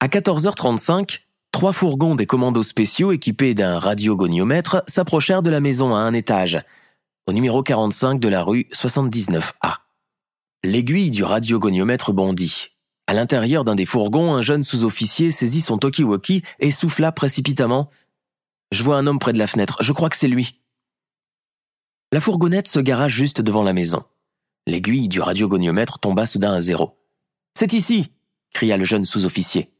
À 0.00 0.08
14h35, 0.08 1.20
trois 1.50 1.72
fourgons 1.72 2.14
des 2.14 2.26
commandos 2.26 2.62
spéciaux 2.62 3.10
équipés 3.10 3.54
d'un 3.54 3.78
radiogoniomètre 3.78 4.82
s'approchèrent 4.86 5.42
de 5.42 5.48
la 5.48 5.60
maison 5.60 5.94
à 5.94 6.00
un 6.00 6.12
étage, 6.12 6.62
au 7.26 7.32
numéro 7.32 7.62
45 7.62 8.20
de 8.20 8.28
la 8.28 8.42
rue 8.42 8.66
79A. 8.74 9.83
L'aiguille 10.64 11.10
du 11.10 11.22
radiogoniomètre 11.22 12.14
bondit. 12.14 12.68
À 13.06 13.12
l'intérieur 13.12 13.64
d'un 13.64 13.74
des 13.74 13.84
fourgons, 13.84 14.32
un 14.32 14.40
jeune 14.40 14.62
sous-officier 14.62 15.30
saisit 15.30 15.60
son 15.60 15.76
talkie-walkie 15.76 16.42
et 16.58 16.72
souffla 16.72 17.12
précipitamment. 17.12 17.90
Je 18.72 18.82
vois 18.82 18.96
un 18.96 19.06
homme 19.06 19.18
près 19.18 19.34
de 19.34 19.38
la 19.38 19.46
fenêtre, 19.46 19.82
je 19.82 19.92
crois 19.92 20.08
que 20.08 20.16
c'est 20.16 20.26
lui. 20.26 20.62
La 22.12 22.22
fourgonnette 22.22 22.66
se 22.66 22.78
gara 22.78 23.10
juste 23.10 23.42
devant 23.42 23.62
la 23.62 23.74
maison. 23.74 24.04
L'aiguille 24.66 25.08
du 25.08 25.20
radiogoniomètre 25.20 25.98
tomba 25.98 26.24
soudain 26.24 26.54
à 26.54 26.62
zéro. 26.62 26.98
C'est 27.52 27.74
ici 27.74 28.10
cria 28.54 28.78
le 28.78 28.86
jeune 28.86 29.04
sous-officier. 29.04 29.70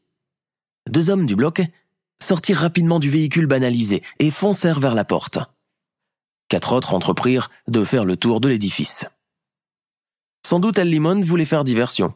Deux 0.87 1.09
hommes 1.09 1.25
du 1.25 1.35
bloc 1.35 1.63
sortirent 2.21 2.59
rapidement 2.59 2.99
du 2.99 3.09
véhicule 3.09 3.47
banalisé 3.47 4.03
et 4.19 4.29
foncèrent 4.29 4.79
vers 4.79 4.93
la 4.93 5.03
porte. 5.03 5.39
Quatre 6.47 6.73
autres 6.73 6.93
entreprirent 6.93 7.49
de 7.67 7.83
faire 7.83 8.05
le 8.05 8.17
tour 8.17 8.39
de 8.39 8.49
l'édifice. 8.49 9.07
Sans 10.45 10.59
doute 10.59 10.77
El 10.77 10.91
Limon 10.91 11.21
voulait 11.21 11.43
faire 11.43 11.63
diversion. 11.63 12.13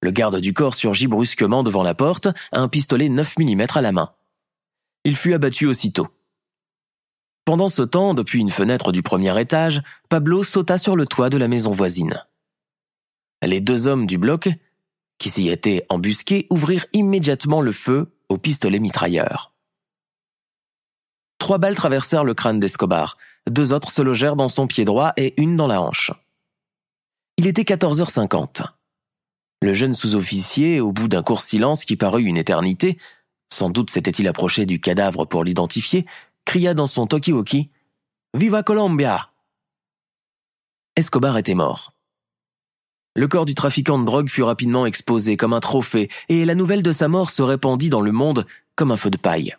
Le 0.00 0.10
garde 0.10 0.40
du 0.40 0.54
corps 0.54 0.74
surgit 0.74 1.06
brusquement 1.06 1.62
devant 1.62 1.82
la 1.82 1.94
porte, 1.94 2.28
un 2.50 2.66
pistolet 2.66 3.10
9 3.10 3.36
mm 3.38 3.66
à 3.74 3.82
la 3.82 3.92
main. 3.92 4.14
Il 5.04 5.16
fut 5.16 5.34
abattu 5.34 5.66
aussitôt. 5.66 6.08
Pendant 7.44 7.68
ce 7.68 7.82
temps, 7.82 8.14
depuis 8.14 8.40
une 8.40 8.50
fenêtre 8.50 8.90
du 8.90 9.02
premier 9.02 9.38
étage, 9.38 9.82
Pablo 10.08 10.44
sauta 10.44 10.78
sur 10.78 10.96
le 10.96 11.04
toit 11.04 11.28
de 11.28 11.36
la 11.36 11.46
maison 11.46 11.72
voisine. 11.72 12.24
Les 13.42 13.60
deux 13.60 13.86
hommes 13.86 14.06
du 14.06 14.16
bloc, 14.16 14.48
qui 15.18 15.28
s'y 15.28 15.50
étaient 15.50 15.84
embusqués, 15.90 16.46
ouvrirent 16.48 16.86
immédiatement 16.94 17.60
le 17.60 17.72
feu 17.72 18.16
au 18.30 18.38
pistolet 18.38 18.78
mitrailleur. 18.78 19.52
Trois 21.36 21.58
balles 21.58 21.76
traversèrent 21.76 22.24
le 22.24 22.32
crâne 22.32 22.60
d'Escobar, 22.60 23.18
deux 23.46 23.74
autres 23.74 23.90
se 23.90 24.00
logèrent 24.00 24.36
dans 24.36 24.48
son 24.48 24.66
pied 24.66 24.86
droit 24.86 25.12
et 25.18 25.38
une 25.38 25.58
dans 25.58 25.66
la 25.66 25.82
hanche. 25.82 26.12
Il 27.40 27.46
était 27.46 27.62
14h50. 27.62 28.66
Le 29.62 29.72
jeune 29.72 29.94
sous-officier, 29.94 30.78
au 30.78 30.92
bout 30.92 31.08
d'un 31.08 31.22
court 31.22 31.40
silence 31.40 31.86
qui 31.86 31.96
parut 31.96 32.24
une 32.24 32.36
éternité, 32.36 32.98
sans 33.50 33.70
doute 33.70 33.88
s'était-il 33.88 34.28
approché 34.28 34.66
du 34.66 34.78
cadavre 34.78 35.24
pour 35.24 35.42
l'identifier, 35.42 36.04
cria 36.44 36.74
dans 36.74 36.86
son 36.86 37.06
talkie-walkie 37.06 37.70
Viva 38.36 38.62
Colombia 38.62 39.30
Escobar 40.96 41.38
était 41.38 41.54
mort. 41.54 41.94
Le 43.16 43.26
corps 43.26 43.46
du 43.46 43.54
trafiquant 43.54 43.98
de 43.98 44.04
drogue 44.04 44.28
fut 44.28 44.42
rapidement 44.42 44.84
exposé 44.84 45.38
comme 45.38 45.54
un 45.54 45.60
trophée, 45.60 46.10
et 46.28 46.44
la 46.44 46.54
nouvelle 46.54 46.82
de 46.82 46.92
sa 46.92 47.08
mort 47.08 47.30
se 47.30 47.40
répandit 47.40 47.88
dans 47.88 48.02
le 48.02 48.12
monde 48.12 48.46
comme 48.76 48.92
un 48.92 48.98
feu 48.98 49.08
de 49.08 49.16
paille. 49.16 49.56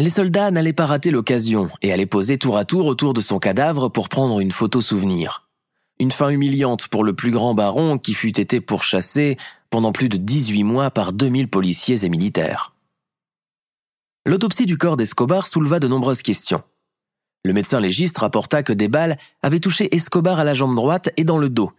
Les 0.00 0.10
soldats 0.10 0.50
n'allaient 0.50 0.72
pas 0.72 0.86
rater 0.86 1.12
l'occasion 1.12 1.70
et 1.80 1.92
allaient 1.92 2.06
poser 2.06 2.38
tour 2.38 2.58
à 2.58 2.64
tour 2.64 2.86
autour 2.86 3.12
de 3.12 3.20
son 3.20 3.38
cadavre 3.38 3.88
pour 3.88 4.08
prendre 4.08 4.40
une 4.40 4.50
photo 4.50 4.80
souvenir. 4.80 5.46
Une 5.98 6.10
fin 6.10 6.30
humiliante 6.30 6.88
pour 6.88 7.04
le 7.04 7.14
plus 7.14 7.30
grand 7.30 7.54
baron 7.54 7.98
qui 7.98 8.14
fut 8.14 8.40
été 8.40 8.60
pourchassé 8.60 9.36
pendant 9.70 9.92
plus 9.92 10.08
de 10.08 10.16
18 10.16 10.64
mois 10.64 10.90
par 10.90 11.12
2000 11.12 11.48
policiers 11.48 12.04
et 12.04 12.08
militaires. 12.08 12.74
L'autopsie 14.26 14.66
du 14.66 14.78
corps 14.78 14.96
d'Escobar 14.96 15.46
souleva 15.46 15.80
de 15.80 15.88
nombreuses 15.88 16.22
questions. 16.22 16.62
Le 17.44 17.52
médecin 17.52 17.80
légiste 17.80 18.18
rapporta 18.18 18.62
que 18.62 18.72
des 18.72 18.88
balles 18.88 19.16
avaient 19.42 19.60
touché 19.60 19.94
Escobar 19.94 20.38
à 20.38 20.44
la 20.44 20.54
jambe 20.54 20.76
droite 20.76 21.10
et 21.16 21.24
dans 21.24 21.38
le 21.38 21.48
dos, 21.48 21.72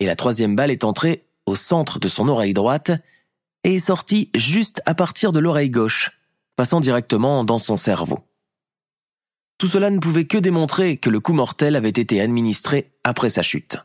et 0.00 0.06
la 0.06 0.16
troisième 0.16 0.54
balle 0.54 0.70
est 0.70 0.84
entrée 0.84 1.24
au 1.46 1.56
centre 1.56 1.98
de 1.98 2.08
son 2.08 2.28
oreille 2.28 2.52
droite 2.52 2.90
et 3.64 3.76
est 3.76 3.80
sortie 3.80 4.30
juste 4.34 4.82
à 4.84 4.94
partir 4.94 5.32
de 5.32 5.38
l'oreille 5.38 5.70
gauche, 5.70 6.12
passant 6.56 6.80
directement 6.80 7.44
dans 7.44 7.58
son 7.58 7.76
cerveau. 7.76 8.27
Tout 9.58 9.66
cela 9.66 9.90
ne 9.90 9.98
pouvait 9.98 10.26
que 10.26 10.38
démontrer 10.38 10.98
que 10.98 11.10
le 11.10 11.18
coup 11.18 11.32
mortel 11.32 11.74
avait 11.74 11.88
été 11.88 12.20
administré 12.20 12.92
après 13.02 13.28
sa 13.28 13.42
chute. 13.42 13.76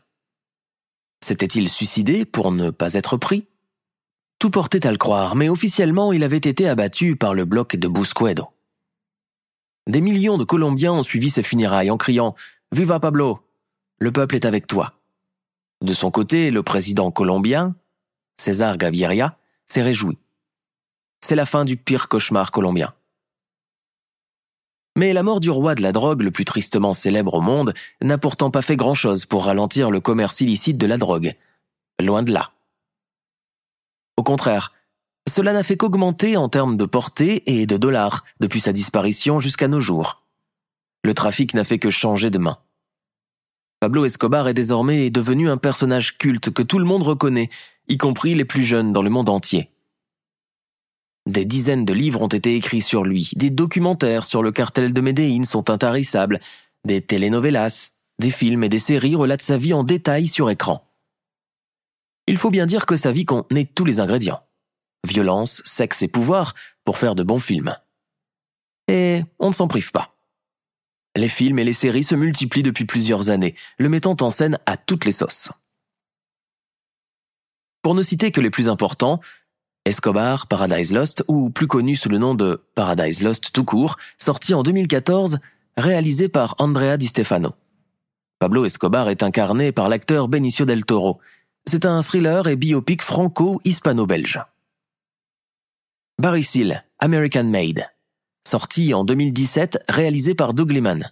S'était-il 1.24 1.68
suicidé 1.68 2.24
pour 2.24 2.52
ne 2.52 2.70
pas 2.70 2.94
être 2.94 3.16
pris? 3.16 3.48
Tout 4.38 4.50
portait 4.50 4.86
à 4.86 4.92
le 4.92 4.98
croire, 4.98 5.34
mais 5.34 5.48
officiellement 5.48 6.12
il 6.12 6.22
avait 6.22 6.36
été 6.36 6.68
abattu 6.68 7.16
par 7.16 7.34
le 7.34 7.44
bloc 7.44 7.74
de 7.74 7.88
Busquedo. 7.88 8.50
Des 9.88 10.00
millions 10.00 10.38
de 10.38 10.44
Colombiens 10.44 10.92
ont 10.92 11.02
suivi 11.02 11.28
ses 11.28 11.42
funérailles 11.42 11.90
en 11.90 11.96
criant 11.96 12.36
Viva 12.70 13.00
Pablo 13.00 13.40
Le 13.98 14.12
peuple 14.12 14.36
est 14.36 14.44
avec 14.44 14.68
toi. 14.68 15.00
De 15.82 15.92
son 15.92 16.10
côté, 16.10 16.50
le 16.50 16.62
président 16.62 17.10
colombien, 17.10 17.74
César 18.38 18.78
Gaviria, 18.78 19.38
s'est 19.66 19.82
réjoui. 19.82 20.18
C'est 21.20 21.36
la 21.36 21.46
fin 21.46 21.64
du 21.64 21.76
pire 21.76 22.08
cauchemar 22.08 22.50
colombien. 22.52 22.94
Mais 24.96 25.12
la 25.12 25.24
mort 25.24 25.40
du 25.40 25.50
roi 25.50 25.74
de 25.74 25.82
la 25.82 25.92
drogue 25.92 26.22
le 26.22 26.30
plus 26.30 26.44
tristement 26.44 26.92
célèbre 26.92 27.34
au 27.34 27.40
monde 27.40 27.74
n'a 28.00 28.16
pourtant 28.16 28.50
pas 28.50 28.62
fait 28.62 28.76
grand-chose 28.76 29.26
pour 29.26 29.46
ralentir 29.46 29.90
le 29.90 30.00
commerce 30.00 30.40
illicite 30.40 30.78
de 30.78 30.86
la 30.86 30.98
drogue. 30.98 31.34
Loin 32.00 32.22
de 32.22 32.32
là. 32.32 32.52
Au 34.16 34.22
contraire, 34.22 34.72
cela 35.28 35.52
n'a 35.52 35.64
fait 35.64 35.76
qu'augmenter 35.76 36.36
en 36.36 36.48
termes 36.48 36.76
de 36.76 36.84
portée 36.84 37.42
et 37.46 37.66
de 37.66 37.76
dollars 37.76 38.24
depuis 38.38 38.60
sa 38.60 38.72
disparition 38.72 39.40
jusqu'à 39.40 39.68
nos 39.68 39.80
jours. 39.80 40.22
Le 41.02 41.14
trafic 41.14 41.54
n'a 41.54 41.64
fait 41.64 41.78
que 41.78 41.90
changer 41.90 42.30
de 42.30 42.38
main. 42.38 42.58
Pablo 43.80 44.04
Escobar 44.04 44.48
est 44.48 44.54
désormais 44.54 45.10
devenu 45.10 45.50
un 45.50 45.56
personnage 45.56 46.18
culte 46.18 46.50
que 46.50 46.62
tout 46.62 46.78
le 46.78 46.84
monde 46.84 47.02
reconnaît, 47.02 47.48
y 47.88 47.98
compris 47.98 48.34
les 48.34 48.44
plus 48.44 48.62
jeunes 48.62 48.92
dans 48.92 49.02
le 49.02 49.10
monde 49.10 49.28
entier. 49.28 49.68
Des 51.26 51.44
dizaines 51.44 51.84
de 51.84 51.92
livres 51.92 52.20
ont 52.20 52.28
été 52.28 52.54
écrits 52.54 52.82
sur 52.82 53.04
lui, 53.04 53.30
des 53.36 53.50
documentaires 53.50 54.24
sur 54.24 54.42
le 54.42 54.52
cartel 54.52 54.92
de 54.92 55.00
Medellín 55.00 55.44
sont 55.44 55.70
intarissables, 55.70 56.38
des 56.84 57.00
telenovelas, 57.00 57.92
des 58.18 58.30
films 58.30 58.64
et 58.64 58.68
des 58.68 58.78
séries 58.78 59.16
relatent 59.16 59.42
sa 59.42 59.56
vie 59.56 59.72
en 59.72 59.84
détail 59.84 60.28
sur 60.28 60.50
écran. 60.50 60.90
Il 62.26 62.36
faut 62.36 62.50
bien 62.50 62.66
dire 62.66 62.86
que 62.86 62.96
sa 62.96 63.12
vie 63.12 63.24
contenait 63.24 63.64
tous 63.64 63.84
les 63.84 64.00
ingrédients 64.00 64.42
violence, 65.04 65.62
sexe 65.64 66.02
et 66.02 66.08
pouvoir 66.08 66.54
pour 66.84 66.98
faire 66.98 67.14
de 67.14 67.22
bons 67.22 67.40
films. 67.40 67.76
Et 68.88 69.22
on 69.38 69.48
ne 69.48 69.54
s'en 69.54 69.68
prive 69.68 69.92
pas. 69.92 70.16
Les 71.16 71.28
films 71.28 71.58
et 71.58 71.64
les 71.64 71.72
séries 71.72 72.04
se 72.04 72.14
multiplient 72.14 72.64
depuis 72.64 72.86
plusieurs 72.86 73.30
années, 73.30 73.54
le 73.78 73.88
mettant 73.88 74.16
en 74.20 74.30
scène 74.30 74.58
à 74.66 74.76
toutes 74.76 75.04
les 75.04 75.12
sauces. 75.12 75.50
Pour 77.82 77.94
ne 77.94 78.02
citer 78.02 78.32
que 78.32 78.40
les 78.40 78.50
plus 78.50 78.68
importants, 78.68 79.20
Escobar, 79.86 80.46
Paradise 80.46 80.94
Lost, 80.94 81.24
ou 81.28 81.50
plus 81.50 81.66
connu 81.66 81.94
sous 81.94 82.08
le 82.08 82.16
nom 82.16 82.34
de 82.34 82.62
Paradise 82.74 83.22
Lost 83.22 83.52
tout 83.52 83.64
court, 83.64 83.96
sorti 84.16 84.54
en 84.54 84.62
2014, 84.62 85.40
réalisé 85.76 86.30
par 86.30 86.54
Andrea 86.58 86.96
Di 86.96 87.06
Stefano. 87.06 87.52
Pablo 88.38 88.64
Escobar 88.64 89.10
est 89.10 89.22
incarné 89.22 89.72
par 89.72 89.90
l'acteur 89.90 90.28
Benicio 90.28 90.64
del 90.64 90.86
Toro. 90.86 91.20
C'est 91.66 91.84
un 91.84 92.00
thriller 92.00 92.46
et 92.46 92.56
biopic 92.56 93.02
franco-hispano-belge. 93.02 94.40
Barry 96.18 96.44
Seal, 96.44 96.84
American 96.98 97.44
Made. 97.44 97.86
Sorti 98.48 98.94
en 98.94 99.04
2017, 99.04 99.84
réalisé 99.90 100.34
par 100.34 100.54
Doug 100.54 100.70
Liman. 100.70 101.10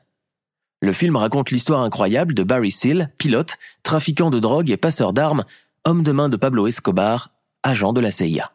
Le 0.81 0.93
film 0.95 1.17
raconte 1.17 1.51
l'histoire 1.51 1.83
incroyable 1.83 2.33
de 2.33 2.43
Barry 2.43 2.73
Seal, 2.73 3.13
pilote, 3.19 3.59
trafiquant 3.83 4.31
de 4.31 4.39
drogue 4.39 4.71
et 4.71 4.79
passeur 4.79 5.13
d'armes, 5.13 5.45
homme 5.85 6.03
de 6.03 6.13
main 6.13 6.31
de 6.31 6.37
Pablo 6.39 6.67
Escobar, 6.67 7.33
agent 7.63 7.93
de 7.93 8.01
la 8.01 8.11
CIA. 8.11 8.51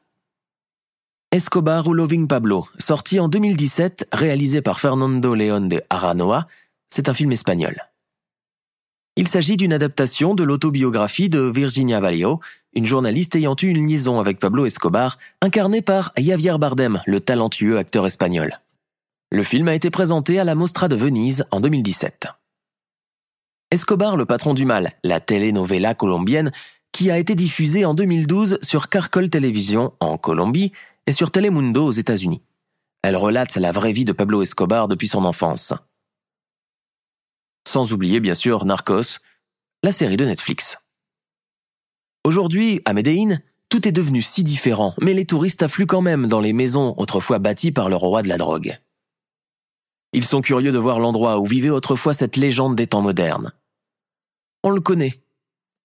Escobar 1.33 1.85
ou 1.87 1.93
Loving 1.93 2.25
Pablo, 2.25 2.65
sorti 2.79 3.19
en 3.19 3.27
2017, 3.27 4.07
réalisé 4.13 4.61
par 4.61 4.79
Fernando 4.79 5.35
León 5.35 5.67
de 5.67 5.83
Aranoa, 5.89 6.47
c'est 6.89 7.09
un 7.09 7.13
film 7.13 7.33
espagnol. 7.33 7.75
Il 9.17 9.27
s'agit 9.27 9.57
d'une 9.57 9.73
adaptation 9.73 10.35
de 10.35 10.45
l'autobiographie 10.45 11.27
de 11.27 11.41
Virginia 11.41 11.99
Vallejo, 11.99 12.39
une 12.73 12.85
journaliste 12.85 13.35
ayant 13.35 13.57
eu 13.61 13.67
une 13.67 13.89
liaison 13.89 14.21
avec 14.21 14.39
Pablo 14.39 14.65
Escobar, 14.65 15.17
incarnée 15.41 15.81
par 15.81 16.13
Javier 16.17 16.57
Bardem, 16.57 17.01
le 17.05 17.19
talentueux 17.19 17.77
acteur 17.77 18.07
espagnol. 18.07 18.61
Le 19.29 19.43
film 19.43 19.67
a 19.67 19.75
été 19.75 19.89
présenté 19.89 20.39
à 20.39 20.45
la 20.45 20.55
Mostra 20.55 20.87
de 20.87 20.95
Venise 20.95 21.45
en 21.51 21.59
2017. 21.59 22.27
Escobar, 23.71 24.15
le 24.15 24.25
patron 24.25 24.53
du 24.53 24.63
mal, 24.63 24.93
la 25.03 25.19
telenovela 25.19 25.93
colombienne, 25.93 26.53
qui 26.93 27.11
a 27.11 27.17
été 27.17 27.35
diffusée 27.35 27.83
en 27.83 27.93
2012 27.93 28.59
sur 28.61 28.87
Carcol 28.87 29.29
Television 29.29 29.91
en 29.99 30.17
Colombie 30.17 30.71
et 31.07 31.13
sur 31.13 31.31
Telemundo 31.31 31.85
aux 31.85 31.91
États-Unis. 31.91 32.43
Elle 33.01 33.15
relate 33.15 33.55
la 33.55 33.71
vraie 33.71 33.93
vie 33.93 34.05
de 34.05 34.11
Pablo 34.11 34.41
Escobar 34.41 34.87
depuis 34.87 35.07
son 35.07 35.23
enfance. 35.23 35.73
Sans 37.67 37.93
oublier 37.93 38.19
bien 38.19 38.35
sûr 38.35 38.65
Narcos, 38.65 39.19
la 39.83 39.91
série 39.91 40.17
de 40.17 40.25
Netflix. 40.25 40.77
Aujourd'hui, 42.23 42.81
à 42.85 42.93
Medellín, 42.93 43.41
tout 43.69 43.87
est 43.87 43.93
devenu 43.93 44.21
si 44.21 44.43
différent, 44.43 44.93
mais 45.01 45.13
les 45.13 45.25
touristes 45.25 45.63
affluent 45.63 45.87
quand 45.87 46.01
même 46.01 46.27
dans 46.27 46.41
les 46.41 46.53
maisons 46.53 46.93
autrefois 46.97 47.39
bâties 47.39 47.71
par 47.71 47.89
le 47.89 47.95
roi 47.95 48.21
de 48.21 48.27
la 48.27 48.37
drogue. 48.37 48.77
Ils 50.13 50.25
sont 50.25 50.41
curieux 50.41 50.71
de 50.71 50.77
voir 50.77 50.99
l'endroit 50.99 51.39
où 51.39 51.45
vivait 51.45 51.69
autrefois 51.69 52.13
cette 52.13 52.35
légende 52.35 52.75
des 52.75 52.87
temps 52.87 53.01
modernes. 53.01 53.53
On 54.63 54.71
le 54.71 54.81
connaît, 54.81 55.13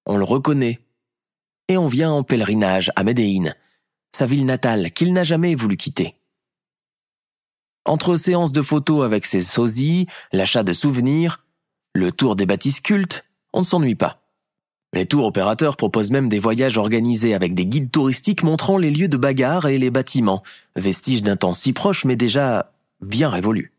on 0.07 0.17
le 0.17 0.25
reconnaît, 0.25 0.81
et 1.69 1.77
on 1.77 1.89
vient 1.89 2.11
en 2.11 2.23
pèlerinage 2.23 2.91
à 2.97 3.05
Medellín, 3.05 3.55
sa 4.15 4.27
ville 4.27 4.45
natale 4.45 4.93
qu'il 4.93 5.13
n'a 5.13 5.25
jamais 5.25 5.55
voulu 5.55 5.77
quitter. 5.77 6.17
Entre 7.85 8.17
séances 8.17 8.53
de 8.53 8.63
photos 8.63 9.05
avec 9.05 9.27
ses 9.27 9.41
sosies, 9.41 10.07
l'achat 10.33 10.63
de 10.63 10.73
souvenirs, 10.73 11.45
le 11.95 12.13
tour 12.13 12.37
des 12.37 12.47
bâtisses 12.47 12.81
cultes, 12.81 13.25
on 13.53 13.61
ne 13.61 13.65
s'ennuie 13.65 13.97
pas. 13.97 14.23
Les 14.95 15.07
tours 15.07 15.25
opérateurs 15.25 15.77
proposent 15.77 16.11
même 16.11 16.29
des 16.29 16.39
voyages 16.39 16.77
organisés 16.77 17.35
avec 17.35 17.55
des 17.55 17.67
guides 17.67 17.91
touristiques 17.91 18.43
montrant 18.43 18.77
les 18.77 18.91
lieux 18.91 19.09
de 19.09 19.17
bagarre 19.17 19.67
et 19.67 19.79
les 19.79 19.91
bâtiments, 19.91 20.43
vestiges 20.77 21.23
d'un 21.23 21.37
temps 21.37 21.55
si 21.55 21.73
proche 21.73 22.05
mais 22.05 22.17
déjà 22.17 22.73
bien 23.01 23.31
révolu. 23.31 23.73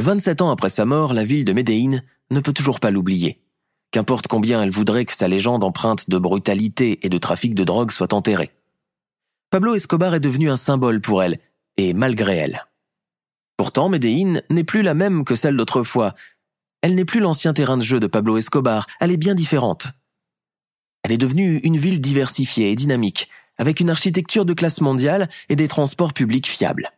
27 0.00 0.42
ans 0.42 0.50
après 0.50 0.68
sa 0.68 0.84
mort, 0.84 1.12
la 1.12 1.24
ville 1.24 1.44
de 1.44 1.52
Médéine 1.52 2.04
ne 2.30 2.38
peut 2.38 2.52
toujours 2.52 2.78
pas 2.78 2.92
l'oublier. 2.92 3.40
Qu'importe 3.90 4.26
combien 4.26 4.62
elle 4.62 4.70
voudrait 4.70 5.06
que 5.06 5.14
sa 5.14 5.28
légende 5.28 5.64
empreinte 5.64 6.10
de 6.10 6.18
brutalité 6.18 7.04
et 7.06 7.08
de 7.08 7.18
trafic 7.18 7.54
de 7.54 7.64
drogue 7.64 7.90
soit 7.90 8.12
enterrée. 8.12 8.50
Pablo 9.50 9.74
Escobar 9.74 10.14
est 10.14 10.20
devenu 10.20 10.50
un 10.50 10.58
symbole 10.58 11.00
pour 11.00 11.22
elle, 11.22 11.38
et 11.78 11.94
malgré 11.94 12.36
elle. 12.36 12.66
Pourtant, 13.56 13.88
Medellín 13.88 14.42
n'est 14.50 14.64
plus 14.64 14.82
la 14.82 14.94
même 14.94 15.24
que 15.24 15.34
celle 15.34 15.56
d'autrefois. 15.56 16.14
Elle 16.82 16.94
n'est 16.94 17.06
plus 17.06 17.20
l'ancien 17.20 17.54
terrain 17.54 17.78
de 17.78 17.82
jeu 17.82 17.98
de 17.98 18.06
Pablo 18.06 18.36
Escobar, 18.36 18.86
elle 19.00 19.10
est 19.10 19.16
bien 19.16 19.34
différente. 19.34 19.88
Elle 21.02 21.12
est 21.12 21.18
devenue 21.18 21.58
une 21.58 21.78
ville 21.78 22.00
diversifiée 22.00 22.70
et 22.70 22.74
dynamique, 22.74 23.28
avec 23.56 23.80
une 23.80 23.90
architecture 23.90 24.44
de 24.44 24.52
classe 24.52 24.80
mondiale 24.80 25.28
et 25.48 25.56
des 25.56 25.68
transports 25.68 26.12
publics 26.12 26.46
fiables. 26.46 26.90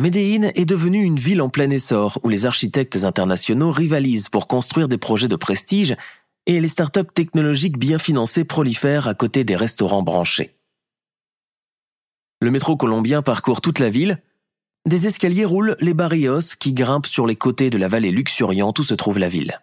Medellín 0.00 0.50
est 0.54 0.64
devenue 0.64 1.04
une 1.04 1.18
ville 1.18 1.42
en 1.42 1.50
plein 1.50 1.68
essor 1.68 2.20
où 2.22 2.30
les 2.30 2.46
architectes 2.46 3.04
internationaux 3.04 3.70
rivalisent 3.70 4.30
pour 4.30 4.48
construire 4.48 4.88
des 4.88 4.96
projets 4.96 5.28
de 5.28 5.36
prestige 5.36 5.94
et 6.46 6.58
les 6.58 6.68
startups 6.68 7.12
technologiques 7.14 7.76
bien 7.76 7.98
financées 7.98 8.44
prolifèrent 8.44 9.08
à 9.08 9.12
côté 9.12 9.44
des 9.44 9.56
restaurants 9.56 10.02
branchés. 10.02 10.56
Le 12.40 12.50
métro 12.50 12.78
colombien 12.78 13.20
parcourt 13.20 13.60
toute 13.60 13.78
la 13.78 13.90
ville, 13.90 14.22
des 14.86 15.06
escaliers 15.06 15.44
roulent 15.44 15.76
les 15.80 15.92
barrios 15.92 16.56
qui 16.58 16.72
grimpent 16.72 17.04
sur 17.04 17.26
les 17.26 17.36
côtés 17.36 17.68
de 17.68 17.76
la 17.76 17.88
vallée 17.88 18.10
luxuriante 18.10 18.78
où 18.78 18.82
se 18.82 18.94
trouve 18.94 19.18
la 19.18 19.28
ville. 19.28 19.60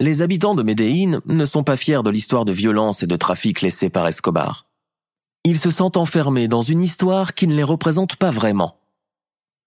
Les 0.00 0.20
habitants 0.20 0.54
de 0.54 0.62
Medellín 0.62 1.22
ne 1.24 1.44
sont 1.46 1.64
pas 1.64 1.78
fiers 1.78 2.02
de 2.04 2.10
l'histoire 2.10 2.44
de 2.44 2.52
violence 2.52 3.02
et 3.02 3.06
de 3.06 3.16
trafic 3.16 3.62
laissée 3.62 3.88
par 3.88 4.06
Escobar. 4.06 4.67
Ils 5.48 5.56
se 5.56 5.70
sentent 5.70 5.96
enfermés 5.96 6.46
dans 6.46 6.60
une 6.60 6.82
histoire 6.82 7.32
qui 7.32 7.46
ne 7.46 7.54
les 7.54 7.62
représente 7.62 8.16
pas 8.16 8.30
vraiment. 8.30 8.76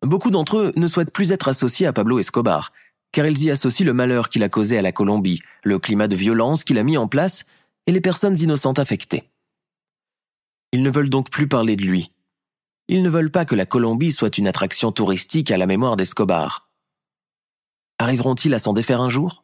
Beaucoup 0.06 0.30
d'entre 0.30 0.58
eux 0.58 0.72
ne 0.76 0.86
souhaitent 0.86 1.10
plus 1.12 1.32
être 1.32 1.48
associés 1.48 1.88
à 1.88 1.92
Pablo 1.92 2.20
Escobar, 2.20 2.72
car 3.12 3.26
ils 3.26 3.46
y 3.46 3.50
associent 3.50 3.88
le 3.88 3.94
malheur 3.94 4.30
qu'il 4.30 4.44
a 4.44 4.48
causé 4.48 4.78
à 4.78 4.84
la 4.84 4.92
Colombie, 4.92 5.42
le 5.64 5.80
climat 5.80 6.08
de 6.08 6.16
violence 6.16 6.64
qu'il 6.64 6.78
a 6.78 6.84
mis 6.84 7.00
en 7.00 7.08
place 7.08 7.46
et 7.88 7.92
les 7.92 8.00
personnes 8.00 8.38
innocentes 8.40 8.78
affectées. 8.78 9.32
Ils 10.72 10.84
ne 10.84 10.92
veulent 10.92 11.10
donc 11.10 11.32
plus 11.32 11.48
parler 11.48 11.76
de 11.76 11.84
lui, 11.84 12.12
ils 12.88 13.02
ne 13.02 13.10
veulent 13.10 13.32
pas 13.32 13.46
que 13.46 13.56
la 13.56 13.66
Colombie 13.66 14.12
soit 14.12 14.38
une 14.38 14.46
attraction 14.46 14.92
touristique 14.92 15.50
à 15.50 15.58
la 15.58 15.66
mémoire 15.66 15.98
d'Escobar. 15.98 16.70
Arriveront-ils 17.98 18.54
à 18.54 18.60
s'en 18.60 18.74
défaire 18.74 19.02
un 19.02 19.10
jour? 19.10 19.44